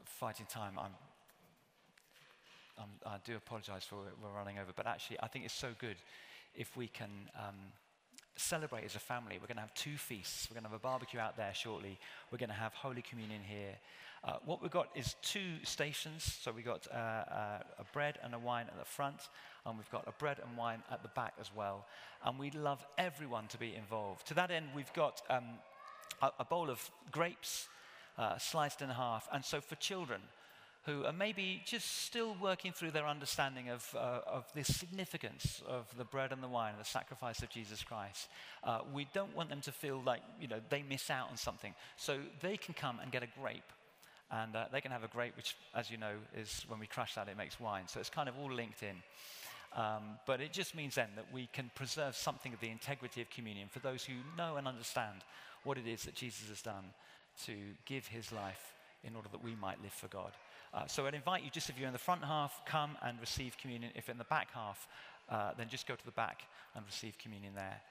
fighting 0.03 0.45
time. 0.49 0.73
I'm, 0.77 0.91
I'm, 2.77 2.89
i 3.05 3.17
do 3.23 3.35
apologize 3.37 3.85
for 3.85 3.97
we're 4.21 4.35
running 4.35 4.59
over, 4.59 4.71
but 4.75 4.87
actually, 4.87 5.17
I 5.21 5.27
think 5.27 5.45
it's 5.45 5.53
so 5.53 5.69
good 5.79 5.97
if 6.55 6.75
we 6.75 6.87
can. 6.87 7.29
Um, 7.35 7.55
celebrate 8.35 8.83
as 8.83 8.95
a 8.95 8.99
family. 8.99 9.37
We're 9.39 9.47
going 9.47 9.57
to 9.57 9.61
have 9.61 9.73
two 9.75 9.95
feasts. 9.95 10.47
We're 10.49 10.55
going 10.55 10.63
to 10.63 10.69
have 10.69 10.79
a 10.79 10.81
barbecue 10.81 11.19
out 11.19 11.37
there 11.37 11.53
shortly. 11.53 11.99
We're 12.31 12.39
going 12.39 12.49
to 12.49 12.55
have 12.55 12.73
Holy 12.73 13.03
Communion 13.03 13.41
here. 13.47 13.77
Uh, 14.23 14.37
what 14.45 14.61
we've 14.61 14.71
got 14.71 14.87
is 14.95 15.15
two 15.21 15.57
stations. 15.63 16.39
So 16.41 16.51
we've 16.51 16.65
got 16.65 16.87
uh, 16.91 16.95
uh, 16.95 17.59
a 17.79 17.83
bread 17.91 18.17
and 18.23 18.33
a 18.33 18.39
wine 18.39 18.65
at 18.69 18.79
the 18.79 18.85
front, 18.85 19.29
and 19.65 19.77
we've 19.77 19.89
got 19.91 20.07
a 20.07 20.11
bread 20.13 20.39
and 20.45 20.57
wine 20.57 20.83
at 20.91 21.01
the 21.03 21.09
back 21.09 21.33
as 21.39 21.49
well. 21.55 21.85
And 22.25 22.37
we'd 22.37 22.55
love 22.55 22.85
everyone 22.97 23.47
to 23.47 23.57
be 23.57 23.75
involved. 23.75 24.27
To 24.27 24.33
that 24.35 24.51
end, 24.51 24.67
we've 24.75 24.93
got 24.93 25.21
um, 25.29 25.45
a, 26.21 26.31
a, 26.39 26.45
bowl 26.45 26.69
of 26.69 26.89
grapes 27.11 27.67
uh, 28.17 28.37
sliced 28.37 28.81
in 28.81 28.89
half. 28.89 29.27
And 29.31 29.43
so 29.43 29.61
for 29.61 29.75
children, 29.75 30.21
who 30.85 31.05
are 31.05 31.13
maybe 31.13 31.61
just 31.65 32.03
still 32.03 32.35
working 32.41 32.73
through 32.73 32.91
their 32.91 33.07
understanding 33.07 33.69
of, 33.69 33.95
uh, 33.95 34.19
of 34.27 34.45
the 34.53 34.63
significance 34.63 35.61
of 35.65 35.85
the 35.97 36.03
bread 36.03 36.33
and 36.33 36.43
the 36.43 36.47
wine, 36.47 36.73
the 36.77 36.83
sacrifice 36.83 37.41
of 37.41 37.49
Jesus 37.49 37.81
Christ. 37.83 38.27
Uh, 38.63 38.79
we 38.93 39.07
don't 39.13 39.33
want 39.35 39.49
them 39.49 39.61
to 39.61 39.71
feel 39.71 40.01
like, 40.05 40.21
you 40.41 40.47
know, 40.47 40.59
they 40.69 40.83
miss 40.83 41.09
out 41.09 41.29
on 41.29 41.37
something. 41.37 41.73
So 41.95 42.19
they 42.41 42.57
can 42.57 42.73
come 42.73 42.99
and 43.01 43.11
get 43.11 43.23
a 43.23 43.27
grape. 43.39 43.63
And 44.29 44.55
uh, 44.55 44.65
they 44.71 44.81
can 44.81 44.91
have 44.91 45.03
a 45.03 45.07
grape, 45.07 45.37
which, 45.37 45.55
as 45.75 45.89
you 45.89 45.97
know, 45.97 46.15
is 46.35 46.65
when 46.67 46.79
we 46.79 46.87
crush 46.87 47.15
that, 47.15 47.29
it 47.29 47.37
makes 47.37 47.59
wine. 47.59 47.87
So 47.87 47.99
it's 47.99 48.09
kind 48.09 48.27
of 48.27 48.35
all 48.37 48.51
linked 48.51 48.83
in. 48.83 48.95
Um, 49.75 50.19
but 50.27 50.39
it 50.39 50.53
just 50.53 50.75
means 50.75 50.95
then 50.95 51.09
that 51.15 51.25
we 51.33 51.47
can 51.51 51.71
preserve 51.73 52.15
something 52.15 52.53
of 52.53 52.59
the 52.59 52.69
integrity 52.69 53.21
of 53.21 53.29
communion 53.29 53.67
for 53.69 53.79
those 53.79 54.03
who 54.03 54.13
know 54.37 54.57
and 54.57 54.67
understand 54.67 55.23
what 55.63 55.77
it 55.77 55.87
is 55.87 56.03
that 56.03 56.13
Jesus 56.13 56.49
has 56.49 56.61
done 56.61 56.93
to 57.45 57.53
give 57.85 58.05
his 58.07 58.31
life 58.31 58.73
in 59.03 59.15
order 59.15 59.29
that 59.31 59.43
we 59.43 59.55
might 59.55 59.81
live 59.81 59.91
for 59.91 60.07
God. 60.07 60.31
Uh, 60.73 60.85
so 60.87 61.05
I'd 61.05 61.13
invite 61.13 61.43
you, 61.43 61.49
just 61.49 61.69
if 61.69 61.77
you're 61.77 61.87
in 61.87 61.93
the 61.93 61.99
front 61.99 62.23
half, 62.23 62.61
come 62.65 62.97
and 63.01 63.19
receive 63.19 63.57
communion. 63.57 63.91
If 63.95 64.09
in 64.09 64.17
the 64.17 64.23
back 64.25 64.51
half, 64.53 64.87
uh, 65.29 65.51
then 65.57 65.69
just 65.69 65.87
go 65.87 65.95
to 65.95 66.05
the 66.05 66.11
back 66.11 66.43
and 66.75 66.85
receive 66.85 67.17
communion 67.17 67.53
there. 67.55 67.81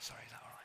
Sorry, 0.00 0.20
is 0.26 0.32
that 0.32 0.40
all 0.42 0.50
right? 0.50 0.64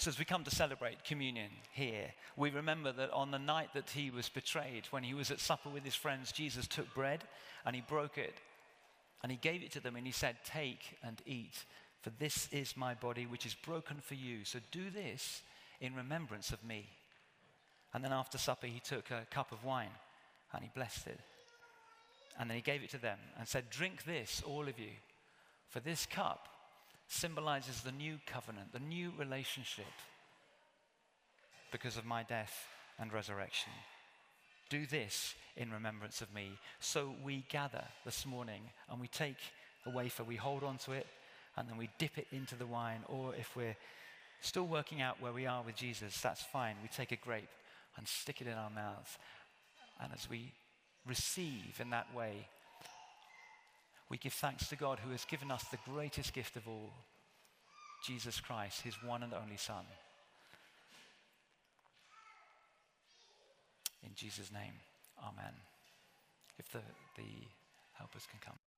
So, 0.00 0.08
as 0.08 0.18
we 0.18 0.24
come 0.24 0.44
to 0.44 0.50
celebrate 0.50 1.04
communion 1.04 1.50
here, 1.72 2.14
we 2.34 2.48
remember 2.48 2.90
that 2.90 3.10
on 3.10 3.30
the 3.30 3.38
night 3.38 3.74
that 3.74 3.90
he 3.90 4.10
was 4.10 4.30
betrayed, 4.30 4.86
when 4.88 5.02
he 5.02 5.12
was 5.12 5.30
at 5.30 5.40
supper 5.40 5.68
with 5.68 5.84
his 5.84 5.94
friends, 5.94 6.32
Jesus 6.32 6.66
took 6.66 6.94
bread 6.94 7.22
and 7.66 7.76
he 7.76 7.82
broke 7.82 8.16
it 8.16 8.38
and 9.22 9.30
he 9.30 9.36
gave 9.36 9.62
it 9.62 9.70
to 9.72 9.80
them 9.80 9.96
and 9.96 10.06
he 10.06 10.12
said, 10.12 10.36
Take 10.42 10.96
and 11.04 11.20
eat. 11.26 11.66
For 12.00 12.08
this 12.18 12.48
is 12.50 12.78
my 12.78 12.94
body, 12.94 13.26
which 13.26 13.44
is 13.44 13.54
broken 13.54 13.98
for 14.00 14.14
you. 14.14 14.46
So 14.46 14.60
do 14.70 14.88
this 14.88 15.42
in 15.82 15.94
remembrance 15.94 16.50
of 16.50 16.64
me. 16.64 16.88
And 17.92 18.02
then 18.02 18.14
after 18.14 18.38
supper, 18.38 18.68
he 18.68 18.80
took 18.80 19.10
a 19.10 19.26
cup 19.30 19.52
of 19.52 19.66
wine 19.66 19.92
and 20.54 20.64
he 20.64 20.70
blessed 20.74 21.08
it. 21.08 21.20
And 22.38 22.48
then 22.48 22.56
he 22.56 22.62
gave 22.62 22.82
it 22.82 22.88
to 22.92 22.98
them 22.98 23.18
and 23.38 23.46
said, 23.46 23.68
Drink 23.68 24.04
this, 24.04 24.42
all 24.46 24.66
of 24.66 24.78
you, 24.78 24.92
for 25.68 25.80
this 25.80 26.06
cup 26.06 26.48
symbolizes 27.10 27.80
the 27.80 27.90
new 27.90 28.18
covenant, 28.24 28.72
the 28.72 28.78
new 28.78 29.12
relationship 29.18 29.92
because 31.72 31.96
of 31.96 32.04
my 32.06 32.22
death 32.22 32.66
and 33.00 33.12
resurrection. 33.12 33.72
Do 34.68 34.86
this 34.86 35.34
in 35.56 35.72
remembrance 35.72 36.20
of 36.20 36.32
me. 36.32 36.52
So 36.78 37.12
we 37.24 37.44
gather 37.48 37.82
this 38.04 38.24
morning 38.24 38.62
and 38.88 39.00
we 39.00 39.08
take 39.08 39.38
a 39.86 39.90
wafer, 39.90 40.22
we 40.22 40.36
hold 40.36 40.62
on 40.62 40.78
to 40.78 40.92
it, 40.92 41.06
and 41.56 41.68
then 41.68 41.76
we 41.76 41.90
dip 41.98 42.16
it 42.16 42.28
into 42.30 42.54
the 42.54 42.66
wine. 42.66 43.00
Or 43.08 43.34
if 43.34 43.56
we're 43.56 43.76
still 44.40 44.68
working 44.68 45.02
out 45.02 45.20
where 45.20 45.32
we 45.32 45.46
are 45.46 45.64
with 45.64 45.74
Jesus, 45.74 46.20
that's 46.20 46.42
fine. 46.42 46.76
We 46.80 46.88
take 46.88 47.10
a 47.10 47.16
grape 47.16 47.50
and 47.96 48.06
stick 48.06 48.40
it 48.40 48.46
in 48.46 48.54
our 48.54 48.70
mouth. 48.70 49.18
And 50.00 50.12
as 50.14 50.30
we 50.30 50.52
receive 51.08 51.80
in 51.80 51.90
that 51.90 52.14
way, 52.14 52.46
we 54.10 54.18
give 54.18 54.32
thanks 54.32 54.68
to 54.68 54.76
God 54.76 54.98
who 54.98 55.12
has 55.12 55.24
given 55.24 55.50
us 55.50 55.64
the 55.64 55.78
greatest 55.88 56.34
gift 56.34 56.56
of 56.56 56.66
all 56.66 56.92
Jesus 58.04 58.40
Christ, 58.40 58.82
his 58.82 58.94
one 59.04 59.22
and 59.22 59.32
only 59.32 59.56
Son. 59.56 59.84
In 64.02 64.10
Jesus' 64.14 64.52
name, 64.52 64.72
Amen. 65.22 65.52
If 66.58 66.70
the, 66.72 66.80
the 67.16 67.46
helpers 67.94 68.26
can 68.30 68.40
come. 68.44 68.69